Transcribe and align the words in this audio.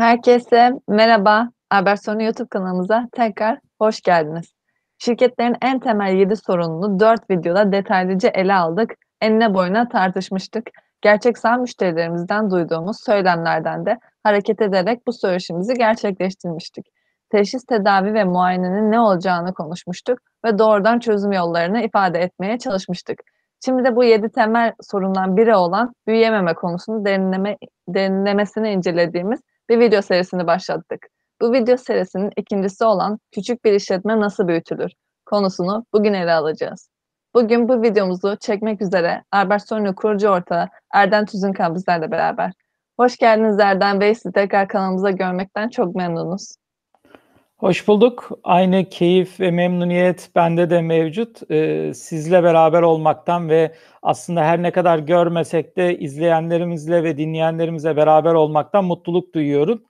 Herkese 0.00 0.72
merhaba. 0.88 1.48
Albertsonu 1.70 2.22
YouTube 2.22 2.48
kanalımıza 2.48 3.08
tekrar 3.12 3.58
hoş 3.80 4.00
geldiniz. 4.00 4.52
Şirketlerin 4.98 5.56
en 5.62 5.80
temel 5.80 6.12
7 6.12 6.36
sorununu 6.36 7.00
4 7.00 7.30
videoda 7.30 7.72
detaylıca 7.72 8.28
ele 8.28 8.54
aldık. 8.54 8.94
Enine 9.20 9.54
boyuna 9.54 9.88
tartışmıştık. 9.88 10.70
Gerçek 11.02 11.38
sağ 11.38 11.56
müşterilerimizden 11.56 12.50
duyduğumuz 12.50 12.96
söylemlerden 13.04 13.86
de 13.86 13.98
hareket 14.22 14.62
ederek 14.62 15.06
bu 15.06 15.12
söyleşimizi 15.12 15.74
gerçekleştirmiştik. 15.74 16.86
Teşhis, 17.30 17.64
tedavi 17.64 18.14
ve 18.14 18.24
muayenenin 18.24 18.90
ne 18.90 19.00
olacağını 19.00 19.54
konuşmuştuk 19.54 20.18
ve 20.44 20.58
doğrudan 20.58 20.98
çözüm 20.98 21.32
yollarını 21.32 21.80
ifade 21.82 22.18
etmeye 22.18 22.58
çalışmıştık. 22.58 23.20
Şimdi 23.64 23.84
de 23.84 23.96
bu 23.96 24.04
7 24.04 24.28
temel 24.28 24.72
sorundan 24.80 25.36
biri 25.36 25.54
olan 25.54 25.94
büyüyememe 26.06 26.54
konusunu 26.54 27.04
derinleme, 27.04 27.56
derinlemesine 27.88 28.72
incelediğimiz 28.72 29.40
bir 29.70 29.80
video 29.80 30.02
serisini 30.02 30.46
başlattık. 30.46 31.06
Bu 31.40 31.52
video 31.52 31.76
serisinin 31.76 32.30
ikincisi 32.36 32.84
olan 32.84 33.18
küçük 33.32 33.64
bir 33.64 33.72
işletme 33.72 34.20
nasıl 34.20 34.48
büyütülür 34.48 34.90
konusunu 35.26 35.84
bugün 35.92 36.14
ele 36.14 36.32
alacağız. 36.32 36.90
Bugün 37.34 37.68
bu 37.68 37.82
videomuzu 37.82 38.36
çekmek 38.40 38.82
üzere 38.82 39.24
Albert 39.32 39.68
Sonyo 39.68 39.94
kurucu 39.94 40.28
ortağı 40.28 40.68
Erden 40.94 41.26
Tüzünkan 41.26 41.74
bizlerle 41.74 42.10
beraber. 42.10 42.52
Hoş 42.98 43.16
geldiniz 43.16 43.58
Erden 43.58 44.00
Bey. 44.00 44.14
Sizi 44.14 44.32
tekrar 44.32 44.68
kanalımıza 44.68 45.10
görmekten 45.10 45.68
çok 45.68 45.94
memnunuz. 45.94 46.54
Hoş 47.60 47.88
bulduk. 47.88 48.28
Aynı 48.44 48.84
keyif 48.84 49.40
ve 49.40 49.50
memnuniyet 49.50 50.30
bende 50.36 50.70
de 50.70 50.82
mevcut. 50.82 51.50
Ee, 51.50 51.94
sizle 51.94 52.42
beraber 52.42 52.82
olmaktan 52.82 53.48
ve 53.48 53.74
aslında 54.02 54.44
her 54.44 54.62
ne 54.62 54.70
kadar 54.70 54.98
görmesek 54.98 55.76
de 55.76 55.98
izleyenlerimizle 55.98 57.04
ve 57.04 57.18
dinleyenlerimizle 57.18 57.96
beraber 57.96 58.34
olmaktan 58.34 58.84
mutluluk 58.84 59.34
duyuyorum. 59.34 59.82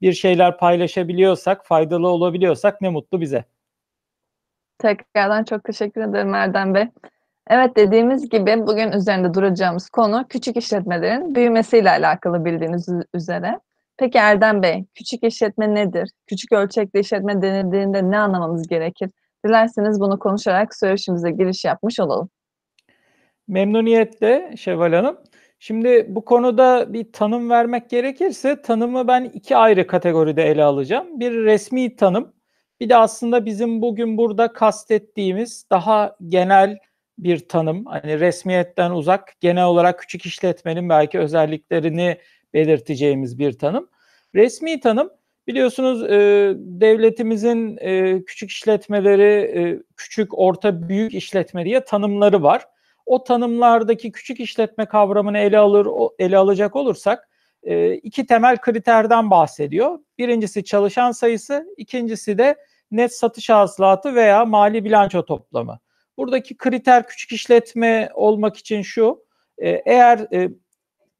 Bir 0.00 0.12
şeyler 0.12 0.58
paylaşabiliyorsak, 0.58 1.66
faydalı 1.66 2.08
olabiliyorsak 2.08 2.80
ne 2.80 2.88
mutlu 2.88 3.20
bize. 3.20 3.44
Tekrardan 4.78 5.44
çok 5.44 5.64
teşekkür 5.64 6.00
ederim 6.00 6.34
Erdem 6.34 6.74
Bey. 6.74 6.88
Evet 7.50 7.76
dediğimiz 7.76 8.28
gibi 8.28 8.66
bugün 8.66 8.92
üzerinde 8.92 9.34
duracağımız 9.34 9.90
konu 9.90 10.26
küçük 10.28 10.56
işletmelerin 10.56 11.34
büyümesiyle 11.34 11.90
alakalı 11.90 12.44
bildiğiniz 12.44 12.88
üzere. 13.14 13.60
Peki 13.98 14.18
Erdem 14.18 14.62
Bey, 14.62 14.84
küçük 14.94 15.24
işletme 15.24 15.74
nedir? 15.74 16.10
Küçük 16.26 16.52
ölçekli 16.52 17.00
işletme 17.00 17.42
denildiğinde 17.42 18.10
ne 18.10 18.18
anlamamız 18.18 18.68
gerekir? 18.68 19.10
Dilerseniz 19.46 20.00
bunu 20.00 20.18
konuşarak 20.18 20.76
söyleşimize 20.76 21.30
giriş 21.30 21.64
yapmış 21.64 22.00
olalım. 22.00 22.30
Memnuniyetle 23.48 24.54
Şevval 24.56 24.92
Hanım. 24.92 25.18
Şimdi 25.58 26.06
bu 26.08 26.24
konuda 26.24 26.92
bir 26.92 27.12
tanım 27.12 27.50
vermek 27.50 27.90
gerekirse 27.90 28.62
tanımı 28.62 29.08
ben 29.08 29.24
iki 29.24 29.56
ayrı 29.56 29.86
kategoride 29.86 30.42
ele 30.42 30.64
alacağım. 30.64 31.20
Bir 31.20 31.32
resmi 31.32 31.96
tanım, 31.96 32.32
bir 32.80 32.88
de 32.88 32.96
aslında 32.96 33.46
bizim 33.46 33.82
bugün 33.82 34.18
burada 34.18 34.52
kastettiğimiz 34.52 35.66
daha 35.70 36.16
genel 36.28 36.78
bir 37.18 37.48
tanım. 37.48 37.86
Hani 37.86 38.20
resmiyetten 38.20 38.90
uzak, 38.90 39.34
genel 39.40 39.64
olarak 39.64 39.98
küçük 39.98 40.26
işletmenin 40.26 40.88
belki 40.88 41.18
özelliklerini 41.18 42.18
belirteceğimiz 42.54 43.38
bir 43.38 43.52
tanım. 43.52 43.88
Resmi 44.34 44.80
tanım 44.80 45.10
biliyorsunuz 45.46 46.04
e, 46.04 46.52
devletimizin 46.56 47.78
e, 47.80 48.22
küçük 48.24 48.50
işletmeleri, 48.50 49.58
e, 49.58 49.82
küçük, 49.96 50.38
orta, 50.38 50.88
büyük 50.88 51.14
işletme 51.14 51.64
diye 51.64 51.84
tanımları 51.84 52.42
var. 52.42 52.66
O 53.06 53.24
tanımlardaki 53.24 54.12
küçük 54.12 54.40
işletme 54.40 54.86
kavramını 54.86 55.38
ele 55.38 55.58
alır 55.58 55.88
ele 56.18 56.36
alacak 56.36 56.76
olursak 56.76 57.28
e, 57.62 57.94
iki 57.94 58.26
temel 58.26 58.56
kriterden 58.56 59.30
bahsediyor. 59.30 59.98
Birincisi 60.18 60.64
çalışan 60.64 61.12
sayısı, 61.12 61.66
ikincisi 61.76 62.38
de 62.38 62.56
net 62.90 63.14
satış 63.14 63.50
hasılatı 63.50 64.14
veya 64.14 64.44
mali 64.44 64.84
bilanço 64.84 65.24
toplamı. 65.24 65.78
Buradaki 66.16 66.56
kriter 66.56 67.06
küçük 67.06 67.32
işletme 67.32 68.10
olmak 68.14 68.56
için 68.56 68.82
şu, 68.82 69.24
e, 69.58 69.70
eğer 69.70 70.18
e, 70.32 70.50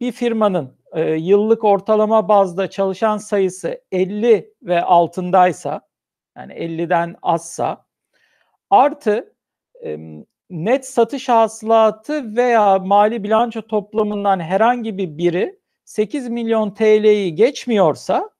bir 0.00 0.12
firmanın 0.12 0.77
e, 0.92 1.10
yıllık 1.14 1.64
ortalama 1.64 2.28
bazda 2.28 2.70
çalışan 2.70 3.16
sayısı 3.16 3.80
50 3.92 4.54
ve 4.62 4.82
altındaysa 4.82 5.80
yani 6.36 6.52
50'den 6.52 7.16
azsa 7.22 7.84
artı 8.70 9.34
e, 9.84 9.98
net 10.50 10.86
satış 10.86 11.28
hasılatı 11.28 12.36
veya 12.36 12.78
mali 12.78 13.24
bilanço 13.24 13.62
toplamından 13.62 14.40
herhangi 14.40 14.98
bir 14.98 15.18
biri 15.18 15.58
8 15.84 16.28
milyon 16.28 16.70
TL'yi 16.70 17.34
geçmiyorsa 17.34 18.30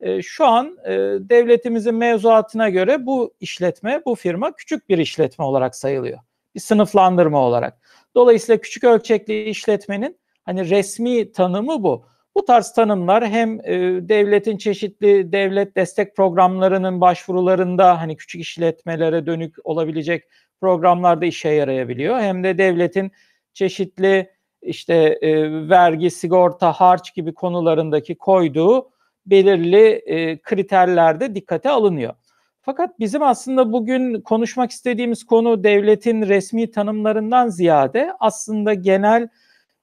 e, 0.00 0.22
şu 0.22 0.46
an 0.46 0.78
e, 0.84 0.90
devletimizin 1.20 1.94
mevzuatına 1.94 2.68
göre 2.68 3.06
bu 3.06 3.34
işletme, 3.40 4.02
bu 4.06 4.14
firma 4.14 4.52
küçük 4.52 4.88
bir 4.88 4.98
işletme 4.98 5.44
olarak 5.44 5.76
sayılıyor. 5.76 6.18
Bir 6.54 6.60
sınıflandırma 6.60 7.40
olarak. 7.40 7.78
Dolayısıyla 8.14 8.60
küçük 8.60 8.84
ölçekli 8.84 9.44
işletmenin 9.44 10.18
Hani 10.44 10.70
resmi 10.70 11.32
tanımı 11.32 11.82
bu. 11.82 12.06
Bu 12.34 12.44
tarz 12.44 12.72
tanımlar 12.72 13.28
hem 13.28 13.60
e, 13.60 13.72
devletin 14.08 14.56
çeşitli 14.56 15.32
devlet 15.32 15.76
destek 15.76 16.16
programlarının 16.16 17.00
başvurularında 17.00 18.00
hani 18.00 18.16
küçük 18.16 18.40
işletmelere 18.40 19.26
dönük 19.26 19.56
olabilecek 19.64 20.24
programlarda 20.60 21.26
işe 21.26 21.48
yarayabiliyor. 21.48 22.20
Hem 22.20 22.44
de 22.44 22.58
devletin 22.58 23.12
çeşitli 23.52 24.30
işte 24.62 24.94
e, 25.22 25.50
vergi, 25.68 26.10
sigorta, 26.10 26.72
harç 26.72 27.14
gibi 27.14 27.34
konularındaki 27.34 28.14
koyduğu 28.14 28.90
belirli 29.26 29.86
e, 29.86 30.38
kriterlerde 30.38 31.34
dikkate 31.34 31.70
alınıyor. 31.70 32.14
Fakat 32.62 32.98
bizim 32.98 33.22
aslında 33.22 33.72
bugün 33.72 34.20
konuşmak 34.20 34.70
istediğimiz 34.70 35.24
konu 35.24 35.64
devletin 35.64 36.22
resmi 36.22 36.70
tanımlarından 36.70 37.48
ziyade 37.48 38.12
aslında 38.20 38.74
genel 38.74 39.28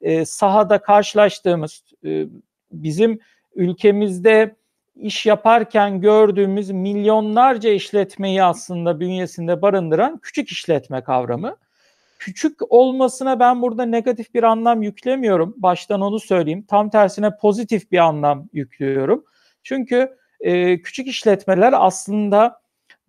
e, 0.02 0.26
sahada 0.26 0.82
karşılaştığımız 0.82 1.84
e, 2.06 2.26
bizim 2.72 3.20
ülkemizde 3.56 4.56
iş 4.96 5.26
yaparken 5.26 6.02
gördüğümüz 6.02 6.70
milyonlarca 6.70 7.70
işletmeyi 7.70 8.44
aslında 8.44 9.00
bünyesinde 9.00 9.62
barındıran 9.62 10.20
küçük 10.22 10.50
işletme 10.50 11.04
kavramı. 11.04 11.58
Küçük 12.20 12.74
olmasına 12.74 13.40
ben 13.40 13.62
burada 13.62 13.86
negatif 13.86 14.34
bir 14.34 14.44
anlam 14.44 14.84
yüklemiyorum. 14.84 15.54
Baştan 15.58 16.02
onu 16.02 16.20
söyleyeyim. 16.20 16.66
Tam 16.68 16.90
tersine 16.90 17.38
pozitif 17.38 17.92
bir 17.92 17.98
anlam 17.98 18.50
yüklüyorum. 18.54 19.26
Çünkü 19.64 20.18
e, 20.40 20.82
küçük 20.82 21.08
işletmeler 21.08 21.74
aslında 21.78 22.62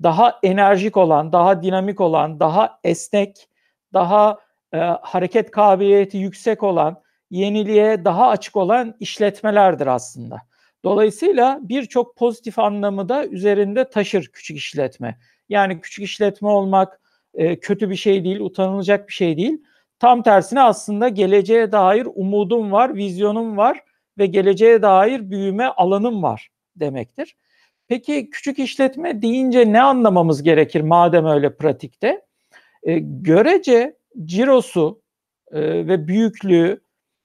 daha 0.03 0.39
enerjik 0.43 0.97
olan, 0.97 1.33
daha 1.33 1.63
dinamik 1.63 2.01
olan, 2.01 2.41
daha 2.41 2.81
esnek, 2.85 3.49
daha 3.93 4.39
e, 4.73 4.79
hareket 4.79 5.51
kabiliyeti 5.51 6.19
yüksek 6.19 6.63
olan, 6.63 7.03
yeniliğe 7.31 8.05
daha 8.05 8.29
açık 8.29 8.57
olan 8.57 8.95
işletmelerdir 9.01 9.87
aslında. 9.87 10.43
Dolayısıyla 10.85 11.59
birçok 11.63 12.17
pozitif 12.17 12.59
anlamı 12.59 13.09
da 13.09 13.27
üzerinde 13.27 13.91
taşır 13.91 14.27
küçük 14.33 14.57
işletme. 14.57 15.19
Yani 15.49 15.81
küçük 15.81 16.05
işletme 16.05 16.49
olmak 16.49 17.01
e, 17.35 17.61
kötü 17.61 17.91
bir 17.91 17.97
şey 17.97 18.25
değil, 18.25 18.41
utanılacak 18.41 19.09
bir 19.09 19.13
şey 19.13 19.37
değil. 19.37 19.63
Tam 19.99 20.23
tersine 20.23 20.63
aslında 20.63 21.09
geleceğe 21.09 21.73
dair 21.73 22.09
umudum 22.15 22.73
var, 22.73 22.95
vizyonum 22.95 23.57
var 23.57 23.85
ve 24.19 24.27
geleceğe 24.27 24.83
dair 24.83 25.31
büyüme 25.31 25.67
alanım 25.67 26.23
var 26.23 26.49
demektir. 26.77 27.37
Peki 27.89 28.31
küçük 28.31 28.59
işletme 28.59 29.23
deyince 29.23 29.73
ne 29.73 29.83
anlamamız 29.83 30.43
gerekir 30.43 30.81
madem 30.81 31.27
öyle 31.27 31.57
pratikte? 31.57 32.23
E, 32.83 32.99
görece 32.99 33.97
cirosu 34.25 35.03
e, 35.53 35.61
ve 35.63 36.09
büyüklüğü 36.09 36.81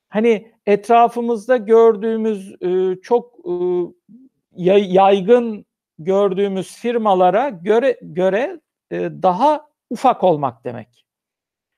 hani 0.09 0.51
etrafımızda 0.65 1.57
gördüğümüz 1.57 2.55
e, 2.61 3.01
çok 3.01 3.35
e, 3.45 4.71
yaygın 4.79 5.65
gördüğümüz 5.99 6.75
firmalara 6.75 7.49
göre 7.49 7.99
göre 8.01 8.61
e, 8.91 8.99
daha 8.99 9.69
ufak 9.89 10.23
olmak 10.23 10.63
demek. 10.63 11.05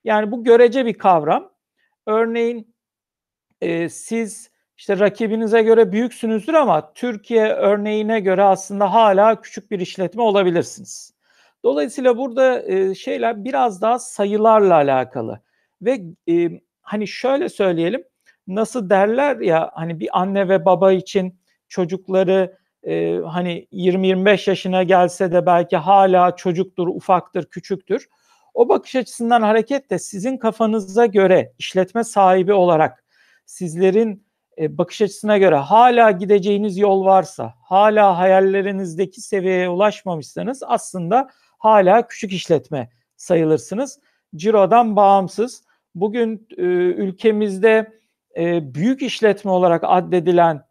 Yani 0.03 0.31
bu 0.31 0.43
görece 0.43 0.85
bir 0.85 0.93
kavram. 0.93 1.51
Örneğin 2.05 2.75
e, 3.61 3.89
siz 3.89 4.51
işte 4.77 4.99
rakibinize 4.99 5.61
göre 5.61 5.91
büyüksünüzdür 5.91 6.53
ama 6.53 6.93
Türkiye 6.93 7.47
örneğine 7.47 8.19
göre 8.19 8.43
aslında 8.43 8.93
hala 8.93 9.41
küçük 9.41 9.71
bir 9.71 9.79
işletme 9.79 10.21
olabilirsiniz. 10.21 11.16
Dolayısıyla 11.63 12.17
burada 12.17 12.61
e, 12.61 12.95
şeyler 12.95 13.43
biraz 13.43 13.81
daha 13.81 13.99
sayılarla 13.99 14.75
alakalı 14.75 15.41
ve 15.81 16.01
e, 16.29 16.61
hani 16.81 17.07
şöyle 17.07 17.49
söyleyelim 17.49 18.03
nasıl 18.47 18.89
derler 18.89 19.37
ya 19.37 19.71
hani 19.73 19.99
bir 19.99 20.19
anne 20.19 20.49
ve 20.49 20.65
baba 20.65 20.91
için 20.91 21.39
çocukları 21.67 22.57
e, 22.83 23.17
hani 23.17 23.67
20-25 23.71 24.49
yaşına 24.49 24.83
gelse 24.83 25.31
de 25.31 25.45
belki 25.45 25.77
hala 25.77 26.35
çocuktur, 26.35 26.87
ufaktır, 26.87 27.45
küçüktür. 27.45 28.07
O 28.53 28.69
bakış 28.69 28.95
açısından 28.95 29.41
hareketle 29.41 29.99
sizin 29.99 30.37
kafanıza 30.37 31.05
göre 31.05 31.53
işletme 31.57 32.03
sahibi 32.03 32.53
olarak 32.53 33.03
sizlerin 33.45 34.27
e, 34.57 34.77
bakış 34.77 35.01
açısına 35.01 35.37
göre 35.37 35.55
hala 35.55 36.11
gideceğiniz 36.11 36.77
yol 36.77 37.05
varsa, 37.05 37.53
hala 37.63 38.17
hayallerinizdeki 38.17 39.21
seviyeye 39.21 39.69
ulaşmamışsanız 39.69 40.63
aslında 40.65 41.29
hala 41.57 42.07
küçük 42.07 42.33
işletme 42.33 42.89
sayılırsınız. 43.15 43.99
Ciro'dan 44.35 44.95
bağımsız. 44.95 45.63
Bugün 45.95 46.47
e, 46.57 46.63
ülkemizde 46.63 47.99
e, 48.37 48.73
büyük 48.75 49.01
işletme 49.01 49.51
olarak 49.51 49.81
addedilen 49.85 50.65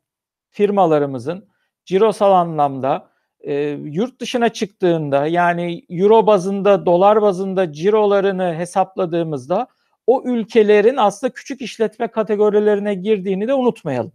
firmalarımızın 0.50 1.48
cirosal 1.84 2.32
anlamda 2.32 3.10
e, 3.40 3.54
yurt 3.84 4.20
dışına 4.20 4.48
çıktığında 4.48 5.26
yani 5.26 5.84
euro 5.90 6.26
bazında, 6.26 6.86
dolar 6.86 7.22
bazında 7.22 7.72
cirolarını 7.72 8.54
hesapladığımızda 8.54 9.66
o 10.06 10.22
ülkelerin 10.24 10.96
aslında 10.96 11.32
küçük 11.32 11.60
işletme 11.60 12.08
kategorilerine 12.08 12.94
girdiğini 12.94 13.48
de 13.48 13.54
unutmayalım. 13.54 14.12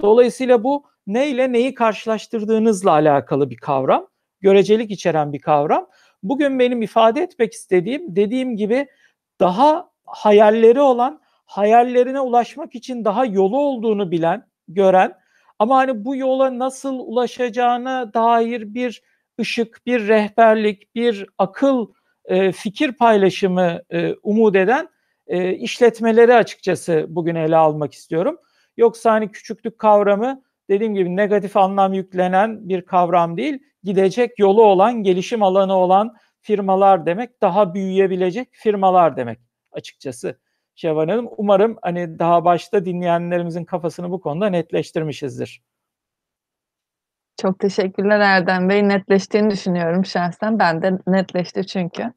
Dolayısıyla 0.00 0.64
bu 0.64 0.84
ne 1.06 1.28
ile 1.28 1.52
neyi 1.52 1.74
karşılaştırdığınızla 1.74 2.90
alakalı 2.90 3.50
bir 3.50 3.56
kavram, 3.56 4.06
görecelik 4.42 4.90
içeren 4.90 5.32
bir 5.32 5.40
kavram. 5.40 5.88
Bugün 6.22 6.58
benim 6.58 6.82
ifade 6.82 7.22
etmek 7.22 7.52
istediğim 7.52 8.16
dediğim 8.16 8.56
gibi 8.56 8.86
daha 9.40 9.90
hayalleri 10.06 10.80
olan, 10.80 11.20
hayallerine 11.46 12.20
ulaşmak 12.20 12.74
için 12.74 13.04
daha 13.04 13.24
yolu 13.24 13.58
olduğunu 13.58 14.10
bilen, 14.10 14.46
gören 14.68 15.14
ama 15.58 15.76
hani 15.76 16.04
bu 16.04 16.16
yola 16.16 16.58
nasıl 16.58 16.98
ulaşacağına 16.98 18.14
dair 18.14 18.74
bir 18.74 19.02
ışık, 19.40 19.86
bir 19.86 20.08
rehberlik, 20.08 20.94
bir 20.94 21.26
akıl, 21.38 21.86
e, 22.24 22.52
fikir 22.52 22.92
paylaşımı 22.92 23.82
e, 23.90 24.14
umut 24.22 24.56
eden 24.56 24.88
e, 25.26 25.52
işletmeleri 25.54 26.34
açıkçası 26.34 27.06
bugün 27.08 27.34
ele 27.34 27.56
almak 27.56 27.94
istiyorum. 27.94 28.36
Yoksa 28.76 29.12
hani 29.12 29.30
küçüklük 29.30 29.78
kavramı 29.78 30.42
dediğim 30.70 30.94
gibi 30.94 31.16
negatif 31.16 31.56
anlam 31.56 31.92
yüklenen 31.92 32.68
bir 32.68 32.82
kavram 32.82 33.36
değil, 33.36 33.58
gidecek 33.82 34.38
yolu 34.38 34.62
olan, 34.62 35.02
gelişim 35.02 35.42
alanı 35.42 35.76
olan 35.76 36.16
firmalar 36.40 37.06
demek, 37.06 37.42
daha 37.42 37.74
büyüyebilecek 37.74 38.48
firmalar 38.52 39.16
demek 39.16 39.38
açıkçası. 39.72 40.38
Şevval 40.74 41.08
Hanım 41.08 41.28
umarım 41.36 41.76
hani 41.82 42.18
daha 42.18 42.44
başta 42.44 42.84
dinleyenlerimizin 42.84 43.64
kafasını 43.64 44.10
bu 44.10 44.20
konuda 44.20 44.46
netleştirmişizdir. 44.46 45.62
Çok 47.40 47.58
teşekkürler 47.58 48.20
Erdem 48.20 48.68
Bey. 48.68 48.88
Netleştiğini 48.88 49.50
düşünüyorum 49.50 50.04
şahsen. 50.04 50.58
Ben 50.58 50.82
de 50.82 50.98
netleşti 51.06 51.66
çünkü. 51.66 52.12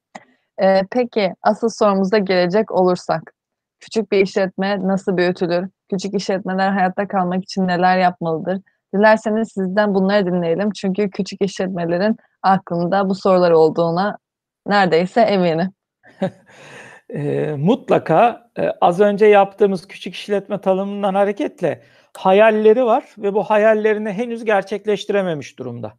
Ee, 0.62 0.82
peki 0.92 1.34
asıl 1.42 1.70
sorumuza 1.70 2.18
gelecek 2.18 2.72
olursak. 2.72 3.34
Küçük 3.80 4.12
bir 4.12 4.22
işletme 4.22 4.88
nasıl 4.88 5.18
büyütülür? 5.18 5.70
Küçük 5.90 6.16
işletmeler 6.16 6.72
hayatta 6.72 7.08
kalmak 7.08 7.44
için 7.44 7.68
neler 7.68 7.98
yapmalıdır? 7.98 8.62
Dilerseniz 8.96 9.52
sizden 9.52 9.96
bunları 9.96 10.26
dinleyelim. 10.26 10.72
Çünkü 10.72 11.10
küçük 11.10 11.42
işletmelerin 11.42 12.18
aklında 12.42 13.10
bu 13.10 13.16
sorular 13.16 13.52
olduğuna 13.52 14.18
neredeyse 14.68 15.22
eminim. 15.22 15.72
e, 17.10 17.52
mutlaka 17.58 18.50
e, 18.58 18.70
az 18.82 19.00
önce 19.00 19.26
yaptığımız 19.26 19.88
küçük 19.88 20.16
işletme 20.16 20.62
tanımından 20.62 21.16
hareketle 21.16 21.84
hayalleri 22.18 22.86
var 22.86 23.06
ve 23.18 23.34
bu 23.34 23.44
hayallerini 23.44 24.12
henüz 24.12 24.46
gerçekleştirememiş 24.46 25.60
durumda. 25.60 25.94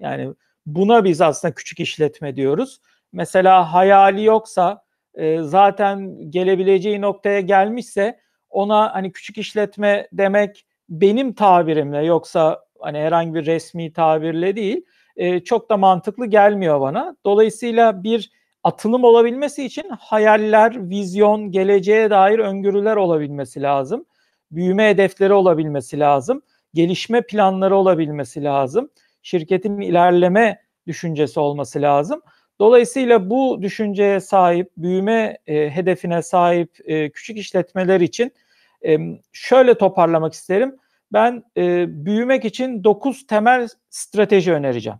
Yani 0.00 0.34
buna 0.66 1.04
biz 1.04 1.20
aslında 1.20 1.54
küçük 1.54 1.80
işletme 1.80 2.36
diyoruz. 2.36 2.80
Mesela 3.12 3.72
hayali 3.72 4.24
yoksa 4.24 4.84
e, 5.14 5.42
zaten 5.42 6.16
gelebileceği 6.30 7.00
noktaya 7.00 7.40
gelmişse 7.40 8.20
ona 8.50 8.94
hani 8.94 9.12
küçük 9.12 9.38
işletme 9.38 10.08
demek 10.12 10.66
benim 11.00 11.32
tabirimle 11.32 12.04
yoksa 12.04 12.64
hani 12.80 12.98
herhangi 12.98 13.34
bir 13.34 13.46
resmi 13.46 13.92
tabirle 13.92 14.56
değil 14.56 14.84
e, 15.16 15.40
çok 15.40 15.70
da 15.70 15.76
mantıklı 15.76 16.26
gelmiyor 16.26 16.80
bana. 16.80 17.16
Dolayısıyla 17.24 18.02
bir 18.02 18.30
atılım 18.64 19.04
olabilmesi 19.04 19.64
için 19.64 19.88
hayaller, 19.98 20.90
vizyon, 20.90 21.50
geleceğe 21.50 22.10
dair 22.10 22.38
öngörüler 22.38 22.96
olabilmesi 22.96 23.62
lazım. 23.62 24.04
Büyüme 24.50 24.88
hedefleri 24.90 25.32
olabilmesi 25.32 25.98
lazım. 25.98 26.42
Gelişme 26.74 27.22
planları 27.22 27.76
olabilmesi 27.76 28.44
lazım. 28.44 28.90
Şirketin 29.22 29.80
ilerleme 29.80 30.62
düşüncesi 30.86 31.40
olması 31.40 31.82
lazım. 31.82 32.22
Dolayısıyla 32.60 33.30
bu 33.30 33.62
düşünceye 33.62 34.20
sahip, 34.20 34.70
büyüme 34.76 35.38
e, 35.46 35.70
hedefine 35.70 36.22
sahip 36.22 36.70
e, 36.84 37.10
küçük 37.10 37.38
işletmeler 37.38 38.00
için 38.00 38.32
e, 38.86 38.98
şöyle 39.32 39.74
toparlamak 39.78 40.32
isterim. 40.32 40.76
Ben 41.12 41.44
e, 41.56 41.86
büyümek 42.06 42.44
için 42.44 42.84
9 42.84 43.26
temel 43.26 43.68
strateji 43.90 44.52
önereceğim. 44.52 44.98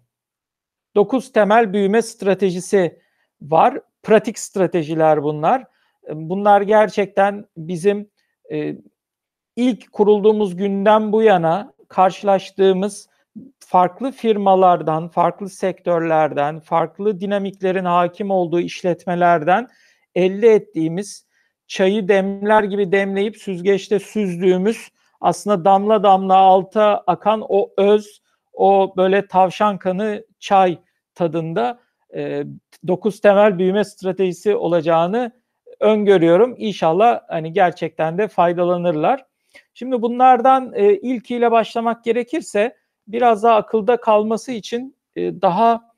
9 0.94 1.32
temel 1.32 1.72
büyüme 1.72 2.02
stratejisi 2.02 3.00
var. 3.42 3.80
Pratik 4.02 4.38
stratejiler 4.38 5.22
bunlar. 5.22 5.64
Bunlar 6.12 6.60
gerçekten 6.60 7.46
bizim 7.56 8.10
e, 8.52 8.76
ilk 9.56 9.92
kurulduğumuz 9.92 10.56
günden 10.56 11.12
bu 11.12 11.22
yana 11.22 11.72
karşılaştığımız 11.88 13.08
farklı 13.58 14.12
firmalardan, 14.12 15.08
farklı 15.08 15.48
sektörlerden, 15.48 16.60
farklı 16.60 17.20
dinamiklerin 17.20 17.84
hakim 17.84 18.30
olduğu 18.30 18.60
işletmelerden 18.60 19.68
elde 20.14 20.54
ettiğimiz 20.54 21.26
çayı 21.66 22.08
demler 22.08 22.62
gibi 22.62 22.92
demleyip 22.92 23.36
süzgeçte 23.36 23.98
süzdüğümüz 23.98 24.88
aslında 25.22 25.64
damla 25.64 26.02
damla 26.02 26.36
alta 26.36 27.04
akan 27.06 27.44
o 27.48 27.70
öz, 27.76 28.22
o 28.52 28.94
böyle 28.96 29.26
tavşan 29.26 29.78
kanı 29.78 30.24
çay 30.38 30.78
tadında 31.14 31.80
e, 32.14 32.44
9 32.86 33.20
temel 33.20 33.58
büyüme 33.58 33.84
stratejisi 33.84 34.56
olacağını 34.56 35.32
öngörüyorum. 35.80 36.54
İnşallah 36.58 37.20
hani 37.28 37.52
gerçekten 37.52 38.18
de 38.18 38.28
faydalanırlar. 38.28 39.24
Şimdi 39.74 40.02
bunlardan 40.02 40.72
e, 40.74 40.94
ilkiyle 40.94 41.50
başlamak 41.50 42.04
gerekirse 42.04 42.76
biraz 43.06 43.42
daha 43.42 43.56
akılda 43.56 43.96
kalması 43.96 44.52
için 44.52 44.96
e, 45.16 45.42
daha 45.42 45.92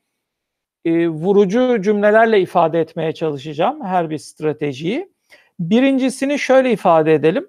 e, 0.85 1.07
vurucu 1.07 1.81
cümlelerle 1.81 2.41
ifade 2.41 2.79
etmeye 2.79 3.11
çalışacağım 3.11 3.85
her 3.85 4.09
bir 4.09 4.17
stratejiyi. 4.17 5.13
Birincisini 5.59 6.39
şöyle 6.39 6.71
ifade 6.71 7.13
edelim. 7.13 7.47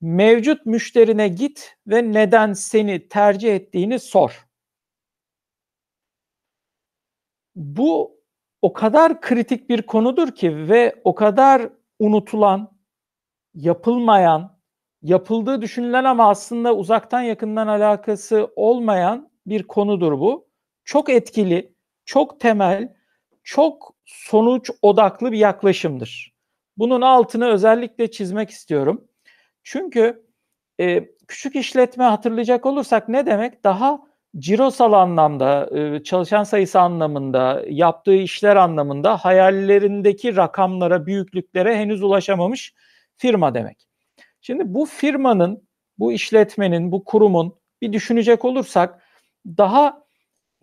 Mevcut 0.00 0.66
müşterine 0.66 1.28
git 1.28 1.76
ve 1.86 2.12
neden 2.12 2.52
seni 2.52 3.08
tercih 3.08 3.54
ettiğini 3.54 3.98
sor. 3.98 4.46
Bu 7.54 8.20
o 8.62 8.72
kadar 8.72 9.20
kritik 9.20 9.68
bir 9.70 9.82
konudur 9.82 10.28
ki 10.34 10.68
ve 10.68 11.00
o 11.04 11.14
kadar 11.14 11.68
unutulan, 11.98 12.76
yapılmayan, 13.54 14.58
yapıldığı 15.02 15.62
düşünülen 15.62 16.04
ama 16.04 16.30
aslında 16.30 16.76
uzaktan 16.76 17.22
yakından 17.22 17.66
alakası 17.68 18.52
olmayan 18.56 19.30
bir 19.46 19.62
konudur 19.62 20.12
bu. 20.12 20.48
Çok 20.84 21.10
etkili, 21.10 21.74
çok 22.04 22.40
temel, 22.40 22.94
çok 23.44 23.94
sonuç 24.04 24.70
odaklı 24.82 25.32
bir 25.32 25.38
yaklaşımdır. 25.38 26.34
Bunun 26.76 27.00
altını 27.00 27.46
özellikle 27.46 28.10
çizmek 28.10 28.50
istiyorum. 28.50 29.08
Çünkü 29.68 30.26
e, 30.80 31.08
küçük 31.28 31.56
işletme 31.56 32.04
hatırlayacak 32.04 32.66
olursak 32.66 33.08
ne 33.08 33.26
demek? 33.26 33.64
Daha 33.64 34.00
cirosal 34.38 34.92
anlamda, 34.92 35.70
çalışan 36.04 36.44
sayısı 36.44 36.80
anlamında, 36.80 37.62
yaptığı 37.68 38.14
işler 38.14 38.56
anlamında 38.56 39.16
hayallerindeki 39.16 40.36
rakamlara, 40.36 41.06
büyüklüklere 41.06 41.76
henüz 41.76 42.02
ulaşamamış 42.02 42.74
firma 43.16 43.54
demek. 43.54 43.88
Şimdi 44.40 44.74
bu 44.74 44.86
firmanın, 44.86 45.68
bu 45.98 46.12
işletmenin, 46.12 46.92
bu 46.92 47.04
kurumun 47.04 47.58
bir 47.82 47.92
düşünecek 47.92 48.44
olursak 48.44 49.02
daha 49.46 50.02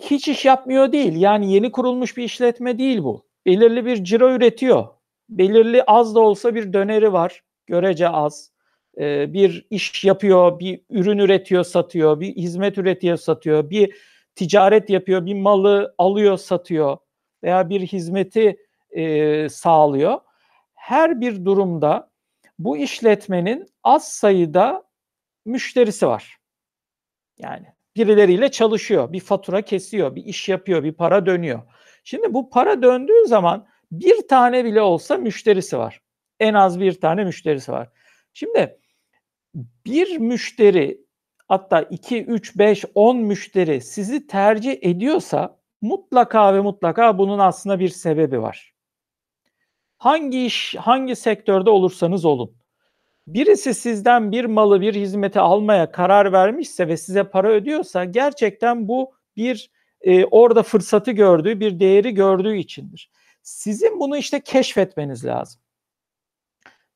hiç 0.02 0.28
iş 0.28 0.46
yapmıyor 0.46 0.92
değil. 0.92 1.16
Yani 1.16 1.54
yeni 1.54 1.72
kurulmuş 1.72 2.18
bir 2.18 2.24
işletme 2.24 2.78
değil 2.78 3.04
bu. 3.04 3.26
Belirli 3.46 3.86
bir 3.86 4.04
ciro 4.04 4.32
üretiyor. 4.32 4.88
Belirli 5.30 5.84
az 5.84 6.16
da 6.16 6.20
olsa 6.20 6.56
bir 6.56 6.74
döneri 6.74 7.14
var. 7.14 7.44
Görece 7.68 8.10
az 8.10 8.53
bir 9.00 9.66
iş 9.70 10.04
yapıyor, 10.04 10.60
bir 10.60 10.82
ürün 10.90 11.18
üretiyor, 11.18 11.64
satıyor, 11.64 12.20
bir 12.20 12.36
hizmet 12.36 12.78
üretiyor, 12.78 13.18
satıyor, 13.18 13.70
bir 13.70 13.96
ticaret 14.36 14.90
yapıyor, 14.90 15.26
bir 15.26 15.34
malı 15.34 15.96
alıyor, 15.98 16.38
satıyor 16.38 16.98
veya 17.44 17.70
bir 17.70 17.82
hizmeti 17.82 18.58
e, 18.92 19.50
sağlıyor. 19.50 20.20
Her 20.74 21.22
bir 21.22 21.46
durumda 21.46 22.12
bu 22.60 22.78
işletmenin 22.78 23.68
az 23.84 24.12
sayıda 24.12 24.84
müşterisi 25.46 26.08
var. 26.08 26.38
Yani 27.38 27.66
birileriyle 27.96 28.52
çalışıyor, 28.52 29.14
bir 29.14 29.20
fatura 29.20 29.62
kesiyor, 29.62 30.16
bir 30.16 30.26
iş 30.26 30.50
yapıyor, 30.50 30.84
bir 30.84 30.94
para 30.94 31.26
dönüyor. 31.26 31.62
Şimdi 32.04 32.34
bu 32.34 32.50
para 32.50 32.82
döndüğü 32.82 33.28
zaman 33.28 33.68
bir 33.92 34.28
tane 34.28 34.66
bile 34.66 34.82
olsa 34.82 35.18
müşterisi 35.18 35.78
var. 35.78 36.02
En 36.40 36.54
az 36.54 36.80
bir 36.80 37.02
tane 37.02 37.24
müşterisi 37.24 37.72
var. 37.72 37.90
Şimdi 38.34 38.80
bir 39.56 40.18
müşteri 40.18 41.02
hatta 41.48 41.82
2, 41.82 42.24
3, 42.26 42.58
5, 42.58 42.86
10 42.96 43.18
müşteri 43.18 43.82
sizi 43.82 44.28
tercih 44.28 44.78
ediyorsa 44.82 45.60
mutlaka 45.82 46.54
ve 46.54 46.62
mutlaka 46.62 47.18
bunun 47.18 47.40
aslında 47.40 47.80
bir 47.80 47.90
sebebi 47.90 48.42
var. 48.42 48.74
Hangi 49.98 50.46
iş, 50.46 50.76
hangi 50.76 51.16
sektörde 51.16 51.70
olursanız 51.70 52.26
olun. 52.26 52.56
Birisi 53.28 53.74
sizden 53.74 54.32
bir 54.32 54.46
malı, 54.46 54.82
bir 54.82 54.94
hizmeti 54.94 55.40
almaya 55.40 55.92
karar 55.92 56.32
vermişse 56.32 56.88
ve 56.88 56.98
size 56.98 57.24
para 57.24 57.50
ödüyorsa 57.50 58.06
gerçekten 58.06 58.88
bu 58.88 59.14
bir 59.36 59.72
e, 60.02 60.26
orada 60.26 60.64
fırsatı 60.64 61.12
gördüğü, 61.12 61.60
bir 61.60 61.80
değeri 61.80 62.14
gördüğü 62.14 62.58
içindir. 62.58 63.12
Sizin 63.44 64.00
bunu 64.00 64.18
işte 64.18 64.40
keşfetmeniz 64.40 65.26
lazım. 65.26 65.63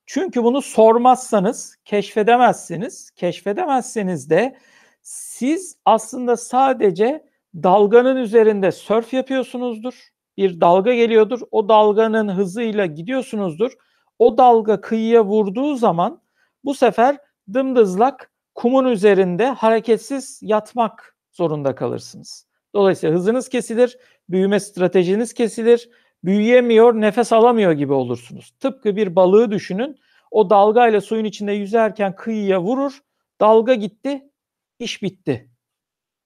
Çünkü 0.08 0.44
bunu 0.44 0.62
sormazsanız 0.62 1.76
keşfedemezsiniz. 1.86 3.12
Keşfedemezseniz 3.12 4.30
de 4.30 4.58
siz 5.02 5.78
aslında 5.86 6.38
sadece 6.38 7.26
dalganın 7.56 8.16
üzerinde 8.16 8.72
sörf 8.72 9.14
yapıyorsunuzdur. 9.14 10.10
Bir 10.38 10.62
dalga 10.62 10.94
geliyordur. 10.94 11.40
O 11.52 11.70
dalganın 11.70 12.30
hızıyla 12.30 12.86
gidiyorsunuzdur. 12.86 13.72
O 14.20 14.38
dalga 14.38 14.82
kıyıya 14.82 15.26
vurduğu 15.26 15.76
zaman 15.76 16.22
bu 16.64 16.74
sefer 16.74 17.18
dımdızlak 17.54 18.32
kumun 18.56 18.86
üzerinde 18.86 19.48
hareketsiz 19.48 20.40
yatmak 20.44 21.16
zorunda 21.32 21.76
kalırsınız. 21.76 22.48
Dolayısıyla 22.76 23.16
hızınız 23.16 23.50
kesilir, 23.50 23.98
büyüme 24.30 24.60
stratejiniz 24.60 25.34
kesilir, 25.34 25.90
büyüyemiyor, 26.28 27.02
nefes 27.02 27.34
alamıyor 27.34 27.72
gibi 27.72 27.94
olursunuz. 27.94 28.54
Tıpkı 28.60 28.96
bir 28.96 29.16
balığı 29.16 29.52
düşünün. 29.52 29.98
O 30.32 30.50
dalgayla 30.50 31.02
suyun 31.02 31.26
içinde 31.26 31.52
yüzerken 31.52 32.16
kıyıya 32.16 32.62
vurur, 32.62 33.00
dalga 33.42 33.74
gitti, 33.74 34.32
iş 34.80 35.02
bitti 35.04 35.50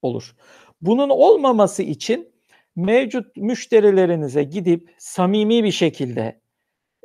olur. 0.01 0.35
Bunun 0.81 1.09
olmaması 1.09 1.83
için 1.83 2.33
mevcut 2.75 3.37
müşterilerinize 3.37 4.43
gidip 4.43 4.95
samimi 4.97 5.63
bir 5.63 5.71
şekilde 5.71 6.41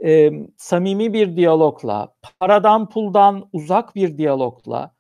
e, 0.05 0.31
samimi 0.57 1.13
bir 1.13 1.37
diyalogla, 1.37 2.15
paradan 2.41 2.89
puldan 2.89 3.49
uzak 3.53 3.95
bir 3.95 4.19
diyalogla 4.19 4.97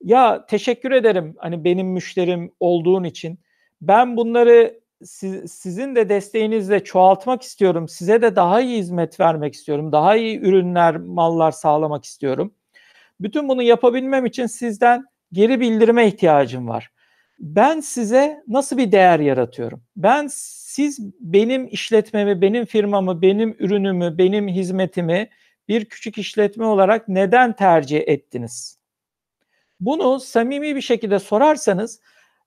ya 0.00 0.46
teşekkür 0.46 0.92
ederim 0.92 1.34
hani 1.38 1.64
benim 1.64 1.88
müşterim 1.88 2.52
olduğun 2.60 3.04
için. 3.04 3.38
Ben 3.80 4.16
bunları 4.16 4.80
siz, 5.04 5.52
sizin 5.52 5.94
de 5.94 6.08
desteğinizle 6.08 6.84
çoğaltmak 6.84 7.42
istiyorum. 7.42 7.88
Size 7.88 8.22
de 8.22 8.36
daha 8.36 8.60
iyi 8.60 8.78
hizmet 8.78 9.20
vermek 9.20 9.54
istiyorum. 9.54 9.92
Daha 9.92 10.16
iyi 10.16 10.40
ürünler, 10.40 10.96
mallar 10.96 11.50
sağlamak 11.50 12.04
istiyorum. 12.04 12.54
Bütün 13.20 13.48
bunu 13.48 13.62
yapabilmem 13.62 14.26
için 14.26 14.46
sizden 14.46 15.04
geri 15.32 15.60
bildirime 15.60 16.06
ihtiyacım 16.06 16.68
var. 16.68 16.90
Ben 17.38 17.80
size 17.80 18.42
nasıl 18.48 18.78
bir 18.78 18.92
değer 18.92 19.20
yaratıyorum? 19.20 19.82
Ben 19.96 20.26
siz 20.30 20.98
benim 21.20 21.66
işletmemi, 21.66 22.40
benim 22.40 22.64
firmamı, 22.64 23.22
benim 23.22 23.56
ürünümü, 23.58 24.18
benim 24.18 24.48
hizmetimi 24.48 25.28
bir 25.68 25.84
küçük 25.84 26.18
işletme 26.18 26.64
olarak 26.64 27.08
neden 27.08 27.56
tercih 27.56 28.02
ettiniz? 28.06 28.78
Bunu 29.80 30.20
samimi 30.20 30.76
bir 30.76 30.80
şekilde 30.80 31.18
sorarsanız 31.18 32.00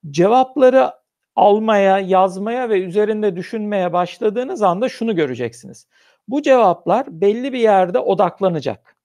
cevapları 0.09 0.91
almaya, 1.35 1.99
yazmaya 1.99 2.69
ve 2.69 2.81
üzerinde 2.81 3.35
düşünmeye 3.35 3.93
başladığınız 3.93 4.61
anda 4.61 4.89
şunu 4.89 5.15
göreceksiniz. 5.15 5.87
Bu 6.27 6.41
cevaplar 6.41 7.21
belli 7.21 7.53
bir 7.53 7.59
yerde 7.59 7.99
odaklanacak. 7.99 8.95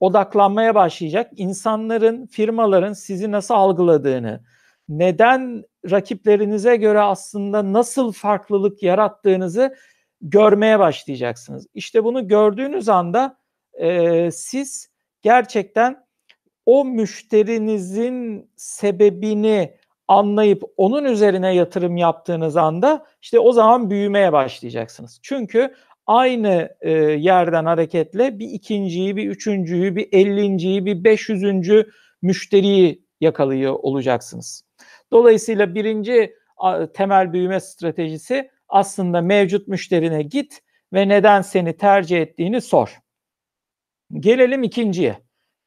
Odaklanmaya 0.00 0.74
başlayacak. 0.74 1.30
İnsanların, 1.36 2.26
firmaların 2.26 2.92
sizi 2.92 3.32
nasıl 3.32 3.54
algıladığını, 3.54 4.44
neden 4.88 5.64
rakiplerinize 5.90 6.76
göre 6.76 7.00
aslında 7.00 7.72
nasıl 7.72 8.12
farklılık 8.12 8.82
yarattığınızı 8.82 9.74
görmeye 10.20 10.78
başlayacaksınız. 10.78 11.66
İşte 11.74 12.04
bunu 12.04 12.28
gördüğünüz 12.28 12.88
anda 12.88 13.38
e, 13.72 14.30
siz 14.30 14.88
gerçekten 15.22 16.06
o 16.66 16.84
müşterinizin 16.84 18.50
sebebini 18.56 19.76
anlayıp 20.10 20.62
onun 20.76 21.04
üzerine 21.04 21.54
yatırım 21.54 21.96
yaptığınız 21.96 22.56
anda 22.56 23.06
işte 23.22 23.38
o 23.38 23.52
zaman 23.52 23.90
büyümeye 23.90 24.32
başlayacaksınız. 24.32 25.20
Çünkü 25.22 25.74
aynı 26.06 26.76
e, 26.80 26.90
yerden 27.00 27.64
hareketle 27.64 28.38
bir 28.38 28.48
ikinciyi, 28.48 29.16
bir 29.16 29.30
üçüncüyü, 29.30 29.96
bir 29.96 30.08
ellinciyi, 30.12 30.86
bir 30.86 31.04
beş 31.04 31.28
yüzüncü 31.28 31.90
müşteriyi 32.22 33.04
yakalıyor 33.20 33.74
olacaksınız. 33.74 34.62
Dolayısıyla 35.12 35.74
birinci 35.74 36.34
temel 36.94 37.32
büyüme 37.32 37.60
stratejisi 37.60 38.50
aslında 38.68 39.20
mevcut 39.20 39.68
müşterine 39.68 40.22
git 40.22 40.60
ve 40.92 41.08
neden 41.08 41.42
seni 41.42 41.76
tercih 41.76 42.20
ettiğini 42.20 42.60
sor. 42.60 42.98
Gelelim 44.14 44.62
ikinciye. 44.62 45.18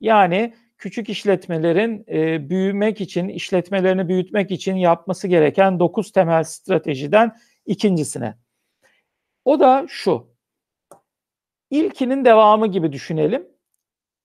Yani 0.01 0.53
küçük 0.83 1.09
işletmelerin 1.09 2.05
e, 2.07 2.49
büyümek 2.49 3.01
için, 3.01 3.29
işletmelerini 3.29 4.07
büyütmek 4.07 4.51
için 4.51 4.75
yapması 4.75 5.27
gereken 5.27 5.79
9 5.79 6.11
temel 6.11 6.43
stratejiden 6.43 7.37
ikincisine. 7.65 8.37
O 9.45 9.59
da 9.59 9.85
şu. 9.89 10.35
İlkinin 11.69 12.25
devamı 12.25 12.67
gibi 12.67 12.91
düşünelim. 12.91 13.47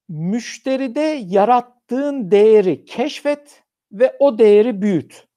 Müşteride 0.09 1.23
yarattığın 1.25 2.31
değeri 2.31 2.85
keşfet 2.85 3.63
ve 3.91 4.15
o 4.19 4.37
değeri 4.37 4.81
büyüt. 4.81 5.27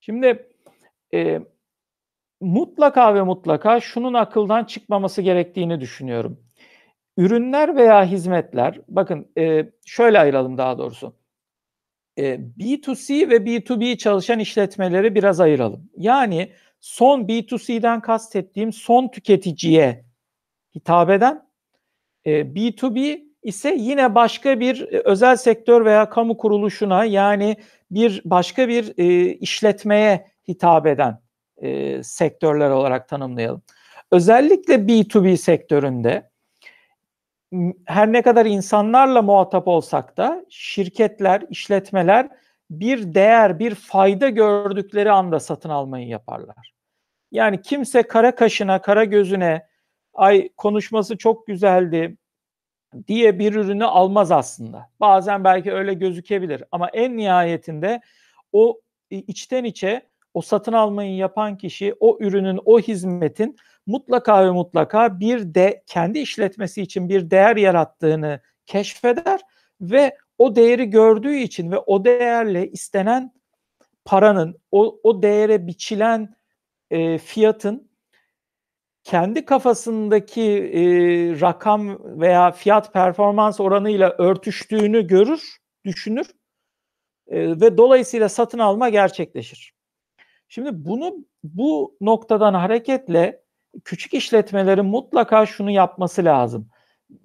Şimdi 0.00 0.48
e, 1.14 1.40
mutlaka 2.40 3.14
ve 3.14 3.22
mutlaka 3.22 3.80
şunun 3.80 4.14
akıldan 4.14 4.64
çıkmaması 4.64 5.22
gerektiğini 5.22 5.80
düşünüyorum. 5.80 6.49
Ürünler 7.20 7.76
veya 7.76 8.04
hizmetler, 8.04 8.80
bakın 8.88 9.28
e, 9.38 9.70
şöyle 9.86 10.18
ayıralım 10.18 10.58
daha 10.58 10.78
doğrusu. 10.78 11.14
E, 12.18 12.40
B2C 12.58 13.30
ve 13.30 13.36
B2B 13.36 13.98
çalışan 13.98 14.38
işletmeleri 14.38 15.14
biraz 15.14 15.40
ayıralım. 15.40 15.90
Yani 15.96 16.52
son 16.80 17.20
B2C'den 17.20 18.00
kastettiğim 18.00 18.72
son 18.72 19.08
tüketiciye 19.08 20.04
hitap 20.74 21.10
eden, 21.10 21.46
e, 22.24 22.40
B2B 22.40 23.24
ise 23.42 23.74
yine 23.78 24.14
başka 24.14 24.60
bir 24.60 24.92
e, 24.92 25.00
özel 25.04 25.36
sektör 25.36 25.84
veya 25.84 26.10
kamu 26.10 26.36
kuruluşuna 26.36 27.04
yani 27.04 27.56
bir 27.90 28.22
başka 28.24 28.68
bir 28.68 28.98
e, 28.98 29.34
işletmeye 29.34 30.26
hitap 30.48 30.86
eden 30.86 31.20
e, 31.56 32.02
sektörler 32.02 32.70
olarak 32.70 33.08
tanımlayalım. 33.08 33.62
Özellikle 34.10 34.74
B2B 34.74 35.36
sektöründe 35.36 36.29
her 37.86 38.12
ne 38.12 38.22
kadar 38.22 38.46
insanlarla 38.46 39.22
muhatap 39.22 39.68
olsak 39.68 40.16
da 40.16 40.46
şirketler, 40.48 41.42
işletmeler 41.50 42.28
bir 42.70 43.14
değer, 43.14 43.58
bir 43.58 43.74
fayda 43.74 44.28
gördükleri 44.28 45.10
anda 45.10 45.40
satın 45.40 45.70
almayı 45.70 46.08
yaparlar. 46.08 46.72
Yani 47.32 47.62
kimse 47.62 48.02
kara 48.02 48.34
kaşına, 48.34 48.80
kara 48.82 49.04
gözüne 49.04 49.66
ay 50.14 50.48
konuşması 50.56 51.16
çok 51.16 51.46
güzeldi, 51.46 52.16
diye 53.08 53.38
bir 53.38 53.54
ürünü 53.54 53.84
almaz 53.84 54.32
aslında. 54.32 54.90
Bazen 55.00 55.44
belki 55.44 55.72
öyle 55.72 55.94
gözükebilir 55.94 56.64
ama 56.72 56.88
en 56.88 57.16
nihayetinde 57.16 58.00
o 58.52 58.80
içten 59.10 59.64
içe 59.64 60.02
o 60.34 60.40
satın 60.40 60.72
almayı 60.72 61.16
yapan 61.16 61.56
kişi 61.56 61.94
o 62.00 62.18
ürünün, 62.20 62.60
o 62.64 62.80
hizmetin 62.80 63.56
mutlaka 63.86 64.44
ve 64.46 64.50
mutlaka 64.50 65.20
bir 65.20 65.54
de 65.54 65.82
kendi 65.86 66.18
işletmesi 66.18 66.82
için 66.82 67.08
bir 67.08 67.30
değer 67.30 67.56
yarattığını 67.56 68.40
keşfeder 68.66 69.40
ve 69.80 70.16
o 70.38 70.56
değeri 70.56 70.90
gördüğü 70.90 71.36
için 71.36 71.70
ve 71.72 71.78
o 71.78 72.04
değerle 72.04 72.70
istenen 72.70 73.32
paranın, 74.04 74.56
o, 74.72 75.00
o 75.02 75.22
değere 75.22 75.66
biçilen 75.66 76.34
e, 76.90 77.18
fiyatın 77.18 77.90
kendi 79.04 79.44
kafasındaki 79.44 80.42
e, 80.74 80.80
rakam 81.40 81.98
veya 82.20 82.50
fiyat 82.50 82.92
performans 82.92 83.60
oranıyla 83.60 84.10
örtüştüğünü 84.18 85.06
görür, 85.06 85.56
düşünür 85.84 86.26
e, 87.28 87.60
ve 87.60 87.76
dolayısıyla 87.76 88.28
satın 88.28 88.58
alma 88.58 88.88
gerçekleşir. 88.88 89.74
Şimdi 90.48 90.70
bunu 90.72 91.26
bu 91.44 91.96
noktadan 92.00 92.54
hareketle 92.54 93.42
küçük 93.84 94.14
işletmelerin 94.14 94.84
mutlaka 94.84 95.46
şunu 95.46 95.70
yapması 95.70 96.24
lazım. 96.24 96.68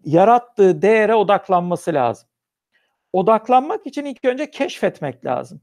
Yarattığı 0.06 0.82
değere 0.82 1.16
odaklanması 1.16 1.94
lazım. 1.94 2.28
Odaklanmak 3.14 3.88
için 3.88 4.06
ilk 4.06 4.26
önce 4.26 4.52
keşfetmek 4.52 5.26
lazım. 5.26 5.62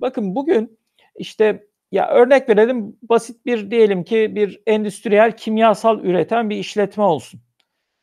Bakın 0.00 0.34
bugün 0.34 0.78
işte 1.16 1.66
ya 1.92 2.08
örnek 2.08 2.48
verelim 2.48 2.96
basit 3.02 3.46
bir 3.46 3.70
diyelim 3.70 4.04
ki 4.04 4.32
bir 4.34 4.62
endüstriyel 4.66 5.36
kimyasal 5.36 6.00
üreten 6.04 6.50
bir 6.50 6.56
işletme 6.56 7.04
olsun. 7.04 7.40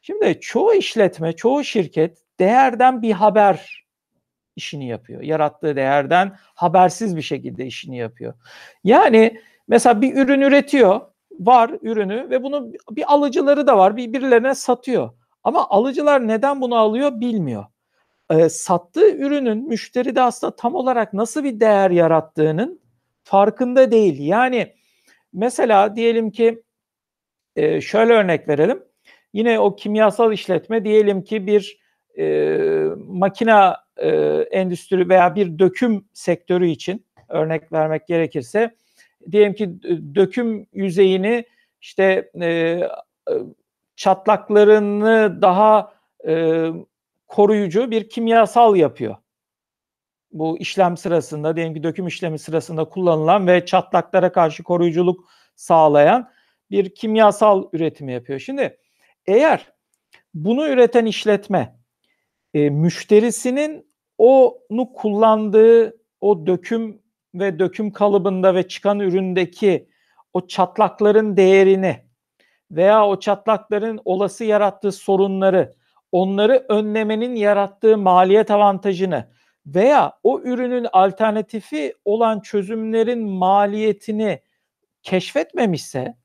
Şimdi 0.02 0.40
çoğu 0.40 0.74
işletme, 0.74 1.34
çoğu 1.34 1.64
şirket 1.64 2.18
değerden 2.40 3.02
bir 3.02 3.12
haber 3.12 3.86
işini 4.56 4.88
yapıyor. 4.88 5.22
Yarattığı 5.22 5.76
değerden 5.76 6.36
habersiz 6.38 7.18
bir 7.18 7.22
şekilde 7.22 7.66
işini 7.66 7.98
yapıyor. 7.98 8.34
Yani 8.84 9.42
mesela 9.68 10.02
bir 10.02 10.16
ürün 10.16 10.42
üretiyor, 10.42 11.02
var 11.42 11.72
ürünü 11.82 12.30
ve 12.30 12.44
bunu 12.44 12.72
bir 12.92 13.14
alıcıları 13.14 13.68
da 13.68 13.78
var, 13.78 13.98
bir 13.98 14.14
birilerine 14.14 14.56
satıyor. 14.56 15.10
Ama 15.44 15.70
alıcılar 15.70 16.28
neden 16.28 16.62
bunu 16.62 16.76
alıyor 16.76 17.20
bilmiyor. 17.20 17.66
E, 18.30 18.50
sattığı 18.50 19.16
ürünün 19.16 19.68
müşteri 19.68 20.16
de 20.16 20.22
aslında 20.22 20.56
tam 20.56 20.76
olarak 20.76 21.14
nasıl 21.14 21.44
bir 21.44 21.60
değer 21.60 21.92
yarattığının 21.92 22.82
farkında 23.24 23.92
değil. 23.92 24.20
Yani 24.20 24.74
mesela 25.34 25.96
diyelim 25.96 26.32
ki 26.32 26.64
e, 27.56 27.82
şöyle 27.82 28.14
örnek 28.14 28.48
verelim. 28.48 28.84
Yine 29.34 29.60
o 29.60 29.76
kimyasal 29.76 30.34
işletme 30.34 30.84
diyelim 30.84 31.24
ki 31.24 31.48
bir 31.48 31.82
e, 32.18 32.58
makina 32.98 33.78
e, 33.98 34.10
endüstri 34.52 35.10
veya 35.10 35.36
bir 35.36 35.60
döküm 35.60 36.06
sektörü 36.14 36.68
için 36.68 37.06
örnek 37.30 37.72
vermek 37.72 38.08
gerekirse 38.08 38.76
diyelim 39.32 39.54
ki 39.54 39.82
döküm 40.16 40.68
yüzeyini 40.74 41.46
işte 41.82 42.32
e, 42.42 42.82
çatlaklarını 43.96 45.42
daha 45.42 45.94
e, 46.28 46.66
koruyucu 47.28 47.92
bir 47.92 48.10
kimyasal 48.10 48.76
yapıyor. 48.76 49.16
Bu 50.32 50.58
işlem 50.60 50.98
sırasında 50.98 51.56
diyelim 51.56 51.74
ki 51.74 51.84
döküm 51.84 52.08
işlemi 52.08 52.40
sırasında 52.40 52.86
kullanılan 52.86 53.48
ve 53.48 53.66
çatlaklara 53.66 54.32
karşı 54.32 54.64
koruyuculuk 54.64 55.30
sağlayan 55.56 56.32
bir 56.72 56.96
kimyasal 56.96 57.70
üretimi 57.74 58.14
yapıyor. 58.14 58.40
Şimdi 58.40 58.78
eğer 59.26 59.74
bunu 60.34 60.68
üreten 60.68 61.06
işletme 61.06 61.80
e, 62.54 62.70
müşterisinin 62.70 63.92
onu 64.18 64.94
kullandığı 64.94 65.98
o 66.22 66.48
döküm 66.48 67.02
ve 67.36 67.60
döküm 67.60 67.92
kalıbında 67.92 68.56
ve 68.56 68.68
çıkan 68.68 69.00
üründeki 69.00 69.90
o 70.34 70.48
çatlakların 70.48 71.38
değerini 71.38 72.06
veya 72.72 73.08
o 73.08 73.20
çatlakların 73.20 74.00
olası 74.06 74.44
yarattığı 74.44 74.92
sorunları, 74.92 75.76
onları 76.12 76.66
önlemenin 76.70 77.36
yarattığı 77.36 77.98
maliyet 77.98 78.52
avantajını 78.52 79.32
veya 79.66 80.14
o 80.24 80.42
ürünün 80.42 80.88
alternatifi 80.94 81.94
olan 82.06 82.40
çözümlerin 82.40 83.30
maliyetini 83.30 84.42
keşfetmemişse 85.04 86.16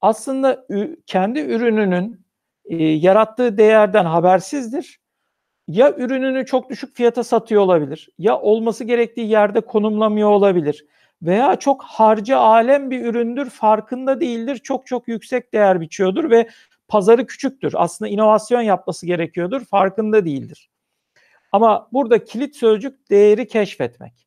aslında 0.00 0.66
kendi 1.06 1.40
ürününün 1.40 2.26
e, 2.64 2.84
yarattığı 2.84 3.58
değerden 3.58 4.04
habersizdir. 4.04 5.00
Ya 5.68 5.94
ürününü 5.96 6.46
çok 6.46 6.70
düşük 6.70 6.96
fiyata 6.96 7.24
satıyor 7.24 7.62
olabilir, 7.62 8.08
ya 8.18 8.40
olması 8.40 8.84
gerektiği 8.84 9.28
yerde 9.28 9.60
konumlamıyor 9.60 10.30
olabilir 10.30 10.86
veya 11.22 11.56
çok 11.56 11.82
harcı 11.82 12.38
alem 12.38 12.90
bir 12.90 13.04
üründür, 13.04 13.50
farkında 13.50 14.20
değildir, 14.20 14.56
çok 14.56 14.86
çok 14.86 15.08
yüksek 15.08 15.52
değer 15.52 15.80
biçiyordur 15.80 16.30
ve 16.30 16.48
pazarı 16.88 17.26
küçüktür. 17.26 17.72
Aslında 17.76 18.08
inovasyon 18.08 18.60
yapması 18.60 19.06
gerekiyordur, 19.06 19.64
farkında 19.64 20.24
değildir. 20.24 20.70
Ama 21.52 21.88
burada 21.92 22.24
kilit 22.24 22.56
sözcük 22.56 23.10
değeri 23.10 23.48
keşfetmek. 23.48 24.26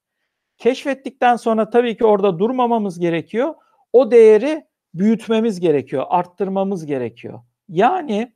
Keşfettikten 0.58 1.36
sonra 1.36 1.70
tabii 1.70 1.98
ki 1.98 2.06
orada 2.06 2.40
durmamamız 2.40 3.00
gerekiyor. 3.00 3.56
O 3.94 4.12
değeri 4.12 4.66
büyütmemiz 4.94 5.60
gerekiyor, 5.60 6.06
arttırmamız 6.10 6.86
gerekiyor. 6.86 7.40
Yani 7.70 8.34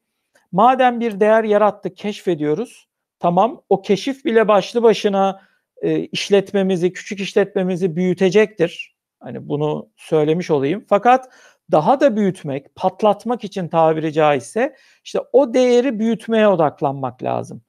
madem 0.51 0.99
bir 0.99 1.19
değer 1.19 1.43
yarattık, 1.43 1.97
keşfediyoruz. 1.97 2.87
Tamam 3.23 3.61
o 3.69 3.81
keşif 3.81 4.25
bile 4.25 4.47
başlı 4.47 4.83
başına 4.83 5.41
e, 5.81 5.99
işletmemizi, 5.99 6.93
küçük 6.93 7.19
işletmemizi 7.19 7.95
büyütecektir. 7.95 8.95
Hani 9.19 9.47
bunu 9.47 9.89
söylemiş 9.97 10.51
olayım. 10.51 10.85
Fakat 10.89 11.29
daha 11.71 11.99
da 11.99 12.15
büyütmek, 12.15 12.75
patlatmak 12.75 13.43
için 13.43 13.67
tabiri 13.67 14.13
caizse 14.13 14.75
işte 15.03 15.19
o 15.33 15.53
değeri 15.53 15.99
büyütmeye 15.99 16.47
odaklanmak 16.47 17.23
lazım. 17.23 17.61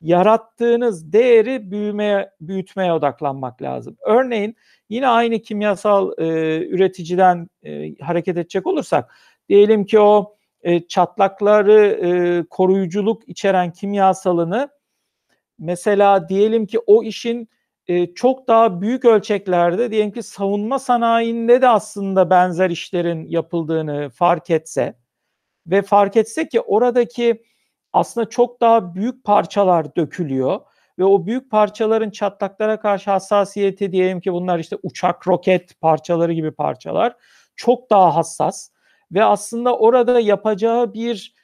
Yarattığınız 0.00 1.12
değeri 1.12 1.70
büyümeye, 1.70 2.30
büyütmeye 2.40 2.92
odaklanmak 2.92 3.62
lazım. 3.62 3.96
Örneğin 4.06 4.56
yine 4.88 5.08
aynı 5.08 5.42
kimyasal 5.42 6.12
e, 6.18 6.24
üreticiden 6.68 7.48
e, 7.62 7.94
hareket 8.00 8.36
edecek 8.36 8.66
olursak 8.66 9.14
diyelim 9.48 9.84
ki 9.84 10.00
o 10.00 10.36
e, 10.62 10.86
çatlakları 10.86 11.82
e, 11.82 12.42
koruyuculuk 12.50 13.28
içeren 13.28 13.72
kimyasalını 13.72 14.79
mesela 15.60 16.28
diyelim 16.28 16.66
ki 16.66 16.78
o 16.86 17.02
işin 17.02 17.48
e, 17.86 18.14
çok 18.14 18.48
daha 18.48 18.80
büyük 18.80 19.04
ölçeklerde 19.04 19.90
diyelim 19.90 20.12
ki 20.12 20.22
savunma 20.22 20.78
sanayinde 20.78 21.62
de 21.62 21.68
aslında 21.68 22.30
benzer 22.30 22.70
işlerin 22.70 23.26
yapıldığını 23.26 24.10
fark 24.10 24.50
etse 24.50 24.94
ve 25.66 25.82
fark 25.82 26.16
etse 26.16 26.48
ki 26.48 26.60
oradaki 26.60 27.42
aslında 27.92 28.28
çok 28.28 28.60
daha 28.60 28.94
büyük 28.94 29.24
parçalar 29.24 29.96
dökülüyor 29.96 30.60
ve 30.98 31.04
o 31.04 31.26
büyük 31.26 31.50
parçaların 31.50 32.10
çatlaklara 32.10 32.80
karşı 32.80 33.10
hassasiyeti 33.10 33.92
diyelim 33.92 34.20
ki 34.20 34.32
bunlar 34.32 34.58
işte 34.58 34.76
uçak 34.82 35.28
roket 35.28 35.80
parçaları 35.80 36.32
gibi 36.32 36.50
parçalar 36.50 37.16
çok 37.56 37.90
daha 37.90 38.16
hassas 38.16 38.70
ve 39.12 39.24
aslında 39.24 39.78
orada 39.78 40.20
yapacağı 40.20 40.94
bir 40.94 41.34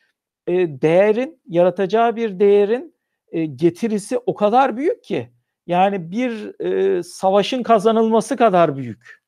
e, 0.47 0.53
değerin 0.83 1.41
yaratacağı 1.47 2.17
bir 2.17 2.41
değerin 2.41 2.96
e, 3.37 3.47
getirisi 3.47 4.19
o 4.19 4.35
kadar 4.35 4.77
büyük 4.77 5.05
ki 5.05 5.31
yani 5.67 6.11
bir 6.11 6.61
e, 6.61 7.03
savaşın 7.03 7.63
kazanılması 7.63 8.37
kadar 8.37 8.77
büyük. 8.77 9.23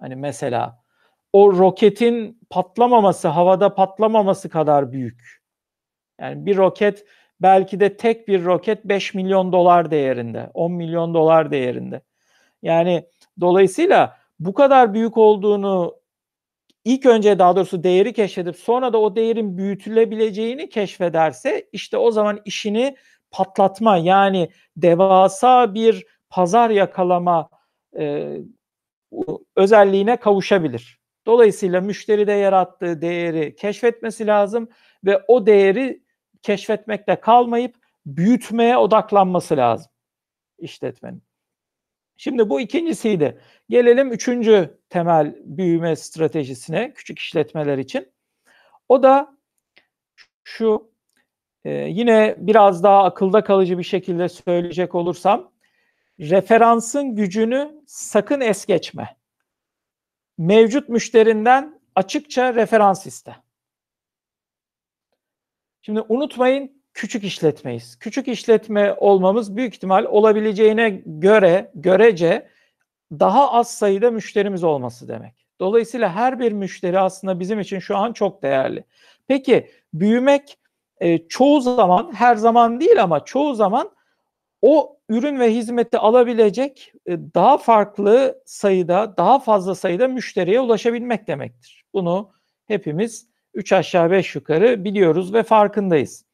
Hani 0.00 0.16
mesela 0.16 0.84
o 1.32 1.52
roketin 1.52 2.40
patlamaması, 2.50 3.28
havada 3.28 3.74
patlamaması 3.74 4.48
kadar 4.48 4.92
büyük. 4.92 5.42
Yani 6.20 6.46
bir 6.46 6.56
roket 6.56 7.04
belki 7.40 7.80
de 7.80 7.96
tek 7.96 8.28
bir 8.28 8.44
roket 8.44 8.84
5 8.84 9.14
milyon 9.14 9.52
dolar 9.52 9.90
değerinde, 9.90 10.50
10 10.54 10.72
milyon 10.72 11.14
dolar 11.14 11.50
değerinde. 11.50 12.02
Yani 12.62 13.08
dolayısıyla 13.40 14.16
bu 14.38 14.54
kadar 14.54 14.94
büyük 14.94 15.16
olduğunu 15.16 15.94
ilk 16.84 17.06
önce 17.06 17.38
daha 17.38 17.56
doğrusu 17.56 17.84
değeri 17.84 18.12
keşfedip 18.12 18.56
sonra 18.56 18.92
da 18.92 18.98
o 19.00 19.16
değerin 19.16 19.56
büyütülebileceğini 19.58 20.68
keşfederse 20.68 21.68
işte 21.72 21.96
o 21.96 22.10
zaman 22.10 22.40
işini 22.44 22.96
patlatma 23.34 23.96
yani 23.96 24.50
devasa 24.76 25.74
bir 25.74 26.06
pazar 26.30 26.70
yakalama 26.70 27.48
e, 27.98 28.36
özelliğine 29.56 30.16
kavuşabilir. 30.16 31.00
Dolayısıyla 31.26 31.80
müşteride 31.80 32.32
yarattığı 32.32 33.00
değeri 33.00 33.56
keşfetmesi 33.56 34.26
lazım 34.26 34.68
ve 35.04 35.22
o 35.28 35.46
değeri 35.46 36.02
keşfetmekte 36.42 37.20
kalmayıp 37.20 37.76
büyütmeye 38.06 38.76
odaklanması 38.76 39.56
lazım 39.56 39.92
işletmenin. 40.58 41.22
Şimdi 42.16 42.50
bu 42.50 42.60
ikincisiydi. 42.60 43.40
Gelelim 43.68 44.12
üçüncü 44.12 44.78
temel 44.88 45.36
büyüme 45.44 45.96
stratejisine 45.96 46.94
küçük 46.94 47.18
işletmeler 47.18 47.78
için. 47.78 48.12
O 48.88 49.02
da 49.02 49.38
şu 50.44 50.93
ee, 51.64 51.70
yine 51.72 52.34
biraz 52.38 52.82
daha 52.82 53.04
akılda 53.04 53.44
kalıcı 53.44 53.78
bir 53.78 53.84
şekilde 53.84 54.28
söyleyecek 54.28 54.94
olursam 54.94 55.52
referansın 56.20 57.16
gücünü 57.16 57.82
sakın 57.86 58.40
es 58.40 58.66
geçme. 58.66 59.16
Mevcut 60.38 60.88
müşterinden 60.88 61.80
açıkça 61.94 62.54
referans 62.54 63.06
iste. 63.06 63.36
Şimdi 65.82 66.02
unutmayın 66.08 66.82
küçük 66.94 67.24
işletmeyiz. 67.24 67.98
Küçük 67.98 68.28
işletme 68.28 68.92
olmamız 68.92 69.56
büyük 69.56 69.74
ihtimal 69.74 70.04
olabileceğine 70.04 71.02
göre 71.06 71.70
görece 71.74 72.48
daha 73.12 73.52
az 73.52 73.70
sayıda 73.70 74.10
müşterimiz 74.10 74.64
olması 74.64 75.08
demek. 75.08 75.46
Dolayısıyla 75.60 76.14
her 76.14 76.38
bir 76.38 76.52
müşteri 76.52 76.98
aslında 76.98 77.40
bizim 77.40 77.60
için 77.60 77.78
şu 77.78 77.96
an 77.96 78.12
çok 78.12 78.42
değerli. 78.42 78.84
Peki 79.26 79.70
büyümek 79.94 80.58
e, 81.04 81.28
çoğu 81.28 81.60
zaman 81.60 82.12
her 82.14 82.36
zaman 82.36 82.80
değil 82.80 83.02
ama 83.02 83.24
çoğu 83.24 83.54
zaman 83.54 83.90
o 84.62 84.98
ürün 85.08 85.40
ve 85.40 85.54
hizmeti 85.54 85.98
alabilecek 85.98 86.92
e, 87.06 87.18
daha 87.34 87.58
farklı 87.58 88.42
sayıda, 88.46 89.14
daha 89.16 89.38
fazla 89.38 89.74
sayıda 89.74 90.08
müşteriye 90.08 90.60
ulaşabilmek 90.60 91.26
demektir. 91.26 91.84
Bunu 91.94 92.32
hepimiz 92.66 93.28
3 93.54 93.72
aşağı 93.72 94.10
5 94.10 94.34
yukarı 94.34 94.84
biliyoruz 94.84 95.34
ve 95.34 95.42
farkındayız. 95.42 96.24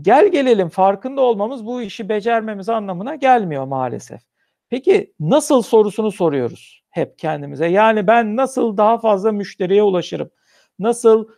Gel 0.00 0.28
gelelim 0.28 0.68
farkında 0.68 1.20
olmamız 1.20 1.66
bu 1.66 1.82
işi 1.82 2.08
becermemiz 2.08 2.68
anlamına 2.68 3.14
gelmiyor 3.14 3.64
maalesef. 3.64 4.20
Peki 4.68 5.14
nasıl 5.20 5.62
sorusunu 5.62 6.12
soruyoruz 6.12 6.82
hep 6.90 7.18
kendimize. 7.18 7.66
Yani 7.66 8.06
ben 8.06 8.36
nasıl 8.36 8.76
daha 8.76 8.98
fazla 8.98 9.32
müşteriye 9.32 9.82
ulaşırım? 9.82 10.30
Nasıl 10.78 11.28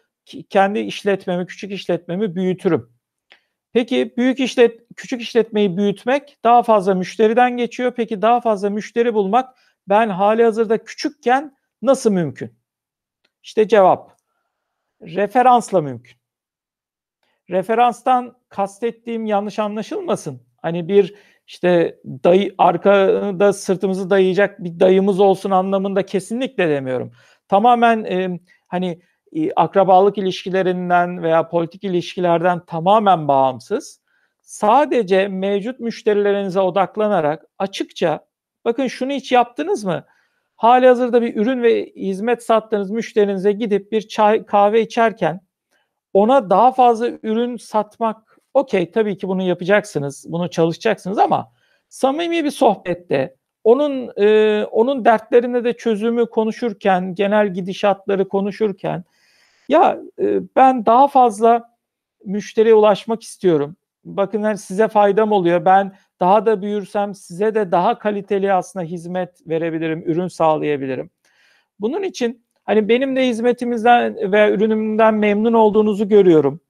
kendi 0.51 0.79
işletmemi, 0.79 1.47
küçük 1.47 1.73
işletmemi 1.73 2.37
büyütürüm. 2.37 2.97
Peki 3.73 4.15
büyük 4.17 4.41
işlet 4.41 4.81
küçük 4.97 5.21
işletmeyi 5.21 5.77
büyütmek 5.77 6.39
daha 6.45 6.63
fazla 6.63 6.95
müşteriden 6.95 7.57
geçiyor. 7.57 7.93
Peki 7.97 8.23
daha 8.23 8.41
fazla 8.41 8.71
müşteri 8.71 9.15
bulmak 9.15 9.59
ben 9.89 10.09
hali 10.09 10.45
hazırda 10.45 10.85
küçükken 10.85 11.57
nasıl 11.83 12.11
mümkün? 12.11 12.59
İşte 13.43 13.69
cevap. 13.69 14.17
Referansla 15.03 15.81
mümkün. 15.81 16.17
Referanstan 17.51 18.37
kastettiğim 18.49 19.27
yanlış 19.27 19.59
anlaşılmasın. 19.59 20.43
Hani 20.63 20.89
bir 20.89 21.15
işte 21.47 22.01
dayı 22.05 22.55
arkada 22.59 23.53
sırtımızı 23.53 24.11
dayayacak 24.11 24.65
bir 24.65 24.81
dayımız 24.81 25.21
olsun 25.21 25.51
anlamında 25.51 26.07
kesinlikle 26.07 26.69
demiyorum. 26.69 27.13
Tamamen 27.49 28.05
e, 28.05 28.41
hani 28.67 29.03
akrabalık 29.57 30.19
ilişkilerinden 30.19 31.23
veya 31.23 31.49
politik 31.49 31.85
ilişkilerden 31.85 32.61
tamamen 32.67 33.29
bağımsız. 33.29 34.01
Sadece 34.43 35.29
mevcut 35.29 35.81
müşterilerinize 35.81 36.61
odaklanarak 36.61 37.45
açıkça 37.59 38.27
bakın 38.65 38.87
şunu 38.87 39.13
hiç 39.13 39.33
yaptınız 39.33 39.85
mı? 39.85 40.05
Hali 40.57 40.87
hazırda 40.87 41.23
bir 41.23 41.37
ürün 41.37 41.63
ve 41.63 41.93
hizmet 41.97 42.43
sattığınız 42.43 42.91
müşterinize 42.91 43.53
gidip 43.53 43.93
bir 43.93 44.09
çay 44.09 44.47
kahve 44.47 44.81
içerken 44.83 45.41
ona 46.13 46.51
daha 46.51 46.73
fazla 46.73 47.09
ürün 47.23 47.57
satmak 47.57 48.39
okey 48.55 48.91
tabii 48.91 49.19
ki 49.19 49.29
bunu 49.29 49.43
yapacaksınız, 49.43 50.27
bunu 50.29 50.51
çalışacaksınız 50.51 51.19
ama 51.19 51.53
samimi 51.89 52.45
bir 52.45 52.51
sohbette 52.51 53.37
onun 53.65 54.13
e, 54.19 54.65
onun 54.65 55.05
dertlerine 55.05 55.65
de 55.65 55.73
çözümü 55.73 56.27
konuşurken, 56.27 57.15
genel 57.15 57.55
gidişatları 57.55 58.29
konuşurken 58.29 59.05
ya 59.69 59.99
e, 60.21 60.41
ben 60.57 60.87
daha 60.87 61.09
fazla 61.09 61.77
müşteriye 62.25 62.75
ulaşmak 62.75 63.23
istiyorum. 63.23 63.77
Bakın 64.05 64.43
hani 64.43 64.59
size 64.59 64.89
faydam 64.89 65.33
oluyor. 65.33 65.65
Ben 65.65 65.93
daha 66.21 66.47
da 66.47 66.63
büyürsem 66.63 67.15
size 67.15 67.55
de 67.55 67.73
daha 67.73 67.99
kaliteli 67.99 68.53
aslında 68.53 68.85
hizmet 68.85 69.49
verebilirim, 69.49 70.03
ürün 70.07 70.29
sağlayabilirim. 70.29 71.11
Bunun 71.81 72.03
için 72.03 72.45
hani 72.65 72.89
benim 72.89 73.17
de 73.17 73.29
hizmetimizden 73.29 74.33
veya 74.33 74.51
ürünümden 74.51 75.15
memnun 75.15 75.53
olduğunuzu 75.53 76.09
görüyorum. 76.09 76.61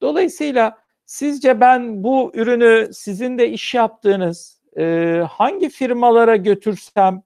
Dolayısıyla 0.00 0.78
sizce 1.06 1.60
ben 1.60 2.04
bu 2.04 2.32
ürünü 2.34 2.88
sizin 2.92 3.38
de 3.38 3.50
iş 3.50 3.74
yaptığınız 3.74 4.62
e, 4.78 5.16
hangi 5.30 5.68
firmalara 5.68 6.36
götürsem 6.36 7.22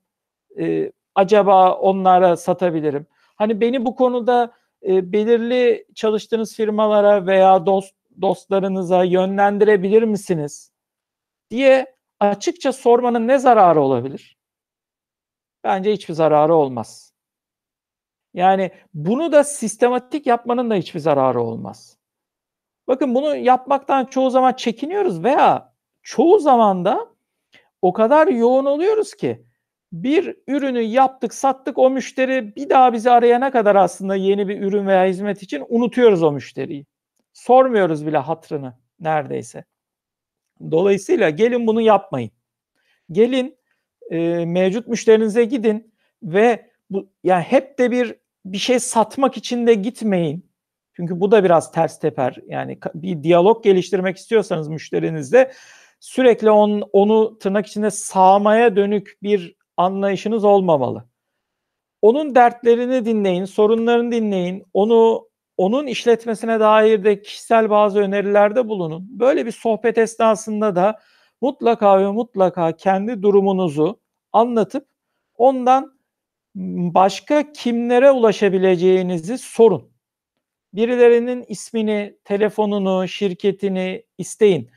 e, 0.59 0.93
acaba 1.15 1.75
onlara 1.75 2.37
satabilirim? 2.37 3.07
Hani 3.37 3.61
beni 3.61 3.85
bu 3.85 3.97
konuda 3.97 4.53
e, 4.83 5.13
belirli 5.13 5.87
çalıştığınız 5.95 6.57
firmalara 6.57 7.27
veya 7.27 7.67
dost 7.67 7.95
dostlarınıza 8.21 9.05
yönlendirebilir 9.05 10.03
misiniz? 10.03 10.73
diye 11.51 11.97
açıkça 12.21 12.73
sormanın 12.73 13.29
ne 13.29 13.39
zararı 13.39 13.81
olabilir? 13.81 14.37
Bence 15.65 15.93
hiçbir 15.93 16.15
zararı 16.15 16.55
olmaz. 16.55 17.13
Yani 18.35 18.71
bunu 18.95 19.33
da 19.33 19.45
sistematik 19.45 20.27
yapmanın 20.27 20.71
da 20.71 20.75
hiçbir 20.75 21.01
zararı 21.01 21.43
olmaz. 21.43 21.99
Bakın 22.89 23.15
bunu 23.15 23.37
yapmaktan 23.37 24.05
çoğu 24.05 24.31
zaman 24.31 24.53
çekiniyoruz 24.53 25.25
veya 25.25 25.75
çoğu 26.03 26.39
zaman 26.39 26.85
da 26.85 27.09
o 27.83 27.93
kadar 27.93 28.27
yoğun 28.27 28.65
oluyoruz 28.65 29.15
ki 29.15 29.46
bir 29.93 30.37
ürünü 30.49 30.81
yaptık, 30.81 31.35
sattık 31.35 31.79
o 31.79 31.91
müşteri 31.91 32.57
bir 32.57 32.71
daha 32.71 32.93
bizi 32.93 33.11
arayana 33.11 33.51
kadar 33.51 33.77
aslında 33.77 34.17
yeni 34.17 34.49
bir 34.49 34.61
ürün 34.61 34.87
veya 34.87 35.07
hizmet 35.07 35.43
için 35.43 35.65
unutuyoruz 35.69 36.23
o 36.23 36.33
müşteriyi. 36.33 36.87
Sormuyoruz 37.33 38.07
bile 38.07 38.19
hatrını 38.19 38.75
neredeyse. 39.01 39.65
Dolayısıyla 40.71 41.31
gelin 41.31 41.67
bunu 41.67 41.81
yapmayın. 41.81 42.31
Gelin 43.13 43.59
e, 44.11 44.45
mevcut 44.45 44.89
müşterinize 44.89 45.45
gidin 45.45 45.95
ve 46.23 46.71
bu 46.91 47.11
yani 47.25 47.43
hep 47.43 47.79
de 47.79 47.91
bir 47.91 48.15
bir 48.45 48.59
şey 48.59 48.81
satmak 48.81 49.37
için 49.37 49.67
de 49.67 49.75
gitmeyin. 49.75 50.51
Çünkü 50.97 51.21
bu 51.21 51.31
da 51.31 51.45
biraz 51.45 51.73
ters 51.73 51.99
teper. 51.99 52.37
Yani 52.47 52.79
bir 52.95 53.23
diyalog 53.23 53.65
geliştirmek 53.65 54.17
istiyorsanız 54.17 54.69
müşterinizle 54.69 55.53
sürekli 56.01 56.51
on, 56.51 56.81
onu 56.93 57.39
tırnak 57.39 57.67
içinde 57.67 57.91
sağmaya 57.91 58.77
dönük 58.77 59.19
bir 59.23 59.57
anlayışınız 59.77 60.45
olmamalı. 60.45 61.05
Onun 62.03 62.35
dertlerini 62.35 63.05
dinleyin, 63.05 63.45
sorunlarını 63.45 64.13
dinleyin, 64.13 64.65
onu 64.73 65.29
onun 65.57 65.87
işletmesine 65.87 66.61
dair 66.61 67.05
de 67.05 67.23
kişisel 67.23 67.71
bazı 67.71 67.99
önerilerde 68.01 68.69
bulunun. 68.69 69.07
Böyle 69.21 69.47
bir 69.47 69.53
sohbet 69.53 69.99
esnasında 69.99 70.77
da 70.77 71.01
mutlaka 71.41 72.01
ve 72.01 72.11
mutlaka 72.11 72.77
kendi 72.77 73.23
durumunuzu 73.23 74.01
anlatıp 74.33 74.89
ondan 75.37 75.97
başka 76.95 77.53
kimlere 77.53 78.11
ulaşabileceğinizi 78.11 79.39
sorun. 79.39 79.91
Birilerinin 80.73 81.45
ismini, 81.49 82.19
telefonunu, 82.25 83.09
şirketini 83.09 84.05
isteyin. 84.19 84.71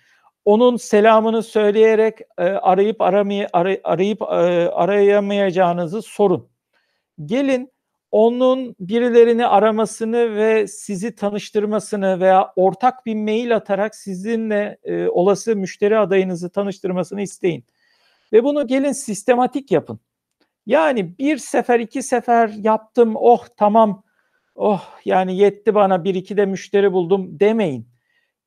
Onun 0.50 0.78
selamını 0.78 1.44
söyleyerek 1.44 2.20
e, 2.38 2.44
arayıp 2.44 3.02
aramay 3.02 3.48
aray 3.54 3.82
arayıp 3.84 4.22
e, 4.22 4.26
arayamayacağınızı 4.70 6.02
sorun. 6.02 6.50
Gelin 7.26 7.72
onun 8.12 8.76
birilerini 8.80 9.48
aramasını 9.48 10.36
ve 10.36 10.68
sizi 10.68 11.16
tanıştırmasını 11.16 12.20
veya 12.20 12.54
ortak 12.56 13.06
bir 13.06 13.16
mail 13.16 13.56
atarak 13.56 13.96
sizinle 13.96 14.78
e, 14.84 15.08
olası 15.08 15.56
müşteri 15.56 15.98
adayınızı 15.98 16.50
tanıştırmasını 16.50 17.22
isteyin. 17.22 17.66
Ve 18.34 18.44
bunu 18.44 18.68
gelin 18.68 18.92
sistematik 18.92 19.72
yapın. 19.72 20.00
Yani 20.66 21.18
bir 21.18 21.38
sefer 21.38 21.80
iki 21.80 22.04
sefer 22.04 22.50
yaptım 22.50 23.14
oh 23.16 23.46
tamam 23.58 24.04
oh 24.56 24.84
yani 25.06 25.38
yetti 25.38 25.76
bana 25.76 26.04
bir 26.04 26.16
iki 26.16 26.38
de 26.38 26.46
müşteri 26.46 26.94
buldum 26.94 27.40
demeyin. 27.40 27.89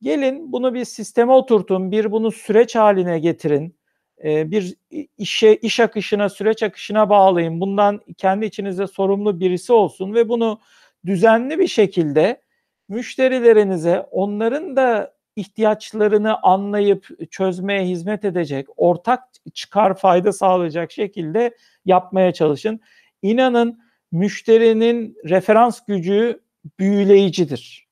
Gelin 0.03 0.53
bunu 0.53 0.75
bir 0.75 0.85
sisteme 0.85 1.33
oturtun, 1.33 1.91
bir 1.91 2.13
bunu 2.13 2.33
süreç 2.33 2.77
haline 2.77 3.19
getirin 3.19 3.77
bir 4.25 4.75
işe 5.19 5.55
iş 5.55 5.81
akışına, 5.81 6.29
süreç 6.29 6.63
akışına 6.63 7.11
bağlayın. 7.11 7.61
Bundan 7.61 8.01
kendi 8.19 8.47
içinizde 8.47 8.87
sorumlu 8.87 9.41
birisi 9.41 9.73
olsun 9.73 10.15
ve 10.15 10.29
bunu 10.29 10.61
düzenli 11.07 11.59
bir 11.59 11.69
şekilde 11.69 12.43
müşterilerinize 12.89 14.01
onların 14.11 14.77
da 14.77 15.15
ihtiyaçlarını 15.37 16.43
anlayıp 16.43 17.31
çözmeye 17.31 17.87
hizmet 17.87 18.25
edecek, 18.25 18.67
ortak 18.77 19.23
çıkar 19.55 19.97
fayda 19.99 20.33
sağlayacak 20.33 20.93
şekilde 20.93 21.57
yapmaya 21.85 22.33
çalışın. 22.33 22.81
İnanın 23.23 23.81
müşterinin 24.13 25.17
referans 25.25 25.81
gücü 25.87 26.41
büyüleyicidir. 26.79 27.92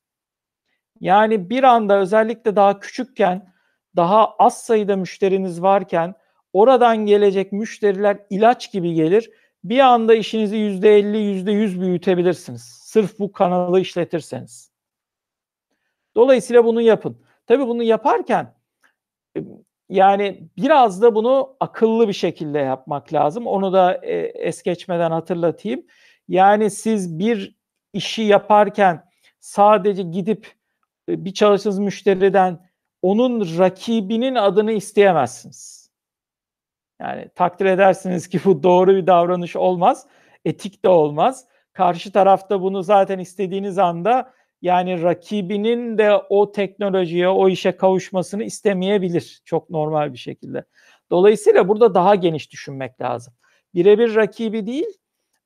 Yani 1.01 1.51
bir 1.51 1.65
anda 1.65 1.99
özellikle 1.99 2.57
daha 2.57 2.81
küçükken 2.81 3.53
daha 3.97 4.35
az 4.37 4.63
sayıda 4.63 4.97
müşteriniz 4.97 5.63
varken 5.63 6.15
oradan 6.53 7.07
gelecek 7.07 7.53
müşteriler 7.53 8.19
ilaç 8.31 8.73
gibi 8.73 8.95
gelir. 8.95 9.31
Bir 9.65 9.79
anda 9.79 10.15
işinizi 10.15 10.57
%50, 10.57 11.17
%100 11.17 11.81
büyütebilirsiniz. 11.81 12.63
Sırf 12.63 13.19
bu 13.19 13.33
kanalı 13.33 13.81
işletirseniz. 13.81 14.73
Dolayısıyla 16.15 16.65
bunu 16.65 16.81
yapın. 16.81 17.23
Tabii 17.47 17.67
bunu 17.67 17.83
yaparken 17.83 18.55
yani 19.89 20.49
biraz 20.57 21.03
da 21.03 21.15
bunu 21.15 21.57
akıllı 21.61 22.09
bir 22.09 22.13
şekilde 22.13 22.59
yapmak 22.59 23.13
lazım. 23.13 23.47
Onu 23.47 23.73
da 23.73 23.95
es 24.35 24.63
geçmeden 24.63 25.11
hatırlatayım. 25.11 25.87
Yani 26.29 26.71
siz 26.71 27.19
bir 27.19 27.57
işi 27.93 28.23
yaparken 28.23 29.05
sadece 29.41 30.03
gidip 30.03 30.60
bir 31.11 31.35
çalıştığınız 31.35 31.79
müşteriden 31.79 32.70
onun 33.03 33.59
rakibinin 33.59 34.35
adını 34.35 34.73
isteyemezsiniz. 34.73 35.90
Yani 37.01 37.29
takdir 37.35 37.66
edersiniz 37.66 38.29
ki 38.29 38.40
bu 38.44 38.62
doğru 38.62 38.94
bir 38.94 39.07
davranış 39.07 39.57
olmaz. 39.57 40.07
Etik 40.44 40.85
de 40.85 40.88
olmaz. 40.88 41.46
Karşı 41.73 42.12
tarafta 42.12 42.62
bunu 42.62 42.83
zaten 42.83 43.18
istediğiniz 43.18 43.79
anda 43.79 44.33
yani 44.62 45.03
rakibinin 45.03 45.99
de 45.99 46.16
o 46.29 46.53
teknolojiye, 46.53 47.29
o 47.29 47.49
işe 47.49 47.73
kavuşmasını 47.73 48.44
istemeyebilir. 48.44 49.42
Çok 49.44 49.70
normal 49.70 50.12
bir 50.12 50.18
şekilde. 50.18 50.64
Dolayısıyla 51.11 51.68
burada 51.68 51.94
daha 51.94 52.14
geniş 52.14 52.53
düşünmek 52.53 53.01
lazım. 53.01 53.35
Birebir 53.75 54.14
rakibi 54.14 54.66
değil, 54.66 54.99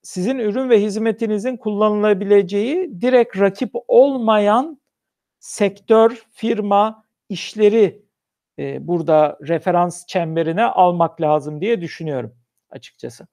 sizin 0.02 0.38
ürün 0.38 0.70
ve 0.70 0.82
hizmetinizin 0.82 1.56
kullanılabileceği 1.56 3.00
direkt 3.00 3.40
rakip 3.40 3.70
olmayan 3.88 4.80
sektör, 5.44 6.26
firma, 6.30 7.04
işleri 7.28 8.02
e, 8.58 8.88
burada 8.88 9.38
referans 9.42 10.06
çemberine 10.06 10.64
almak 10.64 11.20
lazım 11.20 11.60
diye 11.60 11.80
düşünüyorum 11.80 12.36
açıkçası. 12.70 13.26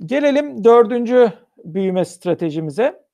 Gelelim 0.00 0.64
dördüncü 0.64 1.32
büyüme 1.64 2.04
stratejimize. 2.04 3.04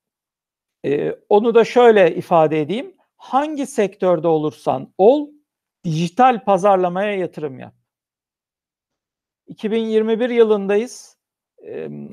E, 0.87 1.13
onu 1.29 1.55
da 1.55 1.65
şöyle 1.65 2.17
ifade 2.17 2.61
edeyim. 2.61 2.95
hangi 3.17 3.67
sektörde 3.67 4.29
olursan 4.29 4.95
ol, 4.99 5.29
dijital 5.85 6.45
pazarlamaya 6.45 7.17
yatırım 7.17 7.59
yap. 7.59 7.75
2021 9.47 10.31
yılındayız. 10.31 11.17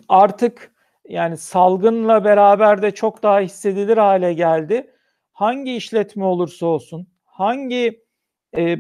Artık 0.10 0.74
yani 1.08 1.38
salgınla 1.38 2.24
beraber 2.24 2.82
de 2.82 2.92
çok 2.92 3.24
daha 3.24 3.40
hissedilir 3.40 3.98
hale 3.98 4.34
geldi. 4.34 4.92
Hangi 5.42 5.76
işletme 5.76 6.26
olursa 6.26 6.66
olsun, 6.66 7.08
hangi 7.24 8.04
e, 8.58 8.78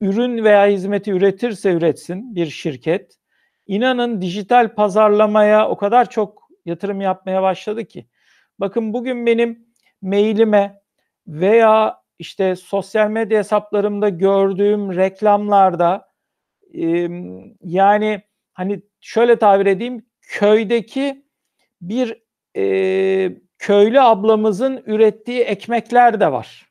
ürün 0.00 0.44
veya 0.44 0.66
hizmeti 0.66 1.10
üretirse 1.10 1.72
üretsin 1.72 2.34
bir 2.34 2.46
şirket, 2.46 3.18
inanın 3.66 4.22
dijital 4.22 4.74
pazarlamaya 4.74 5.68
o 5.68 5.76
kadar 5.76 6.10
çok 6.10 6.48
yatırım 6.64 7.00
yapmaya 7.00 7.42
başladı 7.42 7.84
ki. 7.84 8.06
Bakın 8.58 8.92
bugün 8.92 9.26
benim 9.26 9.66
mailime 10.02 10.82
veya 11.26 12.02
işte 12.18 12.56
sosyal 12.56 13.10
medya 13.10 13.38
hesaplarımda 13.38 14.08
gördüğüm 14.08 14.96
reklamlarda 14.96 16.12
e, 16.74 17.08
yani 17.62 18.22
hani 18.52 18.82
şöyle 19.00 19.38
tabir 19.38 19.66
edeyim 19.66 20.06
köydeki 20.20 21.26
bir 21.80 22.22
e, 22.56 23.43
köylü 23.64 24.00
ablamızın 24.00 24.82
ürettiği 24.86 25.40
ekmekler 25.40 26.20
de 26.20 26.32
var. 26.32 26.66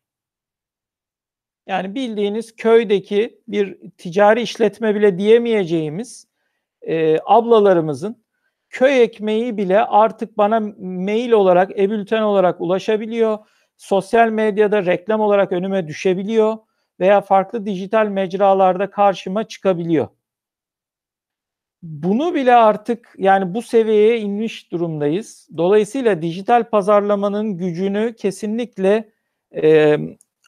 Yani 1.68 1.96
bildiğiniz 1.96 2.56
köydeki 2.56 3.42
bir 3.48 3.78
ticari 3.98 4.42
işletme 4.42 4.96
bile 4.96 5.18
diyemeyeceğimiz 5.18 6.28
e, 6.82 7.18
ablalarımızın 7.26 8.24
köy 8.70 9.04
ekmeği 9.04 9.58
bile 9.58 9.80
artık 9.86 10.38
bana 10.38 10.60
mail 10.80 11.32
olarak, 11.32 11.80
e-bülten 11.80 12.22
olarak 12.22 12.62
ulaşabiliyor. 12.62 13.38
Sosyal 13.78 14.30
medyada 14.30 14.86
reklam 14.86 15.22
olarak 15.22 15.52
önüme 15.52 15.88
düşebiliyor 15.88 16.58
veya 17.00 17.22
farklı 17.22 17.66
dijital 17.66 18.08
mecralarda 18.08 18.90
karşıma 18.90 19.48
çıkabiliyor. 19.48 20.08
Bunu 21.84 22.34
bile 22.34 22.56
artık 22.56 23.14
yani 23.18 23.54
bu 23.54 23.62
seviyeye 23.62 24.20
inmiş 24.20 24.72
durumdayız. 24.72 25.48
Dolayısıyla 25.58 26.22
dijital 26.22 26.64
pazarlamanın 26.64 27.58
gücünü 27.58 28.16
kesinlikle 28.16 29.12
e, 29.56 29.98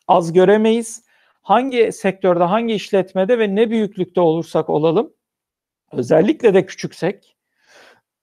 az 0.07 0.33
göremeyiz. 0.33 1.05
Hangi 1.41 1.91
sektörde, 1.91 2.43
hangi 2.43 2.73
işletmede 2.73 3.39
ve 3.39 3.55
ne 3.55 3.69
büyüklükte 3.69 4.21
olursak 4.21 4.69
olalım, 4.69 5.13
özellikle 5.91 6.53
de 6.53 6.65
küçüksek, 6.65 7.37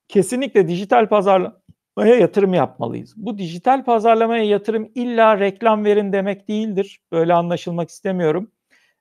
kesinlikle 0.09 0.69
dijital 0.69 1.09
pazarlamaya 1.09 2.15
yatırım 2.21 2.55
yapmalıyız. 2.55 3.15
Bu 3.17 3.39
dijital 3.39 3.85
pazarlamaya 3.85 4.45
yatırım 4.45 4.91
illa 4.95 5.41
reklam 5.41 5.85
verin 5.85 6.13
demek 6.13 6.49
değildir. 6.49 7.01
Böyle 7.13 7.35
anlaşılmak 7.35 7.91
istemiyorum. 7.91 8.51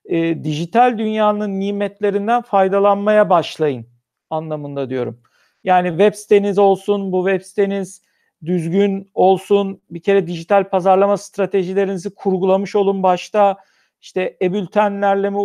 E, 0.04 0.44
dijital 0.44 0.98
dünyanın 0.98 1.60
nimetlerinden 1.60 2.42
faydalanmaya 2.42 3.30
başlayın 3.30 3.91
anlamında 4.32 4.90
diyorum. 4.90 5.20
Yani 5.64 5.88
web 5.88 6.14
siteniz 6.14 6.58
olsun, 6.58 7.12
bu 7.12 7.28
web 7.28 7.46
siteniz 7.46 8.02
düzgün 8.44 9.10
olsun. 9.14 9.80
Bir 9.90 10.02
kere 10.02 10.26
dijital 10.26 10.68
pazarlama 10.68 11.16
stratejilerinizi 11.16 12.14
kurgulamış 12.14 12.76
olun 12.76 13.02
başta. 13.02 13.56
İşte 14.00 14.36
e-bültenlerle 14.42 15.30
mi, 15.30 15.38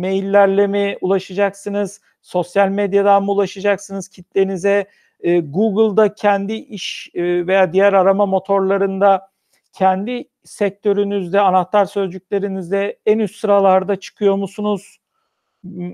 maillerle 0.00 0.66
mi 0.66 0.96
ulaşacaksınız? 1.00 2.00
Sosyal 2.22 2.68
medyadan 2.68 3.24
mı 3.24 3.32
ulaşacaksınız 3.32 4.08
kitlenize? 4.08 4.86
E, 5.20 5.40
Google'da 5.40 6.14
kendi 6.14 6.52
iş 6.52 7.10
e, 7.14 7.46
veya 7.46 7.72
diğer 7.72 7.92
arama 7.92 8.26
motorlarında 8.26 9.30
kendi 9.72 10.28
sektörünüzde, 10.44 11.40
anahtar 11.40 11.84
sözcüklerinizde 11.84 12.98
en 13.06 13.18
üst 13.18 13.36
sıralarda 13.36 13.96
çıkıyor 13.96 14.34
musunuz? 14.34 14.98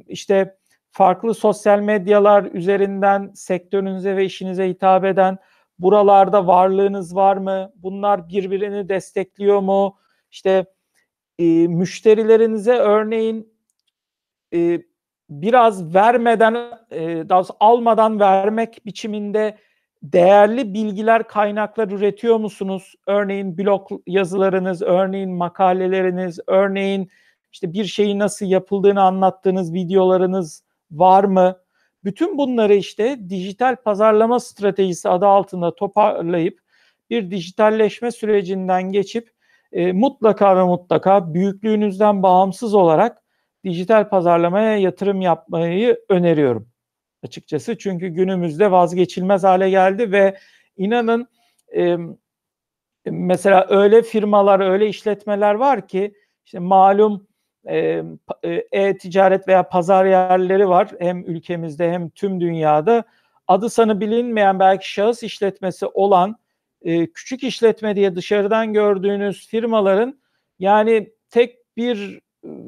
İşte 0.09 0.57
farklı 0.97 1.35
sosyal 1.35 1.81
medyalar 1.81 2.45
üzerinden 2.45 3.31
sektörünüze 3.35 4.17
ve 4.17 4.25
işinize 4.25 4.69
hitap 4.69 5.05
eden 5.05 5.39
buralarda 5.79 6.47
varlığınız 6.47 7.17
var 7.17 7.37
mı? 7.37 7.73
Bunlar 7.77 8.29
birbirini 8.29 8.89
destekliyor 8.89 9.61
mu? 9.61 9.99
İşte 10.31 10.67
e, 11.39 11.45
müşterilerinize 11.69 12.73
örneğin 12.73 13.53
e, 14.55 14.83
biraz 15.31 15.95
vermeden, 15.95 16.55
e, 16.91 17.29
daha 17.29 17.39
doğrusu 17.39 17.55
almadan 17.61 18.21
vermek 18.21 18.87
biçiminde 18.87 19.59
değerli 20.03 20.75
bilgiler, 20.75 21.29
kaynaklar 21.29 21.89
üretiyor 21.89 22.37
musunuz? 22.37 22.95
Örneğin 23.07 23.59
blog 23.59 23.91
yazılarınız, 24.07 24.83
örneğin 24.83 25.31
makaleleriniz, 25.31 26.39
örneğin 26.47 27.11
işte 27.53 27.73
bir 27.73 27.85
şeyi 27.85 28.19
nasıl 28.19 28.47
yapıldığını 28.47 29.03
anlattığınız 29.03 29.75
videolarınız 29.75 30.66
var 30.91 31.25
mı? 31.25 31.57
Bütün 32.05 32.39
bunları 32.39 32.75
işte 32.75 33.19
dijital 33.29 33.77
pazarlama 33.77 34.41
stratejisi 34.41 35.09
adı 35.09 35.27
altında 35.27 35.75
toparlayıp 35.75 36.61
bir 37.11 37.31
dijitalleşme 37.31 38.13
sürecinden 38.13 38.93
geçip 38.93 39.31
e, 39.73 39.93
mutlaka 39.93 40.57
ve 40.57 40.65
mutlaka 40.65 41.35
büyüklüğünüzden 41.35 42.23
bağımsız 42.23 42.75
olarak 42.75 43.23
dijital 43.65 44.09
pazarlamaya 44.09 44.77
yatırım 44.79 45.21
yapmayı 45.21 45.99
öneriyorum 46.09 46.69
açıkçası. 47.23 47.79
Çünkü 47.79 48.09
günümüzde 48.09 48.71
vazgeçilmez 48.71 49.45
hale 49.45 49.71
geldi 49.71 50.13
ve 50.13 50.39
inanın 50.77 51.29
e, 51.77 51.97
mesela 53.07 53.67
öyle 53.69 54.03
firmalar, 54.03 54.61
öyle 54.61 54.89
işletmeler 54.89 55.55
var 55.55 55.89
ki 55.89 56.15
işte 56.45 56.59
malum 56.59 57.27
e-ticaret 58.73 59.49
veya 59.49 59.69
pazar 59.69 60.07
yerleri 60.07 60.69
var 60.69 60.89
hem 60.99 61.25
ülkemizde 61.25 61.93
hem 61.93 62.11
tüm 62.11 62.41
dünyada. 62.41 63.05
Adı 63.49 63.71
sanı 63.71 64.01
bilinmeyen 64.01 64.61
belki 64.61 64.93
şahıs 64.93 65.23
işletmesi 65.23 65.87
olan 65.87 66.37
e, 66.83 67.07
küçük 67.07 67.43
işletme 67.43 67.97
diye 67.97 68.15
dışarıdan 68.17 68.73
gördüğünüz 68.73 69.49
firmaların 69.49 70.19
yani 70.59 71.13
tek 71.31 71.77
bir 71.77 72.21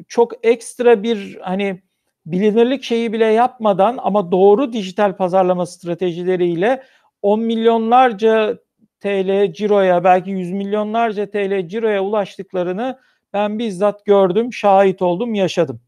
çok 0.09 0.47
ekstra 0.47 1.03
bir 1.03 1.39
hani 1.41 1.83
bilinirlik 2.27 2.83
şeyi 2.83 3.13
bile 3.13 3.25
yapmadan 3.25 3.99
ama 4.03 4.33
doğru 4.33 4.73
dijital 4.73 5.17
pazarlama 5.17 5.67
stratejileriyle 5.67 6.83
10 7.23 7.41
milyonlarca 7.41 8.59
TL 9.01 9.53
ciroya 9.53 10.05
belki 10.05 10.31
100 10.31 10.53
milyonlarca 10.53 11.31
TL 11.31 11.69
ciroya 11.69 12.03
ulaştıklarını 12.03 12.99
ben 13.33 13.59
bizzat 13.59 14.05
gördüm, 14.05 14.53
şahit 14.53 15.03
oldum, 15.03 15.35
yaşadım. 15.35 15.81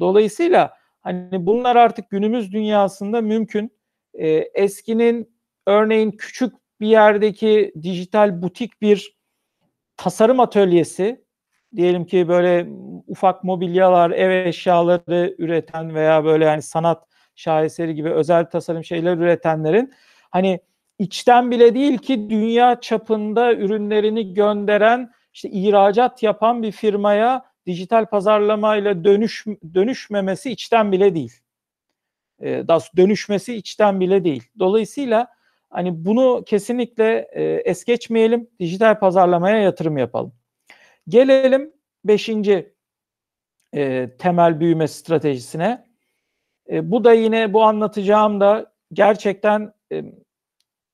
Dolayısıyla 0.00 0.74
hani 1.00 1.46
bunlar 1.46 1.76
artık 1.76 2.10
günümüz 2.10 2.52
dünyasında 2.52 3.20
mümkün. 3.20 3.78
Ee, 4.14 4.28
eskinin 4.54 5.32
örneğin 5.66 6.10
küçük 6.10 6.54
bir 6.80 6.86
yerdeki 6.86 7.72
dijital 7.82 8.42
butik 8.42 8.82
bir 8.82 9.16
tasarım 9.96 10.40
atölyesi 10.40 11.24
diyelim 11.76 12.06
ki 12.06 12.28
böyle 12.28 12.68
ufak 13.06 13.44
mobilyalar, 13.44 14.10
ev 14.10 14.46
eşyaları 14.46 15.34
üreten 15.38 15.94
veya 15.94 16.24
böyle 16.24 16.44
yani 16.44 16.62
sanat 16.62 17.04
şaheseri 17.34 17.94
gibi 17.94 18.10
özel 18.10 18.44
tasarım 18.50 18.84
şeyler 18.84 19.16
üretenlerin 19.16 19.92
hani 20.30 20.60
içten 20.98 21.50
bile 21.50 21.74
değil 21.74 21.98
ki 21.98 22.30
dünya 22.30 22.80
çapında 22.80 23.54
ürünlerini 23.54 24.34
gönderen 24.34 25.12
işte 25.38 25.50
ihracat 25.50 26.22
yapan 26.22 26.62
bir 26.62 26.72
firmaya 26.72 27.44
dijital 27.66 28.06
pazarlamayla 28.06 29.04
dönüş 29.04 29.44
dönüşmemesi 29.74 30.50
içten 30.50 30.92
bile 30.92 31.14
değil. 31.14 31.32
E, 32.40 32.68
daha 32.68 32.78
dönüşmesi 32.96 33.54
içten 33.54 34.00
bile 34.00 34.24
değil. 34.24 34.42
Dolayısıyla 34.58 35.28
hani 35.70 36.04
bunu 36.04 36.44
kesinlikle 36.46 37.28
e, 37.32 37.42
es 37.44 37.84
geçmeyelim. 37.84 38.50
Dijital 38.60 38.98
pazarlamaya 38.98 39.58
yatırım 39.58 39.98
yapalım. 39.98 40.32
Gelelim 41.08 41.72
beşinci 42.04 42.72
e, 43.74 44.10
temel 44.18 44.60
büyüme 44.60 44.88
stratejisine. 44.88 45.86
E, 46.70 46.90
bu 46.90 47.04
da 47.04 47.12
yine 47.12 47.52
bu 47.52 47.62
anlatacağım 47.62 48.40
da 48.40 48.72
gerçekten 48.92 49.72
e, 49.92 50.04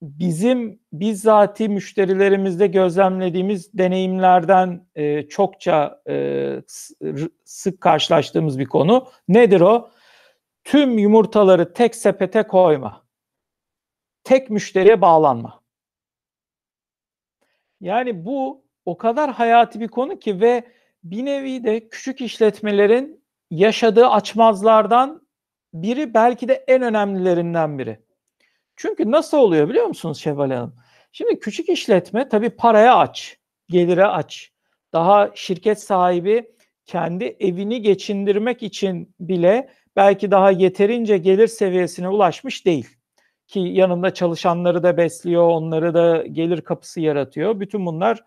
bizim 0.05 0.81
bizzati 0.93 1.69
müşterilerimizde 1.69 2.67
gözlemlediğimiz 2.67 3.79
deneyimlerden 3.79 4.87
e, 4.95 5.29
çokça 5.29 6.03
e, 6.09 6.63
sık 7.45 7.81
karşılaştığımız 7.81 8.59
bir 8.59 8.67
konu. 8.67 9.07
Nedir 9.29 9.61
o? 9.61 9.91
Tüm 10.65 10.99
yumurtaları 10.99 11.73
tek 11.73 11.95
sepete 11.95 12.43
koyma. 12.43 13.05
Tek 14.25 14.51
müşteriye 14.51 15.01
bağlanma. 15.01 15.61
Yani 17.81 18.25
bu 18.25 18.65
o 18.87 18.99
kadar 18.99 19.33
hayati 19.33 19.81
bir 19.81 19.89
konu 19.89 20.19
ki 20.19 20.41
ve 20.41 20.65
bir 21.05 21.25
nevi 21.25 21.65
de 21.65 21.89
küçük 21.89 22.21
işletmelerin 22.21 23.25
yaşadığı 23.51 24.09
açmazlardan 24.09 25.27
biri 25.75 26.15
belki 26.15 26.49
de 26.49 26.65
en 26.69 26.83
önemlilerinden 26.83 27.79
biri. 27.79 28.05
Çünkü 28.77 29.11
nasıl 29.11 29.39
oluyor 29.39 29.69
biliyor 29.69 29.87
musunuz 29.87 30.19
Şevval 30.19 30.51
Hanım? 30.51 30.75
Şimdi 31.13 31.39
küçük 31.39 31.69
işletme 31.69 32.29
tabii 32.29 32.51
paraya 32.51 32.97
aç. 32.97 33.39
gelire 33.69 34.07
aç. 34.07 34.53
Daha 34.93 35.31
şirket 35.35 35.83
sahibi 35.83 36.55
kendi 36.87 37.37
evini 37.41 37.83
geçindirmek 37.83 38.63
için 38.63 39.15
bile 39.21 39.71
belki 39.97 40.31
daha 40.31 40.51
yeterince 40.51 41.19
gelir 41.19 41.47
seviyesine 41.47 42.09
ulaşmış 42.09 42.67
değil. 42.67 42.89
Ki 43.47 43.61
yanında 43.61 44.15
çalışanları 44.15 44.83
da 44.83 44.97
besliyor, 44.97 45.49
onları 45.49 45.95
da 45.95 46.27
gelir 46.27 46.61
kapısı 46.61 47.01
yaratıyor. 47.01 47.61
Bütün 47.61 47.87
bunlar 47.87 48.25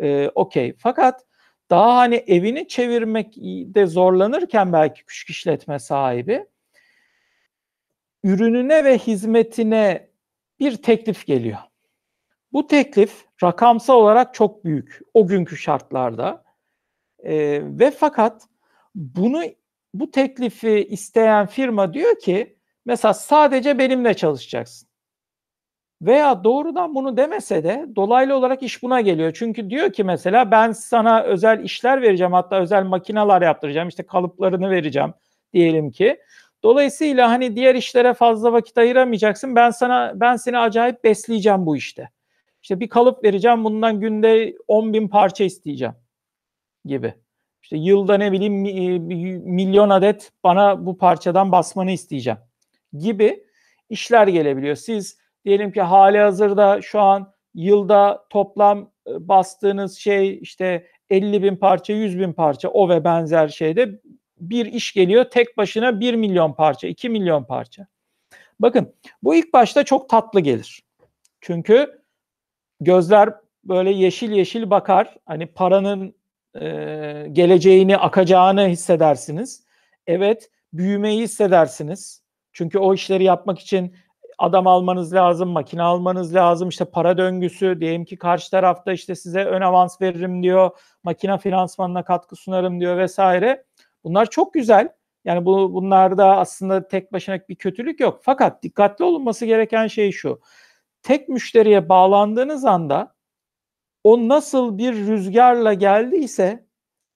e, 0.00 0.30
okey. 0.34 0.74
Fakat 0.78 1.24
daha 1.70 1.96
hani 1.96 2.14
evini 2.14 2.68
çevirmek 2.68 3.36
de 3.74 3.86
zorlanırken 3.86 4.72
belki 4.72 5.04
küçük 5.04 5.30
işletme 5.30 5.78
sahibi 5.78 6.46
ürününe 8.24 8.84
ve 8.84 8.98
hizmetine 8.98 10.08
bir 10.60 10.76
teklif 10.76 11.26
geliyor. 11.26 11.58
Bu 12.52 12.66
teklif 12.66 13.24
rakamsal 13.42 13.94
olarak 13.94 14.34
çok 14.34 14.64
büyük 14.64 15.00
o 15.14 15.26
günkü 15.26 15.56
şartlarda 15.56 16.44
e, 17.18 17.60
ve 17.62 17.90
fakat 17.90 18.48
bunu 18.94 19.42
bu 19.94 20.10
teklifi 20.10 20.86
isteyen 20.90 21.46
firma 21.46 21.94
diyor 21.94 22.18
ki 22.18 22.58
mesela 22.84 23.14
sadece 23.14 23.78
benimle 23.78 24.14
çalışacaksın. 24.14 24.88
Veya 26.02 26.44
doğrudan 26.44 26.94
bunu 26.94 27.16
demese 27.16 27.64
de 27.64 27.86
dolaylı 27.96 28.36
olarak 28.36 28.62
iş 28.62 28.82
buna 28.82 29.00
geliyor. 29.00 29.32
Çünkü 29.34 29.70
diyor 29.70 29.92
ki 29.92 30.04
mesela 30.04 30.50
ben 30.50 30.72
sana 30.72 31.22
özel 31.22 31.64
işler 31.64 32.02
vereceğim 32.02 32.32
hatta 32.32 32.60
özel 32.60 32.84
makineler 32.84 33.42
yaptıracağım 33.42 33.88
işte 33.88 34.02
kalıplarını 34.02 34.70
vereceğim 34.70 35.14
diyelim 35.52 35.90
ki. 35.90 36.20
Dolayısıyla 36.64 37.30
hani 37.30 37.56
diğer 37.56 37.74
işlere 37.74 38.14
fazla 38.14 38.52
vakit 38.52 38.78
ayıramayacaksın. 38.78 39.56
Ben 39.56 39.70
sana 39.70 40.12
ben 40.14 40.36
seni 40.36 40.58
acayip 40.58 41.04
besleyeceğim 41.04 41.66
bu 41.66 41.76
işte. 41.76 42.10
İşte 42.62 42.80
bir 42.80 42.88
kalıp 42.88 43.24
vereceğim 43.24 43.64
bundan 43.64 44.00
günde 44.00 44.54
10 44.68 44.92
bin 44.92 45.08
parça 45.08 45.44
isteyeceğim 45.44 45.94
gibi. 46.84 47.14
İşte 47.62 47.76
yılda 47.76 48.16
ne 48.16 48.32
bileyim 48.32 48.54
milyon 49.44 49.90
adet 49.90 50.32
bana 50.44 50.86
bu 50.86 50.98
parçadan 50.98 51.52
basmanı 51.52 51.90
isteyeceğim 51.90 52.38
gibi 52.98 53.44
işler 53.90 54.26
gelebiliyor. 54.26 54.76
Siz 54.76 55.18
diyelim 55.44 55.72
ki 55.72 55.82
hali 55.82 56.18
hazırda 56.18 56.82
şu 56.82 57.00
an 57.00 57.34
yılda 57.54 58.26
toplam 58.30 58.90
e, 59.06 59.28
bastığınız 59.28 59.98
şey 59.98 60.38
işte 60.42 60.86
50 61.10 61.42
bin 61.42 61.56
parça 61.56 61.92
100 61.92 62.18
bin 62.18 62.32
parça 62.32 62.68
o 62.68 62.88
ve 62.88 63.04
benzer 63.04 63.48
şeyde 63.48 64.00
bir 64.50 64.66
iş 64.66 64.92
geliyor 64.92 65.24
tek 65.24 65.56
başına 65.56 66.00
1 66.00 66.14
milyon 66.14 66.52
parça 66.52 66.88
2 66.88 67.08
milyon 67.08 67.44
parça. 67.44 67.86
Bakın 68.60 68.94
bu 69.22 69.34
ilk 69.34 69.52
başta 69.52 69.84
çok 69.84 70.08
tatlı 70.08 70.40
gelir. 70.40 70.82
Çünkü 71.40 72.00
gözler 72.80 73.34
böyle 73.64 73.90
yeşil 73.90 74.30
yeşil 74.30 74.70
bakar. 74.70 75.16
Hani 75.26 75.46
paranın 75.46 76.14
e, 76.60 76.66
geleceğini, 77.32 77.96
akacağını 77.96 78.68
hissedersiniz. 78.68 79.64
Evet, 80.06 80.50
büyümeyi 80.72 81.22
hissedersiniz. 81.22 82.22
Çünkü 82.52 82.78
o 82.78 82.94
işleri 82.94 83.24
yapmak 83.24 83.58
için 83.58 83.96
adam 84.38 84.66
almanız 84.66 85.14
lazım, 85.14 85.48
makine 85.48 85.82
almanız 85.82 86.34
lazım. 86.34 86.68
İşte 86.68 86.84
para 86.84 87.18
döngüsü 87.18 87.80
diyelim 87.80 88.04
ki 88.04 88.16
karşı 88.16 88.50
tarafta 88.50 88.92
işte 88.92 89.14
size 89.14 89.44
ön 89.44 89.60
avans 89.60 90.00
veririm 90.00 90.42
diyor, 90.42 90.70
makine 91.04 91.38
finansmanına 91.38 92.04
katkı 92.04 92.36
sunarım 92.36 92.80
diyor 92.80 92.96
vesaire. 92.96 93.64
Bunlar 94.04 94.30
çok 94.30 94.54
güzel. 94.54 94.88
Yani 95.24 95.44
bu 95.44 95.74
bunlarda 95.74 96.36
aslında 96.36 96.88
tek 96.88 97.12
başına 97.12 97.40
bir 97.48 97.54
kötülük 97.54 98.00
yok. 98.00 98.20
Fakat 98.22 98.62
dikkatli 98.62 99.04
olunması 99.04 99.46
gereken 99.46 99.86
şey 99.86 100.12
şu. 100.12 100.40
Tek 101.02 101.28
müşteriye 101.28 101.88
bağlandığınız 101.88 102.64
anda 102.64 103.14
o 104.04 104.28
nasıl 104.28 104.78
bir 104.78 104.94
rüzgarla 104.94 105.74
geldiyse 105.74 106.66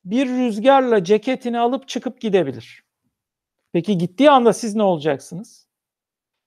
bir 0.05 0.29
rüzgarla 0.29 1.05
ceketini 1.05 1.59
alıp 1.59 1.88
çıkıp 1.88 2.20
gidebilir. 2.20 2.85
Peki 3.72 3.98
gittiği 3.98 4.31
anda 4.31 4.53
siz 4.53 4.77
ne 4.77 4.83
olacaksınız? 4.83 5.68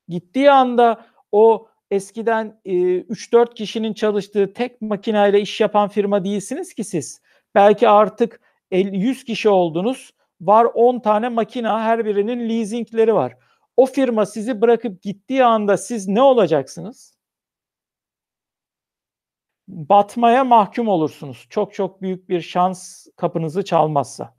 Gittiği 0.08 0.52
anda 0.52 1.06
o 1.32 1.68
eskiden 1.92 2.62
e, 2.66 2.74
3-4 3.00 3.54
kişinin 3.54 3.94
çalıştığı 3.94 4.54
tek 4.54 4.82
makineyle 4.82 5.42
iş 5.42 5.62
yapan 5.62 5.90
firma 5.90 6.26
değilsiniz 6.26 6.74
ki 6.74 6.84
siz. 6.84 7.22
Belki 7.56 7.90
artık 7.90 8.42
50, 8.72 8.98
100 8.98 9.24
kişi 9.24 9.50
oldunuz. 9.50 10.12
Var 10.42 10.66
10 10.66 11.00
tane 11.00 11.30
makina 11.30 11.82
her 11.84 12.06
birinin 12.06 12.50
leasingleri 12.50 13.14
var. 13.14 13.38
O 13.78 13.86
firma 13.86 14.26
sizi 14.26 14.62
bırakıp 14.62 15.02
gittiği 15.02 15.44
anda 15.44 15.78
siz 15.78 16.08
ne 16.08 16.22
olacaksınız? 16.22 17.18
Batmaya 19.68 20.44
mahkum 20.44 20.88
olursunuz. 20.88 21.48
Çok 21.50 21.74
çok 21.74 22.02
büyük 22.02 22.30
bir 22.30 22.42
şans 22.42 23.08
kapınızı 23.16 23.66
çalmazsa. 23.66 24.36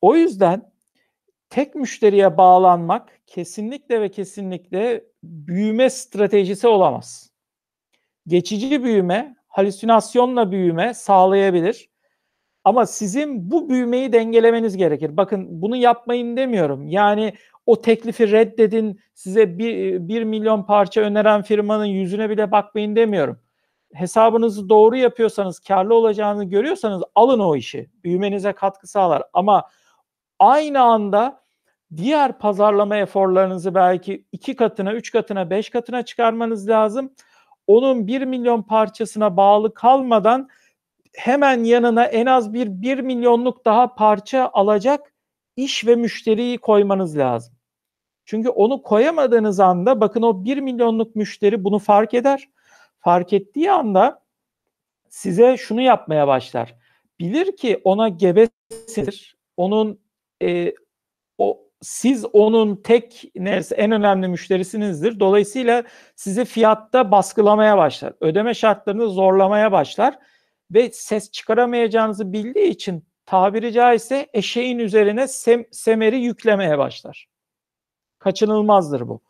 O 0.00 0.16
yüzden 0.16 0.72
tek 1.50 1.74
müşteriye 1.74 2.36
bağlanmak 2.36 3.20
kesinlikle 3.26 4.00
ve 4.00 4.10
kesinlikle 4.10 5.04
büyüme 5.22 5.90
stratejisi 5.90 6.68
olamaz. 6.68 7.30
Geçici 8.26 8.84
büyüme, 8.84 9.36
halüsinasyonla 9.48 10.50
büyüme 10.52 10.94
sağlayabilir. 10.94 11.91
Ama 12.64 12.86
sizin 12.86 13.50
bu 13.50 13.68
büyümeyi 13.68 14.12
dengelemeniz 14.12 14.76
gerekir. 14.76 15.16
Bakın 15.16 15.46
bunu 15.62 15.76
yapmayın 15.76 16.36
demiyorum. 16.36 16.88
Yani 16.88 17.34
o 17.66 17.80
teklifi 17.80 18.32
reddedin, 18.32 19.00
size 19.14 19.58
bir, 19.58 20.24
milyon 20.24 20.62
parça 20.62 21.00
öneren 21.00 21.42
firmanın 21.42 21.84
yüzüne 21.84 22.30
bile 22.30 22.50
bakmayın 22.50 22.96
demiyorum. 22.96 23.38
Hesabınızı 23.94 24.68
doğru 24.68 24.96
yapıyorsanız, 24.96 25.60
karlı 25.60 25.94
olacağını 25.94 26.44
görüyorsanız 26.44 27.02
alın 27.14 27.40
o 27.40 27.56
işi. 27.56 27.90
Büyümenize 28.04 28.52
katkı 28.52 28.86
sağlar. 28.86 29.22
Ama 29.32 29.68
aynı 30.38 30.80
anda 30.80 31.42
diğer 31.96 32.38
pazarlama 32.38 32.96
eforlarınızı 32.96 33.74
belki 33.74 34.24
iki 34.32 34.56
katına, 34.56 34.94
üç 34.94 35.12
katına, 35.12 35.50
beş 35.50 35.70
katına 35.70 36.04
çıkarmanız 36.04 36.68
lazım. 36.68 37.12
Onun 37.66 38.06
bir 38.06 38.22
milyon 38.22 38.62
parçasına 38.62 39.36
bağlı 39.36 39.74
kalmadan 39.74 40.48
hemen 41.16 41.64
yanına 41.64 42.04
en 42.04 42.26
az 42.26 42.52
bir 42.52 42.82
bir 42.82 42.98
milyonluk 42.98 43.64
daha 43.64 43.94
parça 43.94 44.50
alacak 44.52 45.12
iş 45.56 45.86
ve 45.86 45.96
müşteriyi 45.96 46.58
koymanız 46.58 47.18
lazım. 47.18 47.54
Çünkü 48.24 48.48
onu 48.48 48.82
koyamadığınız 48.82 49.60
anda 49.60 50.00
bakın 50.00 50.22
o 50.22 50.44
bir 50.44 50.58
milyonluk 50.58 51.16
müşteri 51.16 51.64
bunu 51.64 51.78
fark 51.78 52.14
eder. 52.14 52.48
Fark 53.00 53.32
ettiği 53.32 53.72
anda 53.72 54.22
size 55.08 55.56
şunu 55.56 55.80
yapmaya 55.80 56.26
başlar. 56.26 56.74
Bilir 57.18 57.56
ki 57.56 57.80
ona 57.84 58.08
gebesidir. 58.08 59.36
Onun 59.56 60.00
e, 60.42 60.74
o 61.38 61.60
siz 61.80 62.24
onun 62.32 62.76
tek 62.76 63.24
neresi 63.36 63.74
en 63.74 63.92
önemli 63.92 64.28
müşterisinizdir. 64.28 65.20
Dolayısıyla 65.20 65.84
sizi 66.16 66.44
fiyatta 66.44 67.10
baskılamaya 67.10 67.78
başlar. 67.78 68.12
Ödeme 68.20 68.54
şartlarını 68.54 69.08
zorlamaya 69.08 69.72
başlar 69.72 70.18
ve 70.72 70.90
ses 70.92 71.30
çıkaramayacağınızı 71.30 72.32
bildiği 72.32 72.68
için 72.68 73.04
tabiri 73.26 73.72
caizse 73.72 74.28
eşeğin 74.32 74.78
üzerine 74.78 75.28
sem 75.28 75.64
semeri 75.70 76.20
yüklemeye 76.20 76.78
başlar. 76.78 77.28
Kaçınılmazdır 78.18 79.08
bu. 79.08 79.22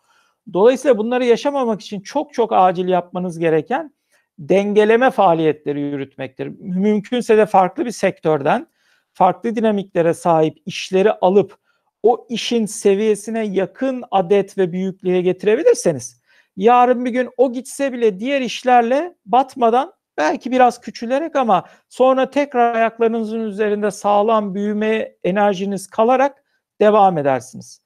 Dolayısıyla 0.52 0.98
bunları 0.98 1.24
yaşamamak 1.24 1.80
için 1.80 2.00
çok 2.00 2.34
çok 2.34 2.52
acil 2.52 2.88
yapmanız 2.88 3.38
gereken 3.38 3.94
dengeleme 4.38 5.10
faaliyetleri 5.10 5.80
yürütmektir. 5.80 6.46
Mümkünse 6.58 7.38
de 7.38 7.46
farklı 7.46 7.86
bir 7.86 7.90
sektörden 7.90 8.66
farklı 9.12 9.56
dinamiklere 9.56 10.14
sahip 10.14 10.58
işleri 10.66 11.12
alıp 11.12 11.56
o 12.02 12.26
işin 12.28 12.66
seviyesine 12.66 13.44
yakın 13.44 14.04
adet 14.10 14.58
ve 14.58 14.72
büyüklüğe 14.72 15.20
getirebilirseniz 15.20 16.22
yarın 16.56 17.04
bir 17.04 17.10
gün 17.10 17.30
o 17.36 17.52
gitse 17.52 17.92
bile 17.92 18.20
diğer 18.20 18.40
işlerle 18.40 19.14
batmadan 19.26 19.92
belki 20.16 20.50
biraz 20.50 20.80
küçülerek 20.80 21.36
ama 21.36 21.64
sonra 21.88 22.30
tekrar 22.30 22.74
ayaklarınızın 22.74 23.40
üzerinde 23.40 23.90
sağlam 23.90 24.54
büyüme 24.54 25.14
enerjiniz 25.24 25.86
kalarak 25.86 26.44
devam 26.80 27.18
edersiniz. 27.18 27.82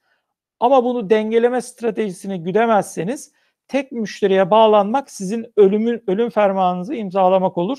Ama 0.60 0.84
bunu 0.84 1.10
dengeleme 1.10 1.62
stratejisini 1.62 2.42
güdemezseniz 2.42 3.32
tek 3.68 3.92
müşteriye 3.92 4.50
bağlanmak 4.50 5.10
sizin 5.10 5.46
ölümün 5.56 6.02
ölüm 6.06 6.30
fermanınızı 6.30 6.94
imzalamak 6.94 7.58
olur. 7.58 7.78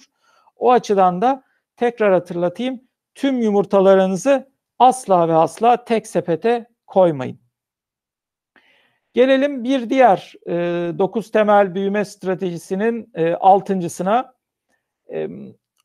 O 0.56 0.72
açıdan 0.72 1.22
da 1.22 1.44
tekrar 1.76 2.14
hatırlatayım. 2.14 2.82
Tüm 3.16 3.42
yumurtalarınızı 3.42 4.52
asla 4.80 5.28
ve 5.28 5.34
asla 5.34 5.84
tek 5.84 6.08
sepete 6.08 6.68
koymayın. 6.88 7.40
Gelelim 9.14 9.64
bir 9.64 9.90
diğer 9.90 10.34
e, 10.48 10.54
9 10.98 11.32
temel 11.32 11.76
büyüme 11.76 12.06
stratejisinin 12.06 13.12
e, 13.16 13.34
altıncısına. 13.34 14.37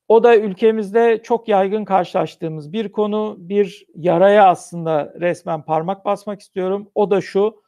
O 0.09 0.25
da 0.25 0.37
ülkemizde 0.37 1.23
çok 1.23 1.49
yaygın 1.49 1.85
karşılaştığımız 1.85 2.73
bir 2.73 2.93
konu, 2.93 3.37
bir 3.39 3.87
yaraya 3.95 4.49
aslında 4.49 5.15
resmen 5.21 5.63
parmak 5.63 6.05
basmak 6.05 6.41
istiyorum. 6.41 6.91
O 6.95 7.11
da 7.11 7.21
şu, 7.21 7.63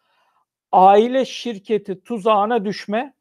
aile 0.73 1.25
şirketi 1.25 2.03
tuzağına 2.03 2.65
düşme, 2.65 3.15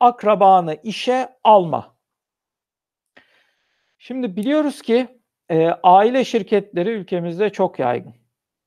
akrabanı 0.00 0.76
işe 0.82 1.28
alma. 1.44 1.96
Şimdi 3.98 4.36
biliyoruz 4.36 4.82
ki 4.82 5.20
e, 5.48 5.68
aile 5.68 6.24
şirketleri 6.24 6.90
ülkemizde 6.90 7.50
çok 7.50 7.78
yaygın. 7.78 8.14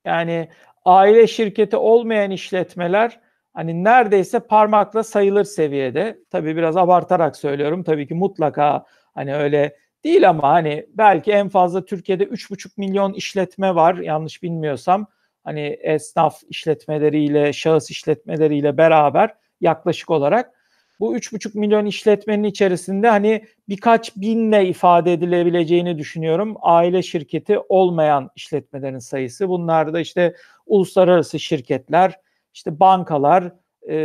Yani 0.06 0.49
aile 0.86 1.28
şirketi 1.28 1.78
olmayan 1.78 2.32
işletmeler 2.32 3.20
hani 3.56 3.84
neredeyse 3.84 4.39
parmakla 4.39 5.03
sayılır 5.03 5.43
seviyede. 5.43 6.20
Tabii 6.32 6.56
biraz 6.56 6.78
abartarak 6.78 7.38
söylüyorum. 7.38 7.84
Tabii 7.84 8.08
ki 8.08 8.14
mutlaka 8.14 8.86
hani 9.14 9.36
öyle 9.36 9.76
değil 10.03 10.30
ama 10.30 10.49
hani 10.49 10.86
belki 10.89 11.32
en 11.32 11.49
fazla 11.49 11.86
Türkiye'de 11.86 12.24
3,5 12.24 12.70
milyon 12.78 13.14
işletme 13.14 13.76
var 13.76 13.95
yanlış 13.95 14.43
bilmiyorsam. 14.43 15.08
Hani 15.43 15.62
esnaf 15.82 16.41
işletmeleriyle, 16.49 17.53
şahıs 17.53 17.91
işletmeleriyle 17.91 18.78
beraber 18.78 19.36
yaklaşık 19.62 20.12
olarak 20.12 20.51
bu 20.99 21.18
3,5 21.18 21.58
milyon 21.60 21.86
işletmenin 21.86 22.43
içerisinde 22.43 23.10
hani 23.10 23.45
birkaç 23.70 24.16
binle 24.16 24.68
ifade 24.68 25.14
edilebileceğini 25.14 25.97
düşünüyorum. 25.97 26.56
Aile 26.62 27.03
şirketi 27.03 27.60
olmayan 27.70 28.30
işletmelerin 28.36 28.99
sayısı. 28.99 29.49
Bunlar 29.49 29.93
da 29.93 29.99
işte 29.99 30.36
uluslararası 30.66 31.39
şirketler, 31.39 32.20
işte 32.56 32.80
bankalar, 32.80 33.43
e, 33.89 33.97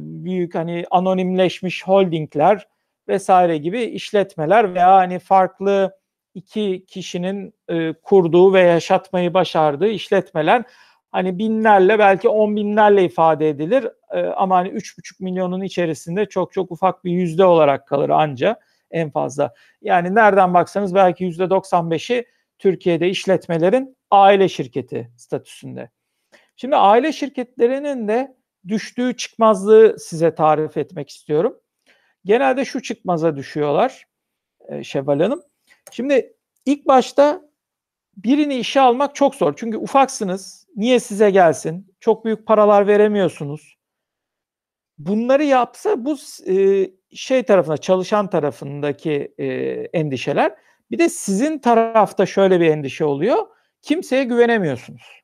büyük 0.00 0.54
hani 0.54 0.84
anonimleşmiş 0.90 1.86
holdingler 1.86 2.68
vesaire 3.08 3.58
gibi 3.58 3.82
işletmeler 3.82 4.74
veya 4.74 4.94
hani 4.96 5.18
farklı 5.18 5.98
iki 6.34 6.84
kişinin 6.86 7.54
e, 7.68 7.92
kurduğu 7.92 8.54
ve 8.54 8.60
yaşatmayı 8.60 9.34
başardığı 9.34 9.88
işletmeler 9.88 10.62
hani 11.12 11.38
binlerle 11.38 11.98
belki 11.98 12.28
on 12.28 12.56
binlerle 12.56 13.04
ifade 13.04 13.48
edilir 13.48 13.88
e, 14.10 14.20
ama 14.20 14.56
hani 14.56 14.68
üç 14.68 14.98
buçuk 14.98 15.20
milyonun 15.20 15.62
içerisinde 15.62 16.26
çok 16.26 16.52
çok 16.52 16.70
ufak 16.72 17.04
bir 17.04 17.12
yüzde 17.12 17.44
olarak 17.44 17.88
kalır 17.88 18.10
anca 18.10 18.60
en 18.90 19.10
fazla. 19.10 19.54
Yani 19.82 20.14
nereden 20.14 20.54
baksanız 20.54 20.94
belki 20.94 21.24
yüzde 21.24 21.44
95'i 21.44 22.24
Türkiye'de 22.58 23.08
işletmelerin 23.08 23.96
aile 24.10 24.48
şirketi 24.48 25.10
statüsünde. 25.16 25.90
Şimdi 26.60 26.76
aile 26.76 27.12
şirketlerinin 27.12 28.08
de 28.08 28.36
düştüğü 28.68 29.16
çıkmazlığı 29.16 29.96
size 29.98 30.34
tarif 30.34 30.76
etmek 30.76 31.08
istiyorum. 31.10 31.60
Genelde 32.24 32.64
şu 32.64 32.82
çıkmaza 32.82 33.36
düşüyorlar 33.36 34.04
e, 34.68 34.84
Şevval 34.84 35.20
Hanım. 35.20 35.42
Şimdi 35.92 36.36
ilk 36.66 36.86
başta 36.86 37.42
birini 38.16 38.56
işe 38.56 38.80
almak 38.80 39.14
çok 39.14 39.34
zor. 39.34 39.54
Çünkü 39.56 39.76
ufaksınız. 39.76 40.66
Niye 40.76 41.00
size 41.00 41.30
gelsin? 41.30 41.94
Çok 42.00 42.24
büyük 42.24 42.46
paralar 42.46 42.86
veremiyorsunuz. 42.86 43.78
Bunları 44.98 45.44
yapsa 45.44 46.04
bu 46.04 46.16
e, 46.46 46.86
şey 47.16 47.42
tarafında 47.42 47.76
çalışan 47.76 48.30
tarafındaki 48.30 49.34
e, 49.38 49.46
endişeler. 49.92 50.54
Bir 50.90 50.98
de 50.98 51.08
sizin 51.08 51.58
tarafta 51.58 52.26
şöyle 52.26 52.60
bir 52.60 52.66
endişe 52.66 53.04
oluyor. 53.04 53.46
Kimseye 53.82 54.24
güvenemiyorsunuz. 54.24 55.22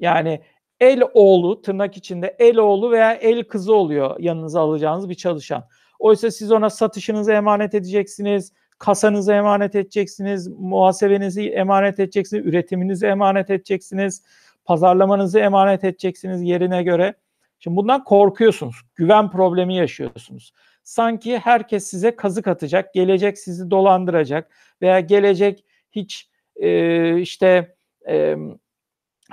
Yani 0.00 0.42
el 0.80 1.02
oğlu 1.14 1.62
tırnak 1.62 1.96
içinde 1.96 2.36
el 2.38 2.56
oğlu 2.56 2.90
veya 2.90 3.12
el 3.12 3.44
kızı 3.44 3.74
oluyor 3.74 4.20
yanınıza 4.20 4.60
alacağınız 4.60 5.08
bir 5.08 5.14
çalışan. 5.14 5.64
Oysa 5.98 6.30
siz 6.30 6.52
ona 6.52 6.70
satışınızı 6.70 7.32
emanet 7.32 7.74
edeceksiniz, 7.74 8.52
kasanızı 8.78 9.32
emanet 9.32 9.74
edeceksiniz, 9.74 10.48
muhasebenizi 10.48 11.50
emanet 11.50 12.00
edeceksiniz, 12.00 12.46
üretiminizi 12.46 13.06
emanet 13.06 13.50
edeceksiniz, 13.50 14.22
pazarlamanızı 14.64 15.38
emanet 15.38 15.84
edeceksiniz 15.84 16.42
yerine 16.42 16.82
göre. 16.82 17.14
Şimdi 17.58 17.76
bundan 17.76 18.04
korkuyorsunuz. 18.04 18.76
Güven 18.94 19.30
problemi 19.30 19.76
yaşıyorsunuz. 19.76 20.52
Sanki 20.82 21.38
herkes 21.38 21.86
size 21.86 22.16
kazık 22.16 22.48
atacak, 22.48 22.94
gelecek 22.94 23.38
sizi 23.38 23.70
dolandıracak 23.70 24.50
veya 24.82 25.00
gelecek 25.00 25.64
hiç 25.90 26.28
e, 26.56 27.20
işte 27.20 27.76
e, 28.08 28.36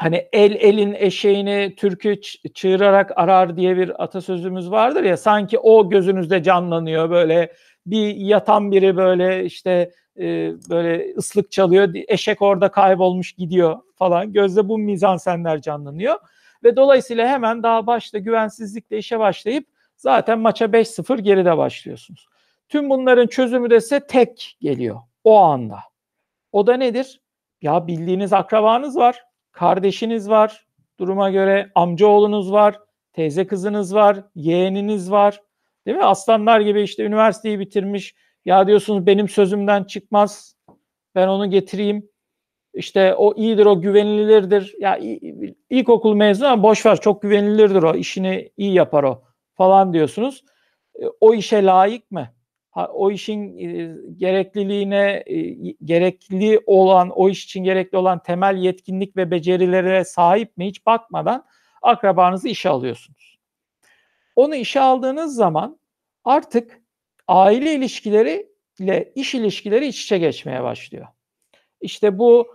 hani 0.02 0.28
el 0.34 0.52
elin 0.52 0.94
eşeğini 0.94 1.76
türkü 1.78 2.22
çığırarak 2.54 3.12
arar 3.16 3.58
diye 3.58 3.78
bir 3.78 4.04
atasözümüz 4.04 4.72
vardır 4.72 5.04
ya 5.04 5.18
sanki 5.18 5.60
o 5.60 5.90
gözünüzde 5.90 6.44
canlanıyor 6.44 7.10
böyle 7.10 7.54
bir 7.86 8.16
yatan 8.16 8.72
biri 8.72 8.98
böyle 8.98 9.46
işte 9.46 9.92
e, 10.20 10.52
böyle 10.70 11.14
ıslık 11.18 11.52
çalıyor 11.52 11.94
eşek 12.08 12.42
orada 12.42 12.72
kaybolmuş 12.72 13.34
gidiyor 13.34 13.80
falan 13.96 14.34
gözde 14.34 14.70
bu 14.70 14.78
mizansenler 14.78 15.62
canlanıyor 15.62 16.16
ve 16.64 16.76
dolayısıyla 16.76 17.28
hemen 17.28 17.64
daha 17.64 17.88
başta 17.88 18.18
güvensizlikle 18.18 18.98
işe 18.98 19.20
başlayıp 19.20 19.68
zaten 19.98 20.40
maça 20.40 20.66
5-0 20.66 21.22
geride 21.22 21.58
başlıyorsunuz. 21.58 22.28
Tüm 22.70 22.90
bunların 22.90 23.28
çözümü 23.28 23.70
de 23.70 23.78
ise 23.78 24.08
tek 24.08 24.58
geliyor 24.62 25.00
o 25.24 25.38
anda. 25.40 25.80
O 26.52 26.68
da 26.68 26.78
nedir? 26.78 27.22
Ya 27.62 27.88
bildiğiniz 27.88 28.34
akrabanız 28.34 28.98
var 28.98 29.31
kardeşiniz 29.52 30.30
var, 30.30 30.68
duruma 31.00 31.30
göre 31.30 31.72
amcaoğlunuz 31.76 32.52
var, 32.52 32.80
teyze 33.14 33.48
kızınız 33.48 33.96
var, 33.96 34.24
yeğeniniz 34.36 35.12
var. 35.12 35.42
Değil 35.86 35.98
mi? 35.98 36.04
Aslanlar 36.04 36.60
gibi 36.60 36.82
işte 36.82 37.04
üniversiteyi 37.04 37.60
bitirmiş. 37.60 38.16
Ya 38.46 38.68
diyorsunuz 38.68 39.06
benim 39.06 39.30
sözümden 39.30 39.84
çıkmaz. 39.84 40.56
Ben 41.16 41.28
onu 41.28 41.50
getireyim. 41.50 42.10
İşte 42.74 43.16
o 43.16 43.36
iyidir, 43.36 43.66
o 43.66 43.82
güvenilirdir. 43.82 44.76
Ya 44.80 45.00
ilkokul 45.70 46.16
mezunu 46.16 46.48
ama 46.48 46.64
boş 46.64 46.86
ver 46.86 47.02
çok 47.02 47.22
güvenilirdir 47.22 47.84
o. 47.84 47.96
işini 47.96 48.52
iyi 48.58 48.74
yapar 48.74 49.04
o 49.04 49.24
falan 49.54 49.94
diyorsunuz. 49.94 50.44
E, 51.02 51.06
o 51.22 51.34
işe 51.34 51.66
layık 51.66 52.12
mı? 52.12 52.28
O 52.76 53.12
işin 53.12 53.58
e, 53.58 53.96
gerekliliğine 54.18 55.24
e, 55.26 55.42
gerekli 55.84 56.60
olan 56.66 57.10
o 57.10 57.30
iş 57.30 57.46
için 57.46 57.64
gerekli 57.64 57.98
olan 57.98 58.24
temel 58.24 58.58
yetkinlik 58.58 59.18
ve 59.18 59.32
becerilere 59.32 60.06
sahip 60.06 60.58
mi 60.58 60.68
hiç 60.68 60.86
bakmadan 60.86 61.46
akrabanızı 61.82 62.48
işe 62.48 62.70
alıyorsunuz. 62.70 63.40
Onu 64.36 64.56
işe 64.56 64.80
aldığınız 64.80 65.36
zaman 65.36 65.80
artık 66.24 66.82
aile 67.28 67.76
ilişkileri 67.76 68.52
ile 68.80 69.12
iş 69.16 69.36
ilişkileri 69.36 69.88
iç 69.88 70.04
içe 70.04 70.18
geçmeye 70.18 70.64
başlıyor. 70.64 71.08
İşte 71.82 72.20
bu 72.20 72.48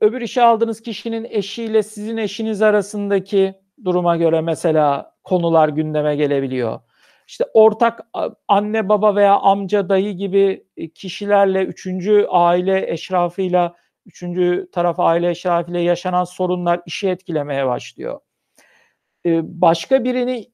öbür 0.00 0.20
işe 0.20 0.42
aldığınız 0.42 0.80
kişinin 0.80 1.26
eşiyle 1.30 1.82
sizin 1.82 2.16
eşiniz 2.16 2.62
arasındaki 2.62 3.54
duruma 3.84 4.16
göre 4.16 4.40
mesela 4.40 5.14
konular 5.24 5.68
gündeme 5.68 6.16
gelebiliyor 6.16 6.80
işte 7.28 7.44
ortak 7.54 8.00
anne 8.48 8.88
baba 8.88 9.16
veya 9.16 9.36
amca 9.36 9.88
dayı 9.88 10.12
gibi 10.12 10.64
e, 10.76 10.88
kişilerle 10.88 11.64
üçüncü 11.64 12.26
aile 12.30 12.92
eşrafıyla 12.92 13.74
üçüncü 14.06 14.68
taraf 14.72 15.00
aile 15.00 15.30
eşrafıyla 15.30 15.80
yaşanan 15.80 16.24
sorunlar 16.24 16.80
işi 16.86 17.08
etkilemeye 17.08 17.66
başlıyor. 17.66 18.20
E, 19.26 19.40
başka 19.60 20.04
birini 20.04 20.50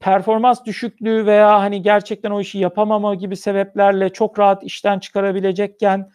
performans 0.00 0.64
düşüklüğü 0.64 1.26
veya 1.26 1.60
hani 1.60 1.82
gerçekten 1.82 2.30
o 2.30 2.40
işi 2.40 2.58
yapamama 2.58 3.14
gibi 3.14 3.36
sebeplerle 3.36 4.12
çok 4.12 4.38
rahat 4.38 4.64
işten 4.64 4.98
çıkarabilecekken 4.98 6.10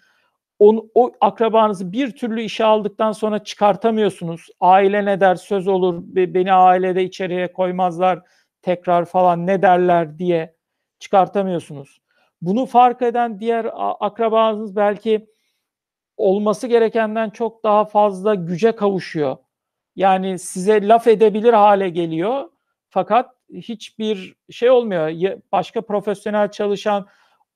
onu, 0.59 0.89
o 0.95 1.11
akrabanızı 1.21 1.91
bir 1.91 2.11
türlü 2.11 2.41
işe 2.41 2.63
aldıktan 2.63 3.11
sonra 3.11 3.43
çıkartamıyorsunuz. 3.43 4.47
Aile 4.59 5.05
ne 5.05 5.19
der 5.19 5.36
söz 5.36 5.67
olur 5.67 6.03
beni 6.05 6.53
ailede 6.53 7.03
içeriye 7.03 7.53
koymazlar 7.53 8.19
tekrar 8.66 9.05
falan 9.05 9.47
ne 9.47 9.61
derler 9.61 10.20
diye 10.20 10.55
çıkartamıyorsunuz. 10.99 12.01
Bunu 12.41 12.66
fark 12.66 13.01
eden 13.01 13.39
diğer 13.39 13.70
akrabanız 13.99 14.76
belki 14.76 15.30
olması 16.18 16.68
gerekenden 16.68 17.30
çok 17.30 17.63
daha 17.63 17.86
fazla 17.86 18.36
güce 18.36 18.72
kavuşuyor. 18.72 19.38
Yani 19.95 20.39
size 20.39 20.88
laf 20.88 21.07
edebilir 21.07 21.53
hale 21.53 21.89
geliyor. 21.89 22.49
Fakat 22.89 23.30
hiçbir 23.53 24.36
şey 24.51 24.70
olmuyor. 24.70 25.38
Başka 25.51 25.82
profesyonel 25.82 26.51
çalışan 26.51 27.07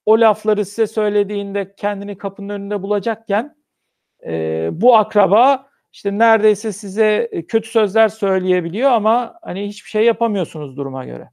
o 0.06 0.20
lafları 0.20 0.66
size 0.66 0.88
söylediğinde 0.88 1.76
kendini 1.76 2.18
kapının 2.18 2.50
önünde 2.50 2.82
bulacakken 2.82 3.56
e, 4.26 4.70
bu 4.72 4.98
akraba 4.98 5.69
işte 5.94 6.18
neredeyse 6.18 6.72
size 6.72 7.30
e, 7.32 7.46
kötü 7.46 7.70
sözler 7.70 8.08
söyleyebiliyor 8.08 8.92
ama 8.92 9.40
hani 9.42 9.68
hiçbir 9.68 9.90
şey 9.90 10.06
yapamıyorsunuz 10.06 10.78
duruma 10.78 11.06
göre. 11.06 11.30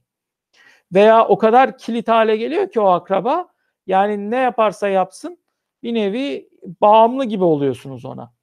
Veya 0.93 1.27
o 1.27 1.37
kadar 1.37 1.77
kilit 1.77 2.07
hale 2.07 2.37
geliyor 2.37 2.71
ki 2.71 2.79
o 2.79 2.87
akraba 2.87 3.47
yani 3.87 4.31
ne 4.31 4.35
yaparsa 4.35 4.87
yapsın 4.87 5.37
bir 5.83 5.93
nevi 5.93 6.49
bağımlı 6.81 7.25
gibi 7.25 7.43
oluyorsunuz 7.43 8.05
ona. 8.05 8.33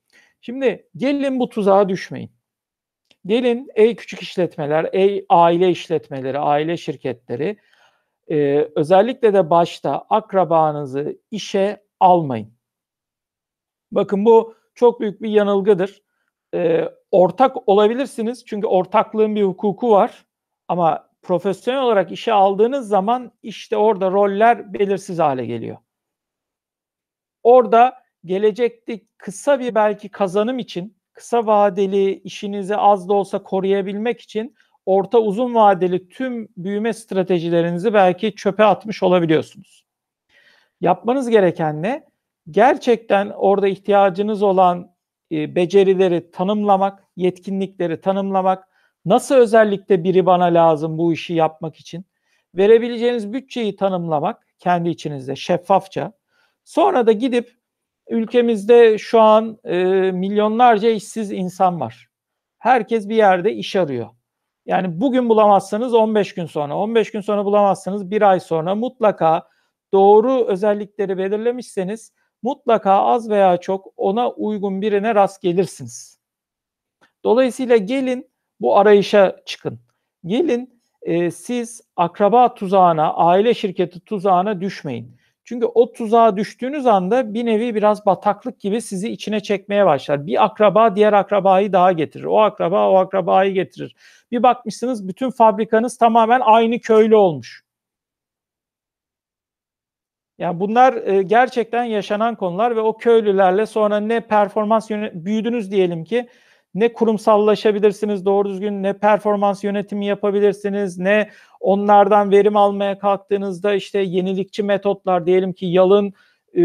Şimdi 0.41 0.89
gelin 0.97 1.41
bu 1.41 1.49
tuzağa 1.49 1.89
düşmeyin. 1.89 2.31
Gelin 3.27 3.69
ey 3.75 3.97
küçük 3.97 4.21
işletmeler, 4.21 4.89
ey 4.93 5.27
aile 5.29 5.71
işletmeleri, 5.71 6.39
aile 6.39 6.77
şirketleri 6.77 7.57
e, 8.31 8.69
özellikle 8.77 9.35
de 9.35 9.51
başta 9.51 10.07
akrabanızı 10.11 11.19
işe 11.31 11.85
almayın. 12.01 12.55
Bakın 13.93 14.25
bu 14.25 14.55
çok 14.75 15.01
büyük 15.01 15.23
bir 15.23 15.31
yanılgıdır 15.31 16.03
e, 16.55 16.89
ortak 17.11 17.69
olabilirsiniz 17.69 18.45
çünkü 18.47 18.67
ortaklığın 18.67 19.37
bir 19.37 19.43
hukuku 19.43 19.91
var 19.91 20.25
ama 20.69 21.09
profesyonel 21.23 21.83
olarak 21.83 22.13
işe 22.13 22.33
aldığınız 22.33 22.89
zaman 22.89 23.33
işte 23.43 23.77
orada 23.77 24.11
roller 24.11 24.73
belirsiz 24.75 25.19
hale 25.19 25.47
geliyor. 25.47 25.77
orada 27.43 27.95
gelecekte 28.25 29.01
kısa 29.19 29.61
bir 29.61 29.75
belki 29.75 30.09
kazanım 30.09 30.59
için, 30.59 30.97
kısa 31.13 31.47
vadeli 31.47 32.15
işinizi 32.21 32.77
az 32.77 33.09
da 33.09 33.13
olsa 33.15 33.43
koruyabilmek 33.43 34.21
için 34.21 34.55
orta 34.87 35.19
uzun 35.19 35.55
vadeli 35.55 36.09
tüm 36.09 36.49
büyüme 36.57 36.93
stratejilerinizi 36.93 37.95
belki 37.95 38.35
çöpe 38.35 38.65
atmış 38.65 39.03
olabiliyorsunuz. 39.03 39.87
Yapmanız 40.81 41.29
gereken 41.29 41.83
ne? 41.83 42.07
Gerçekten 42.51 43.31
orada 43.31 43.69
ihtiyacınız 43.69 44.43
olan 44.43 44.94
becerileri 45.55 46.31
tanımlamak, 46.31 47.05
yetkinlikleri 47.17 48.01
tanımlamak, 48.01 48.69
nasıl 49.05 49.35
özellikle 49.35 50.05
biri 50.05 50.27
bana 50.27 50.45
lazım 50.45 50.99
bu 50.99 51.13
işi 51.13 51.35
yapmak 51.35 51.77
için, 51.77 52.05
verebileceğiniz 52.55 53.33
bütçeyi 53.33 53.77
tanımlamak 53.77 54.47
kendi 54.59 54.89
içinizde 54.89 55.37
şeffafça. 55.37 56.13
Sonra 56.65 57.07
da 57.07 57.13
gidip 57.13 57.57
ülkemizde 58.09 58.99
şu 58.99 59.21
an 59.21 59.59
e, 59.65 59.77
milyonlarca 60.13 60.91
işsiz 60.91 61.33
insan 61.33 61.81
var. 61.81 62.09
Herkes 62.59 63.09
bir 63.09 63.17
yerde 63.17 63.53
iş 63.55 63.77
arıyor. 63.77 64.09
Yani 64.67 65.01
bugün 65.01 65.29
bulamazsanız 65.29 65.95
15 65.95 66.35
gün 66.35 66.47
sonra, 66.47 66.77
15 66.77 67.11
gün 67.11 67.21
sonra 67.21 67.45
bulamazsanız 67.45 68.11
bir 68.11 68.23
ay 68.23 68.41
sonra 68.41 68.75
mutlaka 68.75 69.49
doğru 69.93 70.45
özellikleri 70.45 71.19
belirlemişseniz 71.19 72.13
mutlaka 72.45 72.93
az 72.93 73.31
veya 73.31 73.57
çok 73.57 73.93
ona 73.97 74.31
uygun 74.31 74.83
birine 74.83 75.15
rast 75.15 75.43
gelirsiniz. 75.43 76.19
Dolayısıyla 77.25 77.77
gelin 77.77 78.31
bu 78.61 78.79
arayışa 78.79 79.37
çıkın. 79.47 79.81
Gelin 80.27 80.81
e, 81.03 81.31
siz 81.31 81.81
akraba 81.97 82.55
tuzağına, 82.55 83.15
aile 83.15 83.55
şirketi 83.55 84.01
tuzağına 84.01 84.61
düşmeyin. 84.61 85.17
Çünkü 85.45 85.67
o 85.67 85.93
tuzağa 85.93 86.37
düştüğünüz 86.37 86.87
anda 86.87 87.35
bir 87.35 87.47
nevi 87.47 87.75
biraz 87.75 88.07
bataklık 88.07 88.61
gibi 88.61 88.81
sizi 88.81 89.09
içine 89.11 89.41
çekmeye 89.41 89.87
başlar. 89.87 90.27
Bir 90.27 90.45
akraba 90.45 90.97
diğer 90.97 91.13
akrabayı 91.13 91.73
daha 91.73 91.93
getirir. 91.93 92.25
O 92.25 92.41
akraba 92.41 92.91
o 92.91 92.97
akrabayı 92.97 93.55
getirir. 93.55 93.97
Bir 94.31 94.43
bakmışsınız 94.43 95.09
bütün 95.09 95.31
fabrikanız 95.31 95.97
tamamen 95.99 96.41
aynı 96.45 96.79
köylü 96.79 97.17
olmuş. 97.17 97.64
Yani 100.39 100.61
bunlar 100.61 101.07
e, 101.07 101.23
gerçekten 101.23 101.85
yaşanan 101.85 102.35
konular 102.35 102.77
ve 102.77 102.81
o 102.81 102.97
köylülerle 102.97 103.67
sonra 103.67 104.01
ne 104.01 104.21
performans 104.21 104.91
büyüdünüz 105.15 105.71
diyelim 105.71 106.05
ki 106.05 106.29
ne 106.75 106.93
kurumsallaşabilirsiniz 106.93 108.25
doğru 108.25 108.49
düzgün 108.49 108.83
ne 108.83 108.93
performans 108.93 109.65
yönetimi 109.65 110.07
yapabilirsiniz 110.07 110.99
ne 110.99 111.31
onlardan 111.61 112.31
verim 112.31 112.57
almaya 112.57 112.99
kalktığınızda 112.99 113.75
işte 113.75 113.99
yenilikçi 113.99 114.63
metotlar 114.63 115.27
diyelim 115.27 115.53
ki 115.53 115.67
yalın 115.67 116.13
e, 116.53 116.63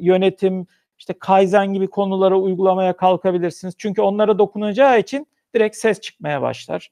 yönetim 0.00 0.66
işte 0.98 1.14
Kaizen 1.18 1.72
gibi 1.72 1.86
konulara 1.86 2.38
uygulamaya 2.38 2.96
kalkabilirsiniz. 2.96 3.74
Çünkü 3.78 4.02
onlara 4.02 4.38
dokunacağı 4.38 5.00
için 5.00 5.26
direkt 5.54 5.76
ses 5.76 6.00
çıkmaya 6.00 6.42
başlar. 6.42 6.90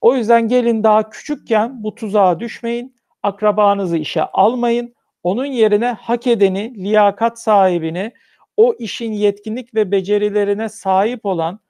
O 0.00 0.14
yüzden 0.14 0.48
gelin 0.48 0.82
daha 0.82 1.10
küçükken 1.10 1.82
bu 1.82 1.94
tuzağa 1.94 2.40
düşmeyin. 2.40 2.96
Akrabanızı 3.22 3.96
işe 3.96 4.22
almayın. 4.22 4.93
Onun 5.24 5.46
yerine 5.46 5.86
hak 5.86 6.26
edeni, 6.26 6.74
liyakat 6.84 7.40
sahibini, 7.40 8.12
o 8.56 8.74
işin 8.78 9.12
yetkinlik 9.12 9.74
ve 9.74 9.90
becerilerine 9.90 10.68
sahip 10.68 11.26
olan 11.26 11.60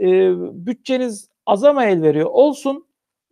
e, 0.00 0.06
bütçeniz 0.66 1.28
azama 1.46 1.84
el 1.84 2.02
veriyor. 2.02 2.30
Olsun 2.32 2.86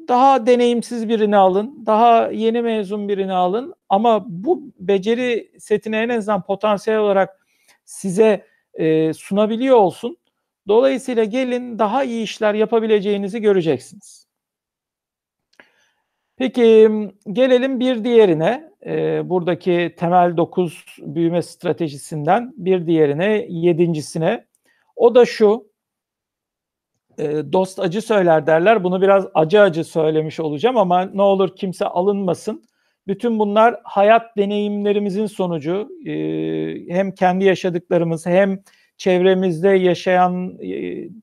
daha 0.08 0.46
deneyimsiz 0.46 1.08
birini 1.08 1.36
alın, 1.36 1.82
daha 1.86 2.30
yeni 2.30 2.62
mezun 2.62 3.08
birini 3.08 3.32
alın 3.32 3.74
ama 3.88 4.24
bu 4.28 4.62
beceri 4.78 5.52
setini 5.58 5.96
en 5.96 6.08
azından 6.08 6.42
potansiyel 6.42 6.98
olarak 6.98 7.46
size 7.84 8.46
e, 8.74 9.12
sunabiliyor 9.12 9.76
olsun. 9.76 10.16
Dolayısıyla 10.68 11.24
gelin 11.24 11.78
daha 11.78 12.04
iyi 12.04 12.22
işler 12.22 12.54
yapabileceğinizi 12.54 13.40
göreceksiniz. 13.40 14.23
Peki 16.36 16.90
gelelim 17.32 17.80
bir 17.80 18.04
diğerine. 18.04 18.72
E, 18.86 19.22
buradaki 19.28 19.94
temel 19.98 20.36
9 20.36 20.84
büyüme 20.98 21.42
stratejisinden 21.42 22.54
bir 22.56 22.86
diğerine, 22.86 23.46
yedincisine. 23.48 24.46
O 24.96 25.14
da 25.14 25.26
şu. 25.26 25.74
E, 27.18 27.52
dost 27.52 27.78
acı 27.78 28.02
söyler 28.02 28.46
derler. 28.46 28.84
Bunu 28.84 29.02
biraz 29.02 29.26
acı 29.34 29.60
acı 29.60 29.84
söylemiş 29.84 30.40
olacağım 30.40 30.76
ama 30.76 31.04
ne 31.04 31.22
olur 31.22 31.56
kimse 31.56 31.84
alınmasın. 31.86 32.64
Bütün 33.06 33.38
bunlar 33.38 33.80
hayat 33.84 34.36
deneyimlerimizin 34.36 35.26
sonucu. 35.26 35.88
E, 36.06 36.12
hem 36.94 37.12
kendi 37.12 37.44
yaşadıklarımız 37.44 38.26
hem 38.26 38.58
çevremizde 38.96 39.68
yaşayan 39.68 40.58
e, 40.60 40.68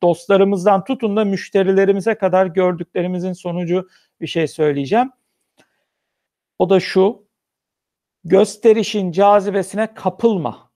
dostlarımızdan 0.02 0.84
tutun 0.84 1.18
da 1.18 1.26
müşterilerimize 1.26 2.16
kadar 2.16 2.46
gördüklerimizin 2.46 3.34
sonucu 3.34 3.90
bir 4.22 4.28
şey 4.28 4.48
söyleyeceğim. 4.48 5.12
O 6.60 6.70
da 6.70 6.80
şu. 6.80 7.32
Gösterişin 8.24 9.12
cazibesine 9.12 9.94
kapılma. 9.94 10.72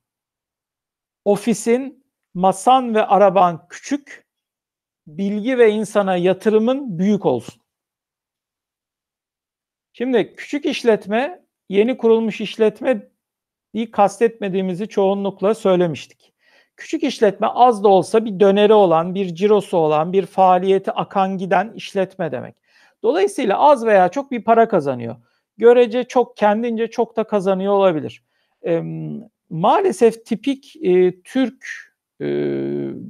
Ofisin, 1.26 2.06
masan 2.34 2.96
ve 2.96 3.06
araban 3.06 3.68
küçük, 3.70 4.26
bilgi 5.08 5.58
ve 5.58 5.72
insana 5.72 6.18
yatırımın 6.18 7.00
büyük 7.00 7.26
olsun. 7.26 7.62
Şimdi 9.94 10.36
küçük 10.36 10.66
işletme, 10.66 11.46
yeni 11.70 11.98
kurulmuş 11.98 12.42
işletme 12.42 13.10
iyi 13.74 13.92
kastetmediğimizi 13.92 14.88
çoğunlukla 14.88 15.56
söylemiştik. 15.56 16.35
Küçük 16.78 17.04
işletme 17.04 17.48
az 17.48 17.84
da 17.84 17.88
olsa 17.88 18.26
bir 18.26 18.40
döneri 18.40 18.74
olan, 18.74 19.16
bir 19.16 19.36
cirosu 19.36 19.78
olan, 19.78 20.14
bir 20.14 20.26
faaliyeti 20.26 20.92
akan 20.92 21.38
giden 21.38 21.72
işletme 21.76 22.32
demek. 22.32 22.56
Dolayısıyla 23.04 23.60
az 23.60 23.86
veya 23.86 24.10
çok 24.10 24.32
bir 24.32 24.44
para 24.44 24.68
kazanıyor. 24.68 25.16
Görece 25.58 26.04
çok 26.04 26.38
kendince 26.38 26.88
çok 26.88 27.18
da 27.18 27.24
kazanıyor 27.24 27.74
olabilir. 27.74 28.24
E, 28.66 28.82
maalesef 29.50 30.26
tipik 30.26 30.76
e, 30.76 31.22
Türk 31.22 31.66
e, 32.22 32.26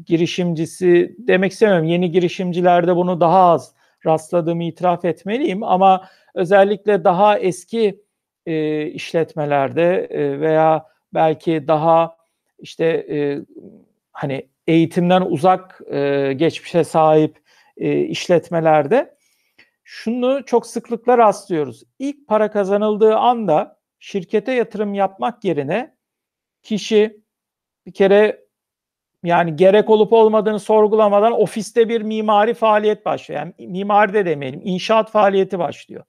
girişimcisi 0.05 1.15
demek 1.19 1.51
istemiyorum. 1.51 1.85
Yeni 1.85 2.11
girişimcilerde 2.11 2.95
bunu 2.95 3.19
daha 3.19 3.39
az 3.39 3.75
rastladığımı 4.05 4.63
itiraf 4.63 5.05
etmeliyim 5.05 5.63
ama 5.63 6.07
özellikle 6.35 7.03
daha 7.03 7.39
eski 7.39 8.03
e, 8.45 8.85
işletmelerde 8.85 10.07
e, 10.09 10.39
veya 10.39 10.85
belki 11.13 11.67
daha 11.67 12.17
işte 12.59 12.85
e, 12.85 13.39
hani 14.11 14.49
eğitimden 14.67 15.21
uzak 15.21 15.81
e, 15.91 16.33
geçmişe 16.33 16.83
sahip 16.83 17.39
e, 17.77 17.99
işletmelerde 17.99 19.15
şunu 19.83 20.45
çok 20.45 20.67
sıklıkla 20.67 21.17
rastlıyoruz. 21.17 21.83
İlk 21.99 22.27
para 22.27 22.51
kazanıldığı 22.51 23.15
anda 23.15 23.79
şirkete 23.99 24.51
yatırım 24.51 24.93
yapmak 24.93 25.43
yerine 25.43 25.95
kişi 26.63 27.21
bir 27.85 27.93
kere 27.93 28.45
yani 29.23 29.55
gerek 29.55 29.89
olup 29.89 30.13
olmadığını 30.13 30.59
sorgulamadan 30.59 31.31
ofiste 31.31 31.89
bir 31.89 32.01
mimari 32.01 32.53
faaliyet 32.53 33.05
başlıyor. 33.05 33.41
Yani 33.41 33.69
mimari 33.71 34.13
de 34.13 34.25
demeyelim, 34.25 34.61
inşaat 34.63 35.11
faaliyeti 35.11 35.59
başlıyor. 35.59 36.03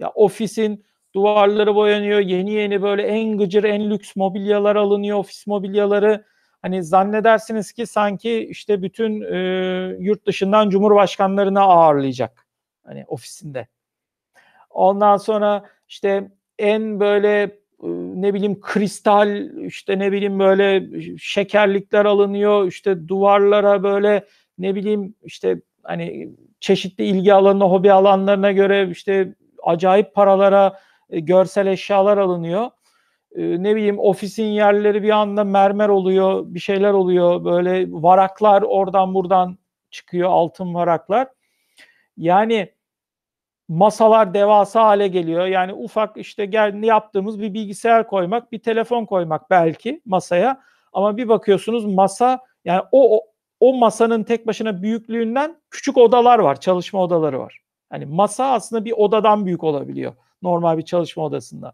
Ya 0.00 0.10
ofisin 0.14 0.84
duvarları 1.14 1.74
boyanıyor, 1.74 2.20
yeni 2.20 2.52
yeni 2.52 2.82
böyle 2.82 3.02
en 3.02 3.38
gıcır, 3.38 3.64
en 3.64 3.90
lüks 3.90 4.16
mobilyalar 4.16 4.76
alınıyor, 4.76 5.18
ofis 5.18 5.46
mobilyaları. 5.46 6.24
Hani 6.62 6.82
zannedersiniz 6.82 7.72
ki 7.72 7.86
sanki 7.86 8.46
işte 8.50 8.82
bütün 8.82 9.20
e, 9.20 9.36
yurt 9.98 10.26
dışından 10.26 10.70
cumhurbaşkanlarını 10.70 11.60
ağırlayacak 11.60 12.46
hani 12.86 13.04
ofisinde. 13.08 13.68
Ondan 14.70 15.16
sonra 15.16 15.64
işte 15.88 16.30
en 16.58 17.00
böyle 17.00 17.42
e, 17.42 17.50
ne 18.14 18.34
bileyim 18.34 18.60
kristal 18.60 19.50
işte 19.64 19.98
ne 19.98 20.12
bileyim 20.12 20.38
böyle 20.38 20.86
şekerlikler 21.18 22.04
alınıyor 22.04 22.66
işte 22.66 23.08
duvarlara 23.08 23.82
böyle 23.82 24.26
ne 24.58 24.74
bileyim 24.74 25.14
işte 25.22 25.60
hani 25.82 26.30
çeşitli 26.60 27.04
ilgi 27.04 27.34
alanına 27.34 27.64
hobi 27.64 27.92
alanlarına 27.92 28.52
göre 28.52 28.88
işte 28.90 29.34
acayip 29.62 30.14
paralara 30.14 30.78
e, 31.10 31.20
görsel 31.20 31.66
eşyalar 31.66 32.18
alınıyor. 32.18 32.70
E, 33.36 33.62
ne 33.62 33.76
bileyim 33.76 33.98
ofisin 33.98 34.44
yerleri 34.44 35.02
bir 35.02 35.10
anda 35.10 35.44
mermer 35.44 35.88
oluyor 35.88 36.44
bir 36.46 36.60
şeyler 36.60 36.92
oluyor 36.92 37.44
böyle 37.44 37.86
varaklar 37.92 38.62
oradan 38.62 39.14
buradan 39.14 39.58
çıkıyor 39.90 40.30
altın 40.30 40.74
varaklar. 40.74 41.28
Yani 42.16 42.72
masalar 43.68 44.34
devasa 44.34 44.84
hale 44.84 45.08
geliyor. 45.08 45.46
Yani 45.46 45.72
ufak 45.72 46.16
işte 46.16 46.46
gel 46.46 46.82
yaptığımız 46.82 47.40
bir 47.40 47.54
bilgisayar 47.54 48.06
koymak, 48.06 48.52
bir 48.52 48.58
telefon 48.58 49.04
koymak 49.04 49.50
belki 49.50 50.02
masaya. 50.04 50.60
Ama 50.92 51.16
bir 51.16 51.28
bakıyorsunuz 51.28 51.84
masa 51.84 52.40
yani 52.64 52.82
o, 52.92 53.16
o 53.16 53.32
o 53.60 53.74
masanın 53.74 54.24
tek 54.24 54.46
başına 54.46 54.82
büyüklüğünden 54.82 55.56
küçük 55.70 55.98
odalar 55.98 56.38
var, 56.38 56.60
çalışma 56.60 57.02
odaları 57.02 57.40
var. 57.40 57.60
Hani 57.90 58.06
masa 58.06 58.52
aslında 58.52 58.84
bir 58.84 58.92
odadan 58.92 59.46
büyük 59.46 59.64
olabiliyor 59.64 60.12
normal 60.42 60.78
bir 60.78 60.82
çalışma 60.82 61.24
odasında. 61.24 61.72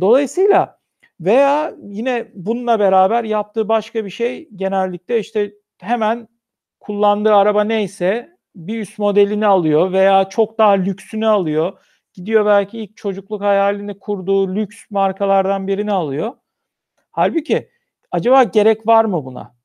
Dolayısıyla 0.00 0.78
Veya 1.20 1.74
yine 1.82 2.28
bununla 2.34 2.78
beraber 2.78 3.24
yaptığı 3.24 3.68
başka 3.68 4.04
bir 4.04 4.10
şey 4.10 4.48
genellikle 4.56 5.18
işte 5.20 5.52
hemen 5.80 6.28
kullandığı 6.80 7.34
araba 7.34 7.64
neyse 7.64 8.36
bir 8.56 8.80
üst 8.80 8.98
modelini 8.98 9.46
alıyor 9.46 9.92
veya 9.92 10.28
çok 10.28 10.58
daha 10.58 10.70
lüksünü 10.70 11.26
alıyor. 11.26 11.84
Gidiyor 12.12 12.46
belki 12.46 12.78
ilk 12.78 12.96
çocukluk 12.96 13.40
hayalini 13.42 13.98
kurduğu 13.98 14.54
lüks 14.54 14.76
markalardan 14.90 15.66
birini 15.68 15.92
alıyor. 15.92 16.32
Halbuki 17.10 17.70
acaba 18.10 18.42
gerek 18.42 18.86
var 18.86 19.04
mı 19.04 19.24
buna? 19.24 19.56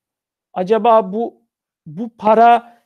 Acaba 0.52 1.12
bu 1.12 1.42
bu 1.86 2.16
para 2.18 2.78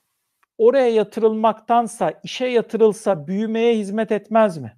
oraya 0.59 0.89
yatırılmaktansa 0.89 2.13
işe 2.23 2.47
yatırılsa 2.47 3.27
büyümeye 3.27 3.77
hizmet 3.77 4.13
etmez 4.13 4.59
mi? 4.59 4.78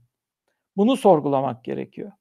Bunu 0.76 0.96
sorgulamak 0.96 1.64
gerekiyor. 1.64 2.12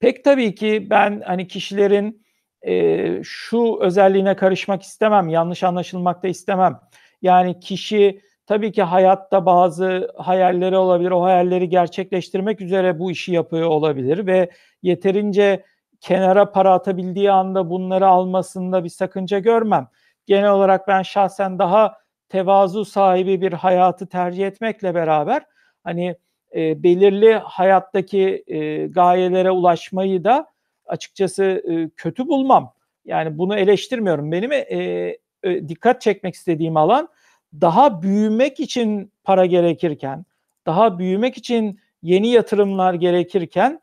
Pek 0.00 0.24
tabii 0.24 0.54
ki 0.54 0.86
ben 0.90 1.20
hani 1.26 1.48
kişilerin 1.48 2.24
e, 2.62 3.22
şu 3.22 3.78
özelliğine 3.80 4.36
karışmak 4.36 4.82
istemem, 4.82 5.28
yanlış 5.28 5.62
anlaşılmak 5.62 6.22
da 6.22 6.28
istemem. 6.28 6.80
Yani 7.22 7.60
kişi 7.60 8.20
tabii 8.46 8.72
ki 8.72 8.82
hayatta 8.82 9.46
bazı 9.46 10.12
hayalleri 10.16 10.76
olabilir, 10.76 11.10
o 11.10 11.22
hayalleri 11.22 11.68
gerçekleştirmek 11.68 12.60
üzere 12.60 12.98
bu 12.98 13.10
işi 13.10 13.32
yapıyor 13.32 13.68
olabilir 13.68 14.26
ve 14.26 14.50
yeterince 14.82 15.64
kenara 16.00 16.52
para 16.52 16.72
atabildiği 16.72 17.30
anda 17.30 17.70
bunları 17.70 18.06
almasında 18.06 18.84
bir 18.84 18.88
sakınca 18.88 19.38
görmem. 19.38 19.88
Genel 20.26 20.50
olarak 20.50 20.88
ben 20.88 21.02
şahsen 21.02 21.58
daha 21.58 21.98
tevazu 22.28 22.84
sahibi 22.84 23.40
bir 23.40 23.52
hayatı 23.52 24.06
tercih 24.08 24.46
etmekle 24.46 24.94
beraber 24.94 25.42
hani 25.84 26.16
e, 26.54 26.82
belirli 26.82 27.34
hayattaki 27.34 28.44
e, 28.46 28.86
gayelere 28.86 29.50
ulaşmayı 29.50 30.24
da 30.24 30.46
açıkçası 30.86 31.44
e, 31.44 31.88
kötü 31.96 32.28
bulmam. 32.28 32.72
Yani 33.04 33.38
bunu 33.38 33.56
eleştirmiyorum. 33.56 34.32
Benim 34.32 34.52
e, 34.52 34.64
e, 35.42 35.68
dikkat 35.68 36.00
çekmek 36.00 36.34
istediğim 36.34 36.76
alan 36.76 37.08
daha 37.60 38.02
büyümek 38.02 38.60
için 38.60 39.12
para 39.24 39.46
gerekirken, 39.46 40.24
daha 40.66 40.98
büyümek 40.98 41.38
için 41.38 41.80
yeni 42.02 42.28
yatırımlar 42.28 42.94
gerekirken 42.94 43.80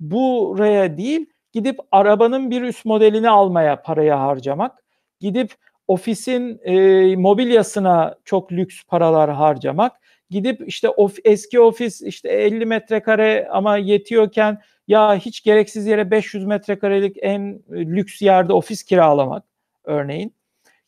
buraya 0.00 0.96
değil 0.96 1.26
gidip 1.52 1.78
arabanın 1.92 2.50
bir 2.50 2.62
üst 2.62 2.84
modelini 2.84 3.30
almaya 3.30 3.82
paraya 3.82 4.20
harcamak, 4.20 4.84
gidip 5.20 5.54
ofisin 5.88 6.60
e, 6.64 7.16
mobilyasına 7.16 8.14
çok 8.24 8.52
lüks 8.52 8.82
paralar 8.84 9.32
harcamak, 9.32 10.00
gidip 10.30 10.68
işte 10.68 10.88
of, 10.88 11.16
eski 11.24 11.60
ofis 11.60 12.02
işte 12.02 12.28
50 12.28 12.66
metrekare 12.66 13.48
ama 13.50 13.76
yetiyorken 13.76 14.62
ya 14.88 15.16
hiç 15.16 15.42
gereksiz 15.42 15.86
yere 15.86 16.10
500 16.10 16.44
metrekarelik 16.44 17.16
en 17.20 17.62
lüks 17.70 18.22
yerde 18.22 18.52
ofis 18.52 18.82
kiralamak 18.82 19.44
örneğin. 19.84 20.34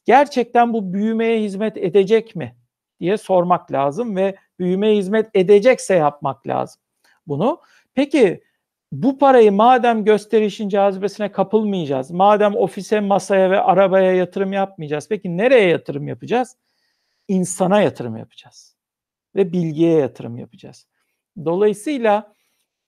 Gerçekten 0.04 0.72
bu 0.72 0.92
büyümeye 0.92 1.42
hizmet 1.42 1.76
edecek 1.76 2.36
mi 2.36 2.56
diye 3.00 3.16
sormak 3.18 3.72
lazım 3.72 4.16
ve 4.16 4.36
büyümeye 4.58 4.96
hizmet 4.96 5.30
edecekse 5.34 5.94
yapmak 5.94 6.46
lazım 6.46 6.82
bunu. 7.26 7.60
Peki 7.94 8.42
bu 8.92 9.18
parayı 9.18 9.52
madem 9.52 10.04
gösterişin 10.04 10.68
cazibesine 10.68 11.32
kapılmayacağız, 11.32 12.10
madem 12.10 12.56
ofise, 12.56 13.00
masaya 13.00 13.50
ve 13.50 13.60
arabaya 13.60 14.12
yatırım 14.14 14.52
yapmayacağız, 14.52 15.08
peki 15.08 15.36
nereye 15.36 15.68
yatırım 15.68 16.08
yapacağız? 16.08 16.56
İnsana 17.28 17.80
yatırım 17.80 18.16
yapacağız 18.16 18.75
ve 19.36 19.52
bilgiye 19.52 19.92
yatırım 19.98 20.38
yapacağız. 20.38 20.86
Dolayısıyla 21.44 22.34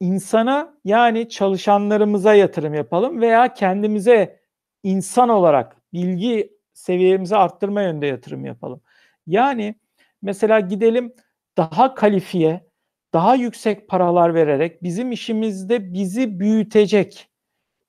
insana 0.00 0.74
yani 0.84 1.28
çalışanlarımıza 1.28 2.34
yatırım 2.34 2.74
yapalım 2.74 3.20
veya 3.20 3.54
kendimize 3.54 4.40
insan 4.82 5.28
olarak 5.28 5.76
bilgi 5.92 6.58
seviyemizi 6.74 7.36
arttırma 7.36 7.82
yönde 7.82 8.06
yatırım 8.06 8.44
yapalım. 8.44 8.80
Yani 9.26 9.74
mesela 10.22 10.60
gidelim 10.60 11.14
daha 11.56 11.94
kalifiye, 11.94 12.68
daha 13.12 13.34
yüksek 13.34 13.88
paralar 13.88 14.34
vererek 14.34 14.82
bizim 14.82 15.12
işimizde 15.12 15.92
bizi 15.92 16.40
büyütecek 16.40 17.28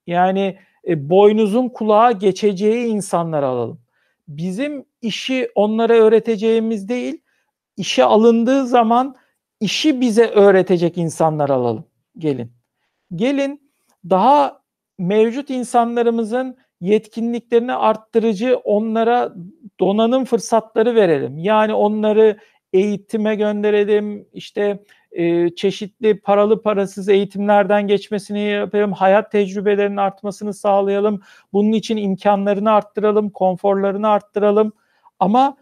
yani 0.07 0.57
e, 0.87 1.09
boynuzun 1.09 1.69
kulağa 1.69 2.11
geçeceği 2.11 2.87
insanlar 2.87 3.43
alalım. 3.43 3.81
Bizim 4.27 4.85
işi 5.01 5.49
onlara 5.55 5.93
öğreteceğimiz 5.93 6.89
değil, 6.89 7.21
işe 7.79 8.03
alındığı 8.03 8.67
zaman 8.67 9.15
işi 9.59 10.01
bize 10.01 10.27
öğretecek 10.27 10.97
insanlar 10.97 11.49
alalım. 11.49 11.85
Gelin. 12.17 12.51
Gelin 13.15 13.71
daha 14.09 14.61
mevcut 14.97 15.49
insanlarımızın 15.49 16.57
yetkinliklerini 16.81 17.73
arttırıcı 17.73 18.57
onlara 18.63 19.33
donanım 19.79 20.25
fırsatları 20.25 20.95
verelim. 20.95 21.37
Yani 21.37 21.73
onları 21.73 22.37
eğitime 22.73 23.35
gönderelim, 23.35 24.27
işte 24.33 24.83
e, 25.11 25.55
çeşitli 25.55 26.19
paralı 26.19 26.61
parasız 26.61 27.09
eğitimlerden 27.09 27.87
geçmesini 27.87 28.41
yapalım, 28.41 28.93
hayat 28.93 29.31
tecrübelerinin 29.31 29.97
artmasını 29.97 30.53
sağlayalım. 30.53 31.21
Bunun 31.53 31.71
için 31.71 31.97
imkanlarını 31.97 32.71
arttıralım, 32.71 33.29
konforlarını 33.29 34.09
arttıralım. 34.09 34.73
Ama 35.19 35.57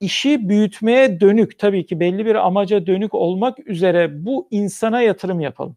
işi 0.00 0.48
büyütmeye 0.48 1.20
dönük 1.20 1.58
tabii 1.58 1.86
ki 1.86 2.00
belli 2.00 2.26
bir 2.26 2.34
amaca 2.34 2.86
dönük 2.86 3.14
olmak 3.14 3.68
üzere 3.68 4.26
bu 4.26 4.48
insana 4.50 5.00
yatırım 5.00 5.40
yapalım. 5.40 5.76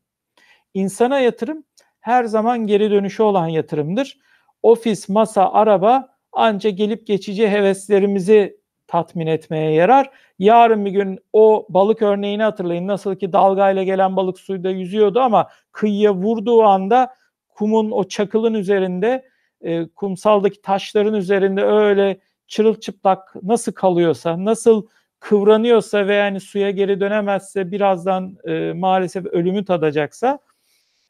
İnsana 0.74 1.20
yatırım 1.20 1.64
her 2.00 2.24
zaman 2.24 2.68
geri 2.68 2.92
dönüşü 2.92 3.24
olan 3.24 3.48
yatırımdır. 3.48 4.18
Ofis, 4.64 5.10
masa, 5.10 5.52
araba 5.52 6.10
ancak 6.32 6.78
gelip 6.78 7.08
geçici 7.08 7.50
heveslerimizi 7.50 8.60
tatmin 8.88 9.28
etmeye 9.28 9.72
yarar. 9.72 10.10
Yarın 10.40 10.86
bir 10.86 10.92
gün 10.92 11.20
o 11.34 11.66
balık 11.70 12.02
örneğini 12.02 12.44
hatırlayın. 12.44 12.88
Nasıl 12.88 13.16
ki 13.16 13.34
dalgayla 13.34 13.84
gelen 13.84 14.16
balık 14.16 14.40
suyda 14.40 14.70
yüzüyordu 14.70 15.20
ama 15.20 15.50
kıyıya 15.72 16.14
vurduğu 16.14 16.64
anda 16.64 17.16
kumun 17.50 17.92
o 17.92 18.04
çakılın 18.04 18.54
üzerinde, 18.54 19.26
e, 19.62 19.88
kumsaldaki 19.88 20.62
taşların 20.62 21.14
üzerinde 21.14 21.64
öyle 21.64 22.20
çırılçıplak 22.50 23.36
nasıl 23.44 23.72
kalıyorsa, 23.72 24.46
nasıl 24.46 24.88
kıvranıyorsa 25.20 26.08
ve 26.08 26.16
yani 26.16 26.40
suya 26.40 26.72
geri 26.72 27.00
dönemezse 27.00 27.72
birazdan 27.72 28.38
e, 28.48 28.74
maalesef 28.74 29.26
ölümü 29.26 29.66
tadacaksa 29.66 30.40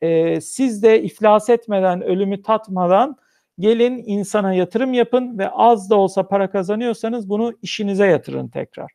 e, 0.02 0.42
siz 0.42 0.84
de 0.84 1.04
iflas 1.04 1.50
etmeden, 1.50 2.02
ölümü 2.02 2.42
tatmadan 2.42 3.18
gelin 3.60 4.04
insana 4.06 4.54
yatırım 4.54 4.94
yapın 4.94 5.38
ve 5.38 5.50
az 5.50 5.90
da 5.90 5.96
olsa 5.96 6.28
para 6.28 6.52
kazanıyorsanız 6.52 7.30
bunu 7.30 7.54
işinize 7.62 8.06
yatırın 8.06 8.48
tekrar. 8.48 8.92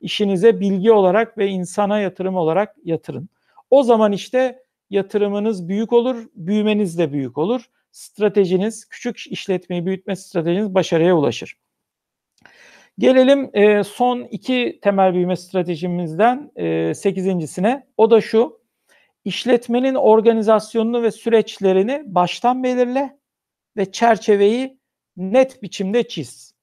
İşinize 0.00 0.60
bilgi 0.60 0.92
olarak 0.92 1.38
ve 1.38 1.48
insana 1.48 2.00
yatırım 2.00 2.36
olarak 2.36 2.76
yatırın. 2.84 3.28
O 3.70 3.82
zaman 3.82 4.12
işte 4.12 4.62
yatırımınız 4.90 5.68
büyük 5.68 5.92
olur, 5.92 6.26
büyümeniz 6.34 6.98
de 6.98 7.12
büyük 7.12 7.38
olur. 7.38 7.70
Stratejiniz, 7.92 8.88
küçük 8.88 9.26
işletmeyi 9.26 9.86
büyütme 9.86 10.16
stratejiniz 10.16 10.74
başarıya 10.74 11.16
ulaşır. 11.16 11.56
Gelelim 12.98 13.50
e, 13.52 13.84
son 13.84 14.24
iki 14.24 14.78
temel 14.82 15.14
büyüme 15.14 15.36
stratejimizden 15.36 16.50
e, 16.56 16.94
sekizincisine. 16.94 17.86
O 17.96 18.10
da 18.10 18.20
şu, 18.20 18.60
işletmenin 19.24 19.94
organizasyonunu 19.94 21.02
ve 21.02 21.10
süreçlerini 21.10 22.02
baştan 22.06 22.62
belirle 22.62 23.18
ve 23.76 23.92
çerçeveyi 23.92 24.78
net 25.16 25.62
biçimde 25.62 26.08
çiz. 26.08 26.54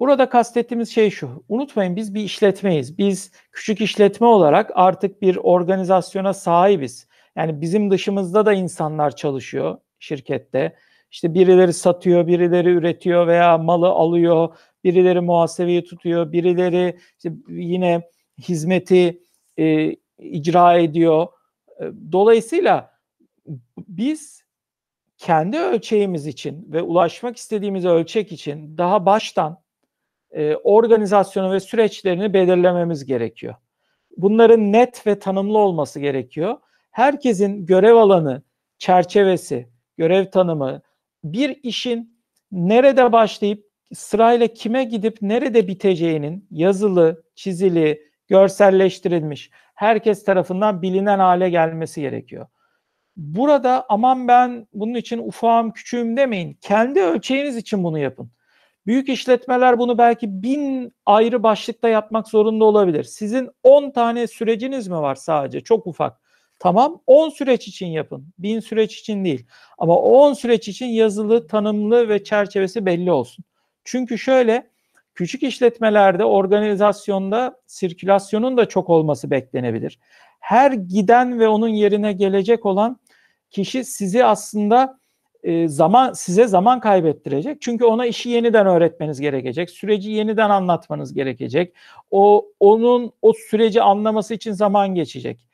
Burada 0.00 0.28
kastettiğimiz 0.28 0.94
şey 0.94 1.10
şu. 1.10 1.44
Unutmayın 1.48 1.96
biz 1.96 2.14
bir 2.14 2.20
işletmeyiz. 2.20 2.98
Biz 2.98 3.32
küçük 3.52 3.80
işletme 3.80 4.26
olarak 4.26 4.70
artık 4.74 5.22
bir 5.22 5.36
organizasyona 5.36 6.34
sahibiz. 6.34 7.08
Yani 7.36 7.60
bizim 7.60 7.90
dışımızda 7.90 8.46
da 8.46 8.52
insanlar 8.52 9.16
çalışıyor 9.16 9.78
şirkette. 10.04 10.76
İşte 11.10 11.34
birileri 11.34 11.72
satıyor, 11.72 12.26
birileri 12.26 12.70
üretiyor 12.70 13.26
veya 13.26 13.58
malı 13.58 13.88
alıyor, 13.88 14.56
birileri 14.84 15.20
muhasebeyi 15.20 15.84
tutuyor, 15.84 16.32
birileri 16.32 16.98
işte 17.16 17.32
yine 17.48 18.02
hizmeti 18.48 19.22
e, 19.58 19.96
icra 20.18 20.78
ediyor. 20.78 21.26
E, 21.80 21.84
dolayısıyla 22.12 22.90
biz 23.78 24.44
kendi 25.16 25.58
ölçeğimiz 25.58 26.26
için 26.26 26.72
ve 26.72 26.82
ulaşmak 26.82 27.36
istediğimiz 27.36 27.84
ölçek 27.84 28.32
için 28.32 28.78
daha 28.78 29.06
baştan 29.06 29.62
e, 30.30 30.56
organizasyonu 30.56 31.52
ve 31.52 31.60
süreçlerini 31.60 32.34
belirlememiz 32.34 33.04
gerekiyor. 33.04 33.54
Bunların 34.16 34.72
net 34.72 35.06
ve 35.06 35.18
tanımlı 35.18 35.58
olması 35.58 36.00
gerekiyor. 36.00 36.56
Herkesin 36.90 37.66
görev 37.66 37.94
alanı, 37.94 38.42
çerçevesi, 38.78 39.68
görev 39.98 40.30
tanımı, 40.30 40.82
bir 41.24 41.58
işin 41.62 42.20
nerede 42.52 43.12
başlayıp 43.12 43.66
sırayla 43.94 44.46
kime 44.46 44.84
gidip 44.84 45.18
nerede 45.22 45.68
biteceğinin 45.68 46.48
yazılı, 46.50 47.24
çizili, 47.34 48.02
görselleştirilmiş, 48.28 49.50
herkes 49.74 50.24
tarafından 50.24 50.82
bilinen 50.82 51.18
hale 51.18 51.50
gelmesi 51.50 52.00
gerekiyor. 52.00 52.46
Burada 53.16 53.86
aman 53.88 54.28
ben 54.28 54.66
bunun 54.74 54.94
için 54.94 55.18
ufağım 55.18 55.72
küçüğüm 55.72 56.16
demeyin. 56.16 56.58
Kendi 56.60 57.00
ölçeğiniz 57.00 57.56
için 57.56 57.84
bunu 57.84 57.98
yapın. 57.98 58.30
Büyük 58.86 59.08
işletmeler 59.08 59.78
bunu 59.78 59.98
belki 59.98 60.42
bin 60.42 60.92
ayrı 61.06 61.42
başlıkta 61.42 61.88
yapmak 61.88 62.28
zorunda 62.28 62.64
olabilir. 62.64 63.04
Sizin 63.04 63.50
10 63.62 63.90
tane 63.90 64.26
süreciniz 64.26 64.88
mi 64.88 64.96
var 64.96 65.14
sadece? 65.14 65.60
Çok 65.60 65.86
ufak. 65.86 66.20
Tamam 66.64 67.00
10 67.06 67.28
süreç 67.28 67.68
için 67.68 67.86
yapın. 67.86 68.26
Bin 68.38 68.60
süreç 68.60 68.98
için 68.98 69.24
değil. 69.24 69.46
Ama 69.78 69.98
10 69.98 70.32
süreç 70.32 70.68
için 70.68 70.86
yazılı, 70.86 71.46
tanımlı 71.46 72.08
ve 72.08 72.24
çerçevesi 72.24 72.86
belli 72.86 73.12
olsun. 73.12 73.44
Çünkü 73.84 74.18
şöyle 74.18 74.70
küçük 75.14 75.42
işletmelerde 75.42 76.24
organizasyonda 76.24 77.60
sirkülasyonun 77.66 78.56
da 78.56 78.68
çok 78.68 78.90
olması 78.90 79.30
beklenebilir. 79.30 79.98
Her 80.40 80.72
giden 80.72 81.40
ve 81.40 81.48
onun 81.48 81.68
yerine 81.68 82.12
gelecek 82.12 82.66
olan 82.66 83.00
kişi 83.50 83.84
sizi 83.84 84.24
aslında 84.24 84.98
e, 85.42 85.68
zaman 85.68 86.12
size 86.12 86.46
zaman 86.46 86.80
kaybettirecek. 86.80 87.62
Çünkü 87.62 87.84
ona 87.84 88.06
işi 88.06 88.28
yeniden 88.28 88.66
öğretmeniz 88.66 89.20
gerekecek. 89.20 89.70
Süreci 89.70 90.10
yeniden 90.10 90.50
anlatmanız 90.50 91.14
gerekecek. 91.14 91.74
O 92.10 92.46
onun 92.60 93.12
o 93.22 93.32
süreci 93.32 93.82
anlaması 93.82 94.34
için 94.34 94.52
zaman 94.52 94.94
geçecek. 94.94 95.53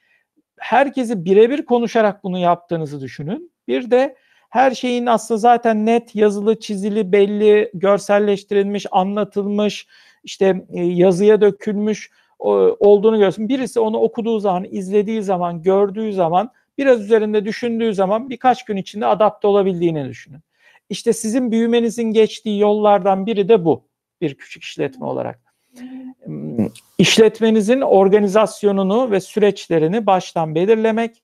Herkesi 0.61 1.24
birebir 1.24 1.64
konuşarak 1.64 2.24
bunu 2.24 2.38
yaptığınızı 2.38 3.00
düşünün. 3.00 3.52
Bir 3.68 3.90
de 3.90 4.16
her 4.50 4.70
şeyin 4.70 5.06
aslında 5.06 5.38
zaten 5.38 5.86
net 5.86 6.16
yazılı, 6.16 6.61
çizili, 6.61 7.12
belli, 7.12 7.70
görselleştirilmiş, 7.74 8.86
anlatılmış, 8.90 9.86
işte 10.24 10.64
e, 10.72 10.82
yazıya 10.84 11.40
dökülmüş 11.40 12.11
olduğunu 12.38 13.18
görsün. 13.18 13.48
Birisi 13.48 13.80
onu 13.80 13.98
okuduğu 13.98 14.40
zaman, 14.40 14.66
izlediği 14.70 15.22
zaman, 15.22 15.62
gördüğü 15.62 16.12
zaman, 16.12 16.50
biraz 16.78 17.00
üzerinde 17.00 17.44
düşündüğü 17.44 17.94
zaman 17.94 18.30
birkaç 18.30 18.64
gün 18.64 18.76
içinde 18.76 19.06
adapte 19.06 19.46
olabildiğini 19.48 20.08
düşünün. 20.08 20.40
İşte 20.90 21.12
sizin 21.12 21.50
büyümenizin 21.50 22.12
geçtiği 22.12 22.61
yollardan 22.61 23.26
biri 23.26 23.48
de 23.48 23.64
bu 23.64 23.84
bir 24.20 24.34
küçük 24.34 24.62
işletme 24.62 25.06
olarak. 25.06 25.40
İşletmenizin 26.98 27.80
organizasyonunu 27.80 29.10
ve 29.10 29.20
süreçlerini 29.20 30.06
baştan 30.06 30.54
belirlemek, 30.54 31.22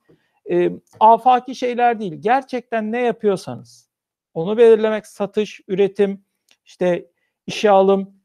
e, 0.51 0.71
afaki 1.01 1.55
şeyler 1.55 2.01
değil. 2.01 2.15
Gerçekten 2.21 2.93
ne 2.93 3.01
yapıyorsanız 3.01 3.89
onu 4.35 4.59
belirlemek, 4.59 5.07
satış, 5.07 5.61
üretim, 5.69 6.25
işte 6.65 7.07
işe 7.47 7.71
alım, 7.71 8.17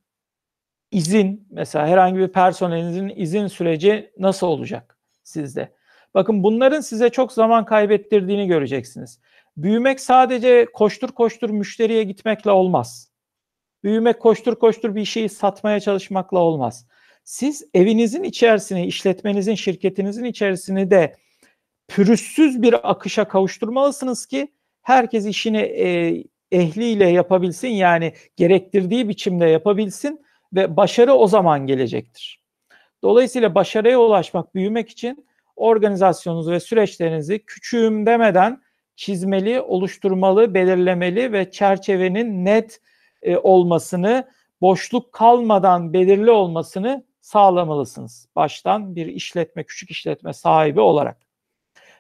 izin 0.92 1.48
mesela 1.50 1.88
herhangi 1.88 2.20
bir 2.20 2.28
personelinizin 2.28 3.12
izin 3.16 3.48
süreci 3.48 4.12
nasıl 4.18 4.48
olacak 4.48 4.98
sizde? 5.24 5.74
Bakın 6.14 6.44
bunların 6.44 6.82
size 6.82 7.10
çok 7.10 7.32
zaman 7.32 7.66
kaybettirdiğini 7.66 8.48
göreceksiniz. 8.48 9.20
Büyümek 9.58 10.00
sadece 10.00 10.66
koştur 10.74 11.10
koştur 11.10 11.50
müşteriye 11.50 12.04
gitmekle 12.04 12.52
olmaz. 12.52 13.12
Büyümek 13.84 14.20
koştur 14.20 14.56
koştur 14.56 14.96
bir 14.96 15.06
şeyi 15.06 15.30
satmaya 15.30 15.80
çalışmakla 15.80 16.40
olmaz. 16.40 16.88
Siz 17.32 17.64
evinizin 17.74 18.24
içerisini, 18.24 18.86
işletmenizin, 18.86 19.56
şirketinizin 19.56 20.24
içerisini 20.24 20.92
de 20.92 21.16
pürüzsüz 21.88 22.62
bir 22.62 22.92
akışa 22.92 23.28
kavuşturmalısınız 23.28 24.26
ki 24.26 24.52
herkes 24.82 25.26
işini 25.26 25.58
e, 25.58 26.24
ehliyle 26.52 27.10
yapabilsin 27.10 27.68
yani 27.68 28.14
gerektirdiği 28.36 29.10
biçimde 29.10 29.46
yapabilsin 29.46 30.22
ve 30.54 30.78
başarı 30.78 31.14
o 31.14 31.28
zaman 31.28 31.68
gelecektir. 31.68 32.42
Dolayısıyla 33.04 33.56
başarıya 33.56 34.00
ulaşmak, 34.00 34.56
büyümek 34.56 34.90
için 34.90 35.26
organizasyonunuzu 35.56 36.52
ve 36.52 36.60
süreçlerinizi 36.60 37.46
küçüğüm 37.46 38.06
demeden 38.06 38.62
çizmeli, 38.96 39.62
oluşturmalı, 39.62 40.54
belirlemeli 40.54 41.34
ve 41.34 41.52
çerçevenin 41.52 42.46
net 42.46 42.82
e, 43.22 43.38
olmasını, 43.38 44.28
boşluk 44.62 45.14
kalmadan 45.14 45.94
belirli 45.94 46.32
olmasını 46.32 47.11
sağlamalısınız. 47.22 48.28
Baştan 48.36 48.96
bir 48.96 49.06
işletme, 49.06 49.64
küçük 49.64 49.92
işletme 49.92 50.34
sahibi 50.34 50.80
olarak. 50.80 51.22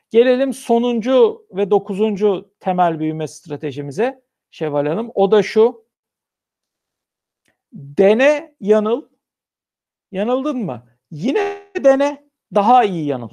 Gelelim 0.09 0.53
sonuncu 0.53 1.47
ve 1.51 1.72
dokuzuncu 1.72 2.51
temel 2.59 2.99
büyüme 2.99 3.28
stratejimize 3.28 4.24
Şevval 4.51 4.86
Hanım. 4.86 5.11
O 5.15 5.32
da 5.32 5.43
şu. 5.43 5.86
Dene, 7.74 8.55
yanıl. 8.59 9.09
Yanıldın 10.11 10.57
mı? 10.57 10.88
Yine 11.11 11.72
dene, 11.84 12.30
daha 12.55 12.84
iyi 12.84 13.05
yanıl. 13.05 13.30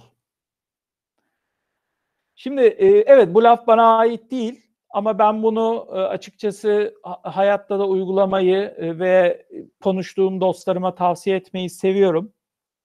Şimdi 2.35 2.63
e, 2.63 2.87
evet 2.87 3.35
bu 3.35 3.45
laf 3.45 3.67
bana 3.67 3.99
ait 3.99 4.31
değil 4.31 4.68
ama 4.91 5.19
ben 5.19 5.43
bunu 5.43 5.87
e, 5.91 5.95
açıkçası 5.95 6.95
hayatta 7.23 7.79
da 7.79 7.87
uygulamayı 7.87 8.75
e, 8.79 8.99
ve 8.99 9.47
konuştuğum 9.83 10.41
dostlarıma 10.41 10.95
tavsiye 10.95 11.37
etmeyi 11.37 11.71
seviyorum. 11.71 12.33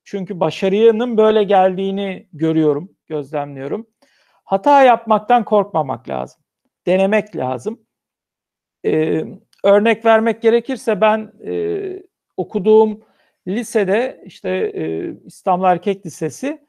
Çünkü 0.04 0.40
başarının 0.40 1.16
böyle 1.16 1.44
geldiğini 1.44 2.28
görüyorum, 2.32 2.90
gözlemliyorum. 3.06 3.86
Hata 4.44 4.82
yapmaktan 4.82 5.44
korkmamak 5.44 6.08
lazım. 6.08 6.42
Denemek 6.86 7.36
lazım. 7.36 7.80
Ee, 8.84 9.24
örnek 9.64 10.04
vermek 10.04 10.42
gerekirse 10.42 11.00
ben 11.00 11.32
e, 11.46 12.02
okuduğum 12.36 13.00
lisede 13.48 14.22
işte 14.26 14.50
e, 14.50 15.12
İstanbul 15.26 15.64
Erkek 15.64 16.06
Lisesi 16.06 16.66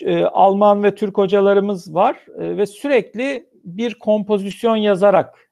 e, 0.00 0.24
Alman 0.24 0.82
ve 0.82 0.94
Türk 0.94 1.18
hocalarımız 1.18 1.94
var 1.94 2.26
e, 2.38 2.56
ve 2.56 2.66
sürekli 2.66 3.51
bir 3.64 3.94
kompozisyon 3.94 4.76
yazarak 4.76 5.50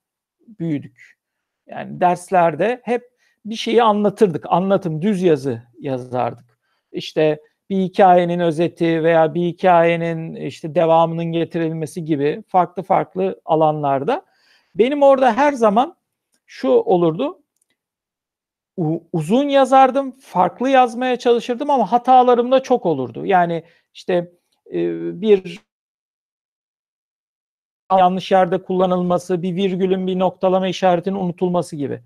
büyüdük. 0.59 1.19
Yani 1.67 2.01
derslerde 2.01 2.81
hep 2.85 3.03
bir 3.45 3.55
şeyi 3.55 3.83
anlatırdık. 3.83 4.45
Anlatım, 4.49 5.03
düz 5.03 5.23
yazı 5.23 5.63
yazardık. 5.81 6.59
İşte 6.93 7.41
bir 7.71 7.77
hikayenin 7.77 8.41
özeti 8.41 9.05
veya 9.05 9.35
bir 9.35 9.43
hikayenin 9.43 10.35
işte 10.35 10.75
devamının 10.75 11.25
getirilmesi 11.25 12.05
gibi 12.05 12.43
farklı 12.49 12.83
farklı 12.83 13.41
alanlarda. 13.45 14.25
Benim 14.75 15.03
orada 15.03 15.37
her 15.37 15.53
zaman 15.53 15.97
şu 16.47 16.69
olurdu. 16.69 17.43
Uzun 19.13 19.49
yazardım, 19.49 20.19
farklı 20.21 20.71
yazmaya 20.71 21.17
çalışırdım 21.17 21.71
ama 21.71 21.93
hatalarım 21.93 22.53
da 22.53 22.63
çok 22.63 22.87
olurdu. 22.87 23.27
Yani 23.27 23.65
işte 23.95 24.33
bir 25.13 25.61
yanlış 27.99 28.33
yerde 28.33 28.63
kullanılması, 28.63 29.43
bir 29.43 29.57
virgülün 29.57 30.07
bir 30.07 30.19
noktalama 30.19 30.69
işaretinin 30.69 31.17
unutulması 31.17 31.77
gibi. 31.77 32.03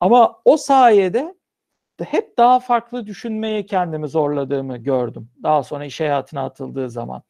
Ama 0.00 0.36
o 0.44 0.56
sayede 0.56 1.34
hep 2.04 2.38
daha 2.38 2.60
farklı 2.60 3.06
düşünmeye 3.06 3.66
kendimi 3.66 4.08
zorladığımı 4.08 4.76
gördüm. 4.76 5.30
Daha 5.42 5.62
sonra 5.62 5.84
iş 5.84 6.00
hayatına 6.00 6.44
atıldığı 6.44 6.90
zaman. 6.90 7.22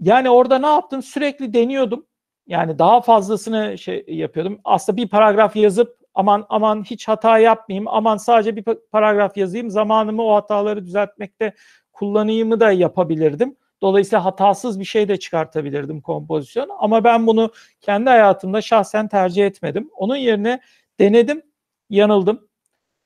Yani 0.00 0.30
orada 0.30 0.58
ne 0.58 0.66
yaptım? 0.66 1.02
Sürekli 1.02 1.54
deniyordum. 1.54 2.06
Yani 2.46 2.78
daha 2.78 3.00
fazlasını 3.00 3.78
şey 3.78 4.04
yapıyordum. 4.08 4.60
Aslında 4.64 4.96
bir 4.96 5.08
paragraf 5.08 5.56
yazıp 5.56 5.98
aman 6.14 6.46
aman 6.48 6.82
hiç 6.82 7.08
hata 7.08 7.38
yapmayayım, 7.38 7.88
aman 7.88 8.16
sadece 8.16 8.56
bir 8.56 8.64
paragraf 8.92 9.36
yazayım, 9.36 9.70
zamanımı 9.70 10.22
o 10.22 10.34
hataları 10.34 10.84
düzeltmekte 10.84 11.54
kullanayımı 11.92 12.60
da 12.60 12.72
yapabilirdim. 12.72 13.56
Dolayısıyla 13.82 14.24
hatasız 14.24 14.80
bir 14.80 14.84
şey 14.84 15.08
de 15.08 15.16
çıkartabilirdim 15.18 16.00
kompozisyon. 16.00 16.68
Ama 16.78 17.04
ben 17.04 17.26
bunu 17.26 17.52
kendi 17.80 18.10
hayatımda 18.10 18.60
şahsen 18.62 19.08
tercih 19.08 19.46
etmedim. 19.46 19.90
Onun 19.96 20.16
yerine 20.16 20.60
denedim, 21.00 21.42
yanıldım. 21.90 22.48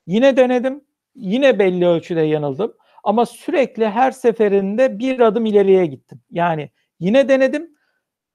Yine 0.07 0.37
denedim, 0.37 0.85
yine 1.15 1.59
belli 1.59 1.87
ölçüde 1.87 2.21
yanıldım. 2.21 2.75
Ama 3.05 3.27
sürekli 3.27 3.89
her 3.89 4.11
seferinde 4.11 4.99
bir 4.99 5.21
adım 5.21 5.47
ileriye 5.47 5.87
gittim. 5.87 6.21
Yani 6.31 6.71
yine 7.01 7.29
denedim. 7.29 7.73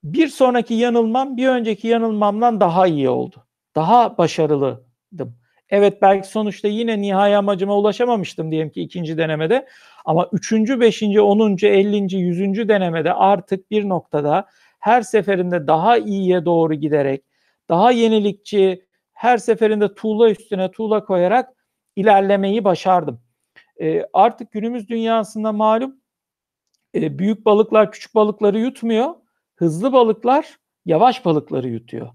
Bir 0.03 0.27
sonraki 0.27 0.73
yanılmam 0.73 1.37
bir 1.37 1.47
önceki 1.47 1.87
yanılmamdan 1.87 2.59
daha 2.61 2.87
iyi 2.87 3.09
oldu. 3.09 3.47
Daha 3.75 4.17
başarılıydım. 4.17 5.37
Evet 5.69 6.01
belki 6.01 6.27
sonuçta 6.27 6.67
yine 6.67 7.01
nihai 7.01 7.37
amacıma 7.37 7.77
ulaşamamıştım 7.77 8.51
diyelim 8.51 8.69
ki 8.69 8.81
ikinci 8.81 9.17
denemede. 9.17 9.67
Ama 10.05 10.29
üçüncü, 10.31 10.79
beşinci, 10.79 11.21
onuncu, 11.21 11.67
ellinci, 11.67 12.17
yüzüncü 12.17 12.69
denemede 12.69 13.13
artık 13.13 13.71
bir 13.71 13.89
noktada 13.89 14.47
her 14.79 15.01
seferinde 15.01 15.67
daha 15.67 15.97
iyiye 15.97 16.45
doğru 16.45 16.73
giderek, 16.73 17.23
daha 17.69 17.91
yenilikçi, 17.91 18.85
her 19.13 19.37
seferinde 19.37 19.93
tuğla 19.93 20.29
üstüne 20.29 20.71
tuğla 20.71 21.05
koyarak 21.05 21.53
ilerlemeyi 21.95 22.63
başardım. 22.63 23.21
E, 23.81 24.03
artık 24.13 24.51
günümüz 24.51 24.89
dünyasında 24.89 25.51
malum 25.51 25.95
e, 26.95 27.19
büyük 27.19 27.45
balıklar 27.45 27.91
küçük 27.91 28.15
balıkları 28.15 28.59
yutmuyor. 28.59 29.15
Hızlı 29.55 29.93
balıklar 29.93 30.57
yavaş 30.85 31.25
balıkları 31.25 31.67
yutuyor. 31.67 32.09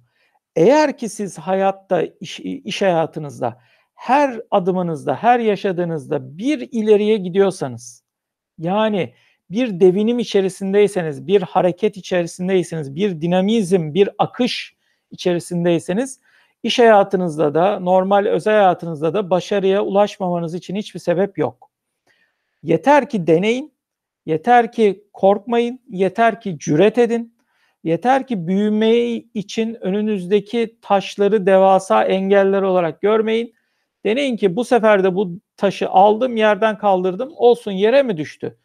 Eğer 0.57 0.98
ki 0.98 1.09
siz 1.09 1.38
hayatta, 1.38 2.03
iş, 2.03 2.40
iş 2.40 2.82
hayatınızda 2.82 3.59
her 3.94 4.40
adımınızda, 4.50 5.14
her 5.14 5.40
yaşadığınızda 5.40 6.38
bir 6.38 6.68
ileriye 6.72 7.16
gidiyorsanız, 7.16 8.05
yani 8.59 9.14
bir 9.50 9.80
devinim 9.80 10.18
içerisindeyseniz, 10.18 11.26
bir 11.26 11.42
hareket 11.42 11.96
içerisindeyseniz, 11.96 12.94
bir 12.94 13.20
dinamizm, 13.20 13.94
bir 13.94 14.11
akış 14.18 14.76
içerisindeyseniz 15.11 16.20
iş 16.62 16.78
hayatınızda 16.78 17.55
da 17.55 17.80
normal 17.80 18.26
özel 18.26 18.55
hayatınızda 18.55 19.14
da 19.14 19.30
başarıya 19.30 19.82
ulaşmamanız 19.82 20.55
için 20.55 20.76
hiçbir 20.76 21.00
sebep 21.00 21.38
yok. 21.38 21.70
Yeter 22.62 23.09
ki 23.09 23.26
deneyin, 23.26 23.72
yeter 24.26 24.72
ki 24.72 25.05
korkmayın, 25.12 25.80
yeter 25.88 26.40
ki 26.40 26.59
cüret 26.59 26.98
edin, 26.98 27.34
yeter 27.85 28.26
ki 28.26 28.47
büyümeyi 28.47 29.30
için 29.35 29.74
önünüzdeki 29.80 30.76
taşları 30.83 31.47
devasa 31.47 32.05
engeller 32.05 32.62
olarak 32.62 33.01
görmeyin. 33.01 33.55
Deneyin 34.05 34.37
ki 34.37 34.57
bu 34.57 34.64
sefer 34.64 35.05
de 35.05 35.14
bu 35.14 35.33
taşı 35.57 35.89
aldım 35.89 36.37
yerden 36.37 36.78
kaldırdım 36.78 37.33
olsun 37.37 37.72
yere 37.72 38.03
mi 38.03 38.16
düştü? 38.16 38.59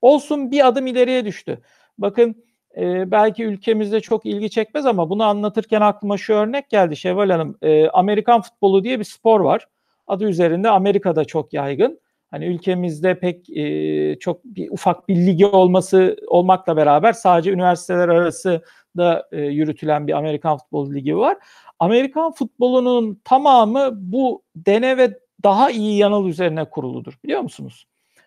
Olsun 0.00 0.50
bir 0.50 0.66
adım 0.66 0.86
ileriye 0.86 1.24
düştü. 1.24 1.62
Bakın 1.98 2.44
e, 2.76 3.10
belki 3.10 3.44
ülkemizde 3.44 4.00
çok 4.00 4.26
ilgi 4.26 4.50
çekmez 4.50 4.86
ama 4.86 5.10
bunu 5.10 5.24
anlatırken 5.24 5.80
aklıma 5.80 6.18
şu 6.18 6.34
örnek 6.34 6.70
geldi 6.70 6.96
Şevval 6.96 7.30
Hanım. 7.30 7.58
E, 7.62 7.88
Amerikan 7.88 8.40
futbolu 8.40 8.84
diye 8.84 8.98
bir 8.98 9.04
spor 9.04 9.40
var. 9.40 9.68
Adı 10.06 10.24
üzerinde 10.24 10.70
Amerika'da 10.70 11.24
çok 11.24 11.52
yaygın. 11.52 12.00
Hani 12.30 12.46
ülkemizde 12.46 13.18
pek 13.18 13.50
e, 13.50 14.18
çok 14.18 14.44
bir 14.44 14.70
ufak 14.70 15.08
bir 15.08 15.16
ligi 15.16 15.46
olması 15.46 16.16
olmakla 16.26 16.76
beraber 16.76 17.12
sadece 17.12 17.52
üniversiteler 17.52 18.08
arası 18.08 18.62
da 18.96 19.28
e, 19.32 19.40
yürütülen 19.40 20.06
bir 20.06 20.12
Amerikan 20.12 20.58
futbol 20.58 20.94
ligi 20.94 21.16
var. 21.16 21.36
Amerikan 21.78 22.32
futbolunun 22.32 23.20
tamamı 23.24 23.90
bu 23.92 24.42
dene 24.56 24.96
ve 24.96 25.18
daha 25.42 25.70
iyi 25.70 25.98
yanıl 25.98 26.26
üzerine 26.26 26.64
kuruludur 26.64 27.18
biliyor 27.24 27.40
musunuz? 27.40 27.86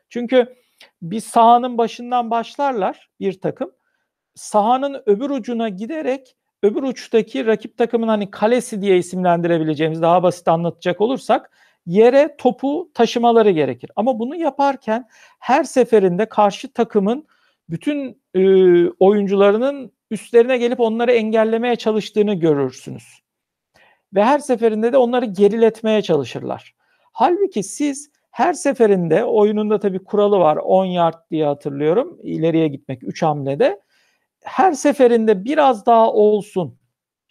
Çünkü 0.10 0.56
bir 1.02 1.20
sahanın 1.20 1.78
başından 1.78 2.32
başlarlar 2.32 3.10
bir 3.20 3.42
takım. 3.42 3.72
Sahanın 4.36 5.04
öbür 5.06 5.30
ucuna 5.30 5.70
giderek 5.70 6.36
öbür 6.64 6.84
uçtaki 6.84 7.46
rakip 7.46 7.78
takımın 7.78 8.08
hani 8.08 8.32
kalesi 8.32 8.82
diye 8.82 8.98
isimlendirebileceğimiz 8.98 10.02
daha 10.02 10.24
basit 10.24 10.48
anlatacak 10.48 11.02
olursak 11.02 11.52
yere 11.86 12.36
topu 12.38 12.92
taşımaları 12.94 13.52
gerekir. 13.52 13.92
Ama 13.96 14.20
bunu 14.20 14.36
yaparken 14.36 15.08
her 15.40 15.64
seferinde 15.64 16.26
karşı 16.26 16.74
takımın 16.74 17.28
bütün 17.70 18.22
e, 18.34 18.42
oyuncularının 18.90 19.92
üstlerine 20.12 20.58
gelip 20.58 20.80
onları 20.80 21.12
engellemeye 21.12 21.76
çalıştığını 21.76 22.34
görürsünüz. 22.34 23.24
Ve 24.14 24.24
her 24.24 24.40
seferinde 24.40 24.94
de 24.94 24.98
onları 24.98 25.26
geriletmeye 25.26 26.02
çalışırlar. 26.02 26.76
Halbuki 27.14 27.64
siz 27.64 28.12
her 28.32 28.54
seferinde 28.54 29.24
oyununda 29.24 29.80
tabii 29.80 30.04
kuralı 30.04 30.40
var 30.40 30.56
10 30.58 30.86
yard 30.86 31.32
diye 31.32 31.46
hatırlıyorum. 31.46 32.18
ileriye 32.24 32.68
gitmek 32.68 33.04
3 33.04 33.24
hamlede. 33.24 33.82
Her 34.44 34.72
seferinde 34.72 35.46
biraz 35.46 35.86
daha 35.86 36.14
olsun 36.14 36.78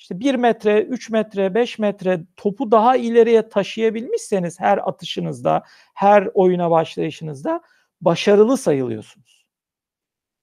işte 0.03 0.21
1 0.21 0.35
metre, 0.35 0.83
3 0.83 1.11
metre, 1.11 1.55
5 1.55 1.79
metre 1.79 2.21
topu 2.37 2.71
daha 2.71 2.97
ileriye 2.97 3.49
taşıyabilmişseniz 3.49 4.61
her 4.61 4.79
atışınızda, 4.79 5.63
her 5.95 6.29
oyuna 6.35 6.71
başlayışınızda 6.71 7.61
başarılı 8.01 8.57
sayılıyorsunuz. 8.57 9.47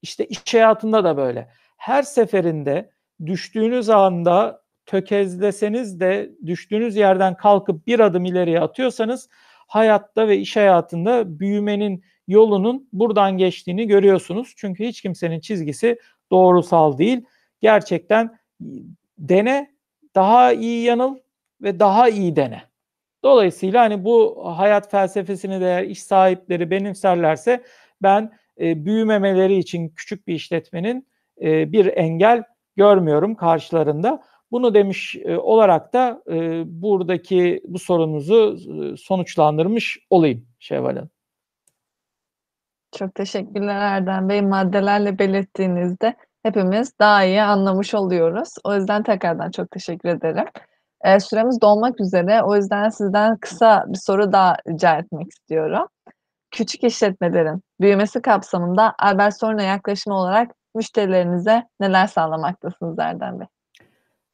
İşte 0.02 0.26
iş 0.26 0.54
hayatında 0.54 1.04
da 1.04 1.16
böyle. 1.16 1.50
Her 1.76 2.02
seferinde 2.02 2.90
düştüğünüz 3.26 3.88
anda 3.88 4.62
tökezleseniz 4.86 6.00
de 6.00 6.30
düştüğünüz 6.46 6.96
yerden 6.96 7.36
kalkıp 7.36 7.86
bir 7.86 8.00
adım 8.00 8.24
ileriye 8.24 8.60
atıyorsanız 8.60 9.28
hayatta 9.66 10.28
ve 10.28 10.38
iş 10.38 10.56
hayatında 10.56 11.40
büyümenin 11.40 12.04
yolunun 12.28 12.88
buradan 12.92 13.38
geçtiğini 13.38 13.86
görüyorsunuz. 13.86 14.52
Çünkü 14.56 14.84
hiç 14.84 15.02
kimsenin 15.02 15.40
çizgisi 15.40 15.98
doğrusal 16.30 16.98
değil. 16.98 17.24
Gerçekten 17.60 18.40
dene, 19.20 19.70
daha 20.14 20.52
iyi 20.52 20.84
yanıl 20.84 21.18
ve 21.62 21.80
daha 21.80 22.08
iyi 22.08 22.36
dene. 22.36 22.62
Dolayısıyla 23.24 23.82
hani 23.82 24.04
bu 24.04 24.42
hayat 24.56 24.90
felsefesini 24.90 25.60
de 25.60 25.86
iş 25.88 26.02
sahipleri 26.02 26.70
benimserlerse 26.70 27.62
ben 28.02 28.32
e, 28.60 28.84
büyümemeleri 28.84 29.56
için 29.56 29.88
küçük 29.88 30.26
bir 30.26 30.34
işletmenin 30.34 31.08
e, 31.42 31.72
bir 31.72 31.86
engel 31.86 32.44
görmüyorum 32.76 33.34
karşılarında. 33.34 34.22
Bunu 34.50 34.74
demiş 34.74 35.16
e, 35.24 35.36
olarak 35.36 35.92
da 35.92 36.22
e, 36.30 36.62
buradaki 36.66 37.62
bu 37.64 37.78
sorunuzu 37.78 38.58
e, 38.82 38.96
sonuçlandırmış 38.96 39.98
olayım 40.10 40.46
Şevval 40.58 40.96
Hanım. 40.96 41.10
Çok 42.98 43.14
teşekkürler 43.14 43.80
Erdem 43.80 44.28
Bey. 44.28 44.42
Maddelerle 44.42 45.18
belirttiğinizde 45.18 46.14
hepimiz 46.42 46.98
daha 46.98 47.24
iyi 47.24 47.42
anlamış 47.42 47.94
oluyoruz. 47.94 48.48
O 48.64 48.74
yüzden 48.74 49.02
tekrardan 49.02 49.50
çok 49.50 49.70
teşekkür 49.70 50.08
ederim. 50.08 50.44
E, 51.04 51.20
süremiz 51.20 51.60
dolmak 51.60 52.00
üzere. 52.00 52.42
O 52.42 52.56
yüzden 52.56 52.88
sizden 52.88 53.36
kısa 53.36 53.84
bir 53.88 53.98
soru 53.98 54.32
daha 54.32 54.56
rica 54.68 54.98
etmek 54.98 55.30
istiyorum. 55.30 55.86
Küçük 56.50 56.84
işletmelerin 56.84 57.62
büyümesi 57.80 58.22
kapsamında 58.22 58.94
Albert 58.98 59.40
Sorun'a 59.40 59.62
yaklaşımı 59.62 60.16
olarak 60.16 60.50
müşterilerinize 60.74 61.64
neler 61.80 62.06
sağlamaktasınız 62.06 62.98
Erdem 62.98 63.40
Bey? 63.40 63.46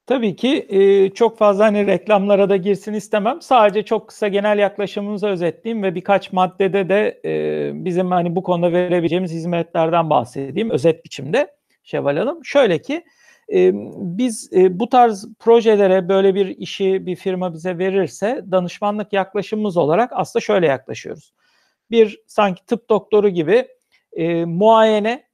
Tabii 0.07 0.37
ki 0.37 0.67
e, 0.69 1.11
çok 1.11 1.39
fazla 1.39 1.65
hani 1.65 1.87
reklamlara 1.87 2.49
da 2.49 2.57
girsin 2.57 2.93
istemem. 2.93 3.43
Sadece 3.43 3.83
çok 3.83 4.09
kısa 4.09 4.29
genel 4.29 4.59
yaklaşımımızı 4.59 5.27
özetleyeyim 5.27 5.83
ve 5.83 5.95
birkaç 5.95 6.33
maddede 6.33 6.89
de 6.89 7.21
e, 7.25 7.85
bizim 7.85 8.11
hani 8.11 8.37
bu 8.37 8.43
konuda 8.43 8.73
verebileceğimiz 8.73 9.33
hizmetlerden 9.33 10.11
bahsedeyim 10.11 10.71
özet 10.71 11.05
biçimde. 11.05 11.57
Şevval 11.87 12.17
Hanım. 12.17 12.45
Şöyle 12.45 12.83
ki 12.83 13.05
e, 13.53 13.71
biz 13.97 14.53
e, 14.53 14.79
bu 14.79 14.89
tarz 14.89 15.29
projelere 15.39 16.09
böyle 16.09 16.35
bir 16.35 16.47
işi 16.47 17.07
bir 17.07 17.17
firma 17.17 17.55
bize 17.55 17.79
verirse 17.79 18.45
danışmanlık 18.51 19.13
yaklaşımımız 19.13 19.77
olarak 19.77 20.11
aslında 20.15 20.41
şöyle 20.41 20.67
yaklaşıyoruz. 20.67 21.33
Bir 21.91 22.21
sanki 22.27 22.67
tıp 22.67 22.89
doktoru 22.89 23.29
gibi 23.29 23.69
e, 24.13 24.45
muayene 24.45 25.27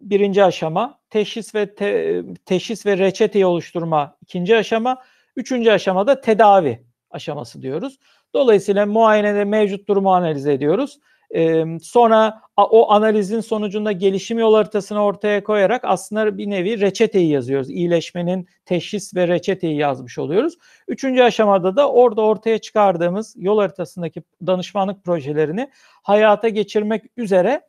birinci 0.00 0.44
aşama, 0.44 1.00
teşhis 1.10 1.54
ve 1.54 1.74
te, 1.74 2.22
teşhis 2.46 2.86
ve 2.86 2.98
reçeteyi 2.98 3.46
oluşturma 3.46 4.16
ikinci 4.22 4.56
aşama, 4.56 5.02
üçüncü 5.36 5.70
aşamada 5.70 6.20
tedavi 6.20 6.82
aşaması 7.10 7.62
diyoruz. 7.62 7.98
Dolayısıyla 8.34 8.86
muayenede 8.86 9.44
mevcut 9.44 9.88
durumu 9.88 10.14
analiz 10.14 10.46
ediyoruz. 10.46 11.00
Ee, 11.34 11.64
sonra 11.82 12.40
o 12.56 12.92
analizin 12.92 13.40
sonucunda 13.40 13.92
gelişim 13.92 14.38
yol 14.38 14.54
haritasını 14.54 15.04
ortaya 15.04 15.44
koyarak 15.44 15.84
aslında 15.84 16.38
bir 16.38 16.50
nevi 16.50 16.80
reçeteyi 16.80 17.30
yazıyoruz. 17.30 17.70
İyileşmenin 17.70 18.48
teşhis 18.64 19.14
ve 19.14 19.28
reçeteyi 19.28 19.76
yazmış 19.76 20.18
oluyoruz. 20.18 20.54
Üçüncü 20.88 21.22
aşamada 21.22 21.76
da 21.76 21.90
orada 21.90 22.22
ortaya 22.22 22.58
çıkardığımız 22.58 23.34
yol 23.38 23.58
haritasındaki 23.58 24.22
danışmanlık 24.46 25.04
projelerini 25.04 25.70
hayata 26.02 26.48
geçirmek 26.48 27.04
üzere 27.16 27.60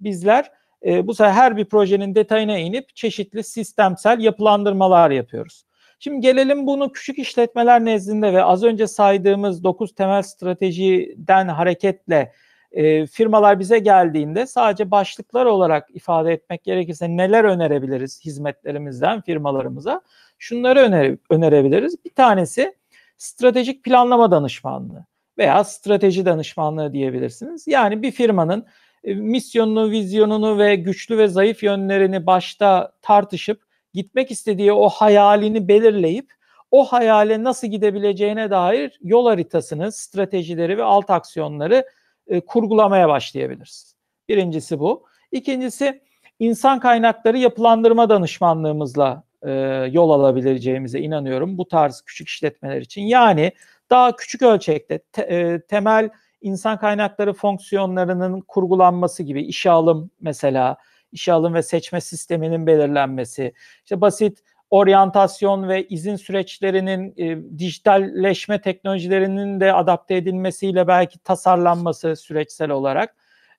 bizler 0.00 0.52
e, 0.86 1.06
bu 1.06 1.14
sefer 1.14 1.32
her 1.32 1.56
bir 1.56 1.64
projenin 1.64 2.14
detayına 2.14 2.58
inip 2.58 2.96
çeşitli 2.96 3.44
sistemsel 3.44 4.20
yapılandırmalar 4.20 5.10
yapıyoruz. 5.10 5.64
Şimdi 6.00 6.20
gelelim 6.20 6.66
bunu 6.66 6.92
küçük 6.92 7.18
işletmeler 7.18 7.84
nezdinde 7.84 8.32
ve 8.32 8.44
az 8.44 8.64
önce 8.64 8.86
saydığımız 8.86 9.64
9 9.64 9.94
temel 9.94 10.22
stratejiden 10.22 11.48
hareketle 11.48 12.32
e, 12.72 13.06
firmalar 13.06 13.58
bize 13.58 13.78
geldiğinde 13.78 14.46
sadece 14.46 14.90
başlıklar 14.90 15.46
olarak 15.46 15.88
ifade 15.94 16.32
etmek 16.32 16.64
gerekirse 16.64 17.08
neler 17.08 17.44
önerebiliriz 17.44 18.24
hizmetlerimizden 18.24 19.20
firmalarımıza? 19.20 20.00
Şunları 20.38 20.80
öner 20.80 21.16
önerebiliriz. 21.30 22.04
Bir 22.04 22.14
tanesi 22.14 22.74
stratejik 23.18 23.84
planlama 23.84 24.30
danışmanlığı 24.30 25.06
veya 25.38 25.64
strateji 25.64 26.26
danışmanlığı 26.26 26.92
diyebilirsiniz. 26.92 27.66
Yani 27.66 28.02
bir 28.02 28.10
firmanın 28.10 28.66
e, 29.04 29.14
misyonunu, 29.14 29.90
vizyonunu 29.90 30.58
ve 30.58 30.74
güçlü 30.74 31.18
ve 31.18 31.28
zayıf 31.28 31.62
yönlerini 31.62 32.26
başta 32.26 32.92
tartışıp 33.02 33.62
gitmek 33.94 34.30
istediği 34.30 34.72
o 34.72 34.88
hayalini 34.88 35.68
belirleyip 35.68 36.38
o 36.70 36.84
hayale 36.84 37.44
nasıl 37.44 37.66
gidebileceğine 37.66 38.50
dair 38.50 38.98
yol 39.02 39.26
haritasını, 39.26 39.92
stratejileri 39.92 40.78
ve 40.78 40.82
alt 40.82 41.10
aksiyonları 41.10 41.84
e, 42.28 42.40
kurgulamaya 42.40 43.08
başlayabiliriz. 43.08 43.94
Birincisi 44.28 44.80
bu. 44.80 45.06
İkincisi 45.32 46.02
insan 46.38 46.80
kaynakları 46.80 47.38
yapılandırma 47.38 48.08
danışmanlığımızla 48.08 49.22
e, 49.42 49.50
yol 49.92 50.10
alabileceğimize 50.10 51.00
inanıyorum 51.00 51.58
bu 51.58 51.68
tarz 51.68 52.02
küçük 52.06 52.28
işletmeler 52.28 52.80
için. 52.80 53.02
Yani 53.02 53.52
daha 53.90 54.16
küçük 54.16 54.42
ölçekte 54.42 54.98
te, 54.98 55.22
e, 55.22 55.60
temel 55.60 56.10
insan 56.40 56.78
kaynakları 56.78 57.32
fonksiyonlarının 57.32 58.40
kurgulanması 58.40 59.22
gibi 59.22 59.42
işe 59.42 59.70
alım 59.70 60.10
mesela, 60.20 60.76
işe 61.12 61.32
alım 61.32 61.54
ve 61.54 61.62
seçme 61.62 62.00
sisteminin 62.00 62.66
belirlenmesi, 62.66 63.52
işte 63.84 64.00
basit 64.00 64.42
oryantasyon 64.70 65.68
ve 65.68 65.86
izin 65.88 66.16
süreçlerinin 66.16 67.14
e, 67.16 67.58
dijitalleşme 67.58 68.60
teknolojilerinin 68.60 69.60
de 69.60 69.72
adapte 69.72 70.16
edilmesiyle 70.16 70.86
belki 70.86 71.18
tasarlanması 71.18 72.16
süreçsel 72.16 72.70
olarak 72.70 73.16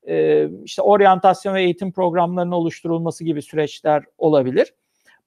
e, 0.07 0.47
işte 0.63 0.81
oryantasyon 0.81 1.53
ve 1.53 1.63
eğitim 1.63 1.91
programlarının 1.91 2.51
oluşturulması 2.51 3.23
gibi 3.23 3.41
süreçler 3.41 4.03
olabilir. 4.17 4.73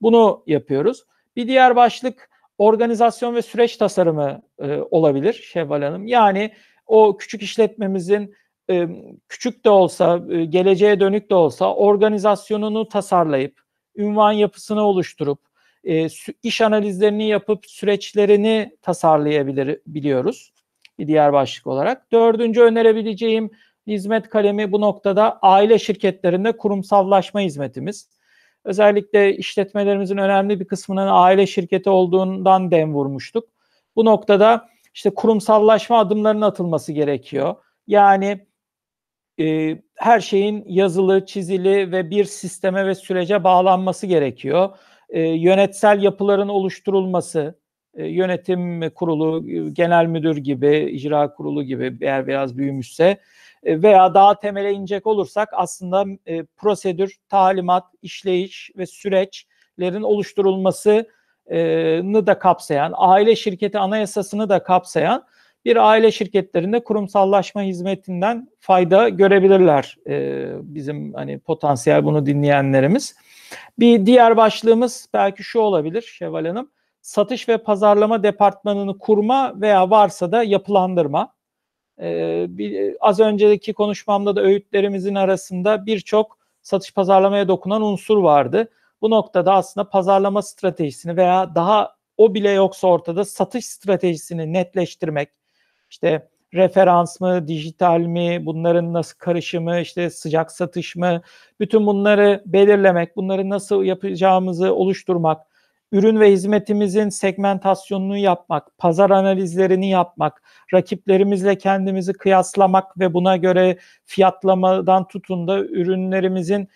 Bunu 0.02 0.42
yapıyoruz. 0.46 1.04
Bir 1.36 1.46
diğer 1.48 1.76
başlık 1.76 2.30
organizasyon 2.58 3.34
ve 3.34 3.42
süreç 3.42 3.76
tasarımı 3.76 4.42
e, 4.58 4.78
olabilir 4.90 5.32
Şevval 5.52 5.82
Hanım. 5.82 6.06
Yani 6.06 6.52
o 6.86 7.16
küçük 7.16 7.42
işletmemizin 7.42 8.34
e, 8.70 8.88
küçük 9.28 9.64
de 9.64 9.70
olsa, 9.70 10.20
e, 10.30 10.44
geleceğe 10.44 11.00
dönük 11.00 11.30
de 11.30 11.34
olsa 11.34 11.74
organizasyonunu 11.74 12.88
tasarlayıp, 12.88 13.60
ünvan 13.96 14.32
yapısını 14.32 14.82
oluşturup, 14.82 15.51
e, 15.84 16.06
iş 16.42 16.60
analizlerini 16.60 17.28
yapıp 17.28 17.66
süreçlerini 17.66 18.76
tasarlayabilir 18.82 19.80
biliyoruz. 19.86 20.52
Bir 20.98 21.06
diğer 21.06 21.32
başlık 21.32 21.66
olarak. 21.66 22.12
Dördüncü 22.12 22.60
önerebileceğim 22.60 23.50
hizmet 23.86 24.28
kalemi 24.28 24.72
bu 24.72 24.80
noktada 24.80 25.38
aile 25.42 25.78
şirketlerinde 25.78 26.56
kurumsallaşma 26.56 27.40
hizmetimiz. 27.40 28.08
Özellikle 28.64 29.36
işletmelerimizin 29.36 30.16
önemli 30.16 30.60
bir 30.60 30.64
kısmının 30.64 31.08
aile 31.10 31.46
şirketi 31.46 31.90
olduğundan 31.90 32.70
dem 32.70 32.94
vurmuştuk. 32.94 33.48
Bu 33.96 34.04
noktada 34.04 34.68
işte 34.94 35.10
kurumsallaşma 35.10 35.98
adımlarının 35.98 36.42
atılması 36.42 36.92
gerekiyor. 36.92 37.54
Yani 37.86 38.46
e, 39.40 39.78
her 39.94 40.20
şeyin 40.20 40.64
yazılı, 40.68 41.26
çizili 41.26 41.92
ve 41.92 42.10
bir 42.10 42.24
sisteme 42.24 42.86
ve 42.86 42.94
sürece 42.94 43.44
bağlanması 43.44 44.06
gerekiyor. 44.06 44.78
E, 45.12 45.20
yönetsel 45.20 46.02
yapıların 46.02 46.48
oluşturulması, 46.48 47.58
e, 47.94 48.06
yönetim 48.06 48.90
kurulu, 48.90 49.46
genel 49.74 50.06
müdür 50.06 50.36
gibi, 50.36 50.90
icra 50.92 51.34
kurulu 51.34 51.62
gibi 51.62 51.96
eğer 52.00 52.26
biraz 52.26 52.58
büyümüşse 52.58 53.20
e, 53.64 53.82
veya 53.82 54.14
daha 54.14 54.40
temele 54.40 54.72
inecek 54.72 55.06
olursak 55.06 55.48
aslında 55.52 56.04
e, 56.26 56.44
prosedür, 56.44 57.16
talimat, 57.28 57.84
işleyiş 58.02 58.70
ve 58.76 58.86
süreçlerin 58.86 60.02
oluşturulmasını 60.02 61.06
da 62.26 62.38
kapsayan, 62.38 62.94
aile 62.96 63.36
şirketi 63.36 63.78
anayasasını 63.78 64.48
da 64.48 64.62
kapsayan 64.62 65.24
bir 65.64 65.76
aile 65.76 66.12
şirketlerinde 66.12 66.84
kurumsallaşma 66.84 67.62
hizmetinden 67.62 68.48
fayda 68.60 69.08
görebilirler 69.08 69.96
e, 70.08 70.46
bizim 70.62 71.14
hani 71.14 71.38
potansiyel 71.38 72.04
bunu 72.04 72.26
dinleyenlerimiz. 72.26 73.14
Bir 73.78 74.06
diğer 74.06 74.36
başlığımız 74.36 75.08
belki 75.14 75.44
şu 75.44 75.60
olabilir 75.60 76.02
Şevval 76.02 76.46
Hanım. 76.46 76.70
Satış 77.00 77.48
ve 77.48 77.58
pazarlama 77.58 78.22
departmanını 78.22 78.98
kurma 78.98 79.60
veya 79.60 79.90
varsa 79.90 80.32
da 80.32 80.42
yapılandırma. 80.42 81.34
Ee, 82.00 82.46
bir, 82.48 82.96
az 83.00 83.20
önceki 83.20 83.72
konuşmamda 83.72 84.36
da 84.36 84.42
öğütlerimizin 84.42 85.14
arasında 85.14 85.86
birçok 85.86 86.38
satış 86.62 86.94
pazarlamaya 86.94 87.48
dokunan 87.48 87.82
unsur 87.82 88.18
vardı. 88.18 88.70
Bu 89.00 89.10
noktada 89.10 89.54
aslında 89.54 89.88
pazarlama 89.88 90.42
stratejisini 90.42 91.16
veya 91.16 91.54
daha 91.54 91.96
o 92.16 92.34
bile 92.34 92.50
yoksa 92.50 92.88
ortada 92.88 93.24
satış 93.24 93.66
stratejisini 93.66 94.52
netleştirmek, 94.52 95.28
işte 95.90 96.28
referans 96.54 97.20
mı, 97.20 97.48
dijital 97.48 98.00
mi, 98.00 98.46
bunların 98.46 98.92
nasıl 98.92 99.18
karışımı, 99.18 99.80
işte 99.80 100.10
sıcak 100.10 100.52
satış 100.52 100.96
mı, 100.96 101.22
bütün 101.60 101.86
bunları 101.86 102.42
belirlemek, 102.46 103.16
bunları 103.16 103.48
nasıl 103.48 103.84
yapacağımızı 103.84 104.74
oluşturmak, 104.74 105.46
ürün 105.92 106.20
ve 106.20 106.32
hizmetimizin 106.32 107.08
segmentasyonunu 107.08 108.16
yapmak, 108.16 108.78
pazar 108.78 109.10
analizlerini 109.10 109.90
yapmak, 109.90 110.42
rakiplerimizle 110.74 111.58
kendimizi 111.58 112.12
kıyaslamak 112.12 112.98
ve 112.98 113.14
buna 113.14 113.36
göre 113.36 113.78
fiyatlamadan 114.04 115.08
tutun 115.08 115.48
da 115.48 115.58
ürünlerimizin 115.58 116.68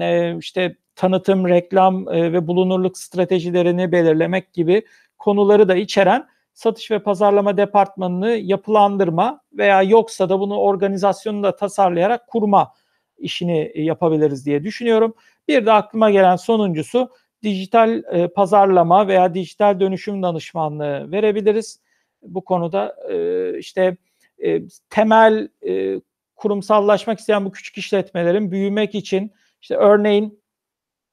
e, 0.00 0.36
işte 0.38 0.76
tanıtım, 0.96 1.48
reklam 1.48 2.08
e, 2.08 2.32
ve 2.32 2.46
bulunurluk 2.46 2.98
stratejilerini 2.98 3.92
belirlemek 3.92 4.52
gibi 4.52 4.82
konuları 5.18 5.68
da 5.68 5.74
içeren 5.74 6.26
satış 6.54 6.90
ve 6.90 6.98
pazarlama 6.98 7.56
departmanını 7.56 8.30
yapılandırma 8.30 9.40
veya 9.52 9.82
yoksa 9.82 10.28
da 10.28 10.40
bunu 10.40 10.56
organizasyonu 10.56 11.42
da 11.42 11.56
tasarlayarak 11.56 12.26
kurma 12.26 12.72
işini 13.18 13.72
yapabiliriz 13.74 14.46
diye 14.46 14.64
düşünüyorum. 14.64 15.14
Bir 15.48 15.66
de 15.66 15.72
aklıma 15.72 16.10
gelen 16.10 16.36
sonuncusu 16.36 17.10
dijital 17.42 18.02
e, 18.12 18.28
pazarlama 18.28 19.08
veya 19.08 19.34
dijital 19.34 19.80
dönüşüm 19.80 20.22
danışmanlığı 20.22 21.12
verebiliriz. 21.12 21.80
Bu 22.22 22.44
konuda 22.44 22.96
e, 23.10 23.58
işte 23.58 23.96
e, 24.44 24.62
temel 24.90 25.48
e, 25.66 26.00
kurumsallaşmak 26.36 27.18
isteyen 27.18 27.44
bu 27.44 27.52
küçük 27.52 27.78
işletmelerin 27.78 28.50
büyümek 28.50 28.94
için 28.94 29.32
işte 29.60 29.76
örneğin 29.76 30.44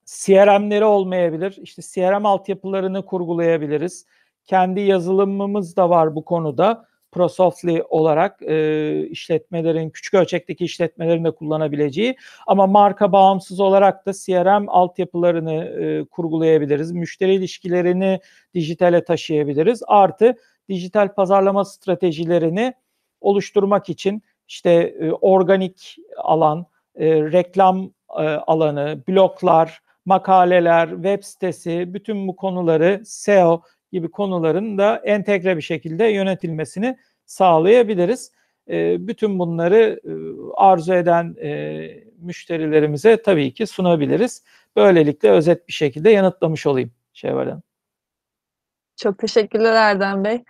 CRM'leri 0.06 0.86
olmayabilir. 0.86 1.58
İşte 1.62 1.82
CRM 1.82 2.26
altyapılarını 2.26 3.06
kurgulayabiliriz. 3.06 4.06
Kendi 4.46 4.80
yazılımımız 4.80 5.78
da 5.78 5.90
var 5.90 6.16
bu 6.16 6.26
konuda. 6.26 6.86
ProSoftly 7.12 7.84
olarak 7.90 8.42
e, 8.42 9.08
işletmelerin, 9.08 9.90
küçük 9.90 10.14
ölçekteki 10.14 10.66
işletmelerin 10.66 11.24
de 11.24 11.32
kullanabileceği 11.32 12.18
ama 12.48 12.68
marka 12.68 13.12
bağımsız 13.12 13.60
olarak 13.60 14.06
da 14.06 14.12
CRM 14.14 14.66
altyapılarını 14.68 15.54
e, 15.54 16.06
kurgulayabiliriz. 16.06 16.92
Müşteri 16.92 17.34
ilişkilerini 17.34 18.20
dijitale 18.54 19.04
taşıyabiliriz. 19.04 19.82
Artı 19.88 20.36
dijital 20.70 21.14
pazarlama 21.14 21.66
stratejilerini 21.66 22.74
oluşturmak 23.22 23.90
için 23.90 24.24
işte 24.48 24.72
e, 24.72 25.12
organik 25.12 25.98
alan, 26.18 26.66
e, 26.96 27.22
reklam 27.22 27.92
e, 28.18 28.24
alanı, 28.24 29.04
bloklar, 29.08 29.82
makaleler, 30.06 30.90
web 30.90 31.24
sitesi, 31.24 31.94
bütün 31.94 32.28
bu 32.28 32.36
konuları 32.36 33.02
SEO 33.06 33.62
gibi 33.92 34.12
konuların 34.12 34.78
da 34.78 35.02
entegre 35.06 35.58
bir 35.58 35.62
şekilde 35.62 36.06
yönetilmesini 36.06 36.98
sağlayabiliriz. 37.26 38.32
E, 38.70 39.08
bütün 39.08 39.40
bunları 39.40 40.00
e, 40.06 40.12
arzu 40.56 40.94
eden 40.94 41.36
e, 41.42 42.04
müşterilerimize 42.18 43.22
tabii 43.22 43.54
ki 43.54 43.68
sunabiliriz. 43.68 44.44
Böylelikle 44.76 45.32
özet 45.32 45.68
bir 45.68 45.74
şekilde 45.74 46.10
yanıtlamış 46.10 46.68
olayım 46.68 46.92
Şevval 47.14 47.46
Hanım. 47.46 47.64
Çok 48.96 49.18
teşekkürler 49.20 49.74
Erdem 49.74 50.24
Bey. 50.24 50.44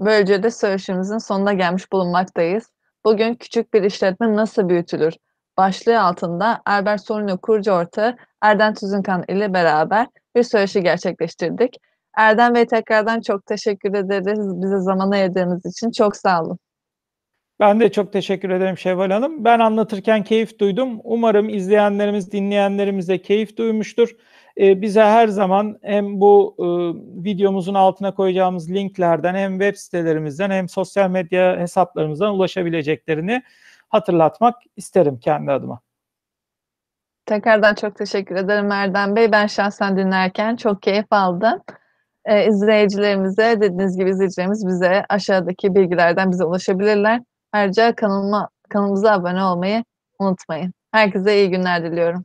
Böylece 0.00 0.42
de 0.42 0.50
söyleşimizin 0.50 1.18
sonuna 1.18 1.52
gelmiş 1.52 1.92
bulunmaktayız. 1.92 2.70
Bugün 3.04 3.34
küçük 3.34 3.74
bir 3.74 3.82
işletme 3.82 4.36
nasıl 4.36 4.68
büyütülür? 4.68 5.14
Başlığı 5.56 6.02
altında 6.02 6.62
Albert 6.66 7.06
Sorunlu 7.06 7.38
kurucu 7.38 7.72
ortağı 7.72 8.16
Erdem 8.42 8.74
Tüzünkan 8.74 9.24
ile 9.28 9.54
beraber 9.54 10.06
bir 10.36 10.42
söyleşi 10.42 10.82
gerçekleştirdik. 10.82 11.76
Erdem 12.16 12.54
Bey 12.54 12.66
tekrardan 12.66 13.20
çok 13.20 13.46
teşekkür 13.46 13.94
ederiz. 13.94 14.62
Bize 14.62 14.78
zaman 14.78 15.10
ayırdığınız 15.10 15.66
için 15.66 15.90
çok 15.90 16.16
sağ 16.16 16.42
olun. 16.42 16.58
Ben 17.60 17.80
de 17.80 17.92
çok 17.92 18.12
teşekkür 18.12 18.50
ederim 18.50 18.78
Şevval 18.78 19.10
Hanım. 19.10 19.44
Ben 19.44 19.58
anlatırken 19.58 20.24
keyif 20.24 20.58
duydum. 20.58 21.00
Umarım 21.04 21.48
izleyenlerimiz, 21.48 22.32
dinleyenlerimiz 22.32 23.08
de 23.08 23.22
keyif 23.22 23.56
duymuştur. 23.56 24.16
Ee, 24.60 24.82
bize 24.82 25.02
her 25.02 25.28
zaman 25.28 25.78
hem 25.82 26.20
bu 26.20 26.56
e, 26.58 26.64
videomuzun 27.24 27.74
altına 27.74 28.14
koyacağımız 28.14 28.70
linklerden 28.70 29.34
hem 29.34 29.52
web 29.52 29.76
sitelerimizden 29.76 30.50
hem 30.50 30.68
sosyal 30.68 31.10
medya 31.10 31.56
hesaplarımızdan 31.58 32.34
ulaşabileceklerini 32.34 33.42
hatırlatmak 33.88 34.54
isterim 34.76 35.18
kendi 35.18 35.52
adıma. 35.52 35.80
Tekrardan 37.26 37.74
çok 37.74 37.96
teşekkür 37.96 38.36
ederim 38.36 38.72
Erdem 38.72 39.16
Bey. 39.16 39.32
Ben 39.32 39.46
şahsen 39.46 39.96
dinlerken 39.96 40.56
çok 40.56 40.82
keyif 40.82 41.06
aldım 41.10 41.62
e, 42.28 42.46
izleyicilerimize 42.48 43.60
dediğiniz 43.60 43.96
gibi 43.96 44.10
izleyicilerimiz 44.10 44.66
bize 44.66 45.04
aşağıdaki 45.08 45.74
bilgilerden 45.74 46.30
bize 46.30 46.44
ulaşabilirler. 46.44 47.20
Ayrıca 47.52 47.94
kanalıma, 47.94 48.48
kanalımıza 48.70 49.12
abone 49.12 49.44
olmayı 49.44 49.84
unutmayın. 50.20 50.72
Herkese 50.92 51.36
iyi 51.38 51.50
günler 51.50 51.84
diliyorum. 51.84 52.24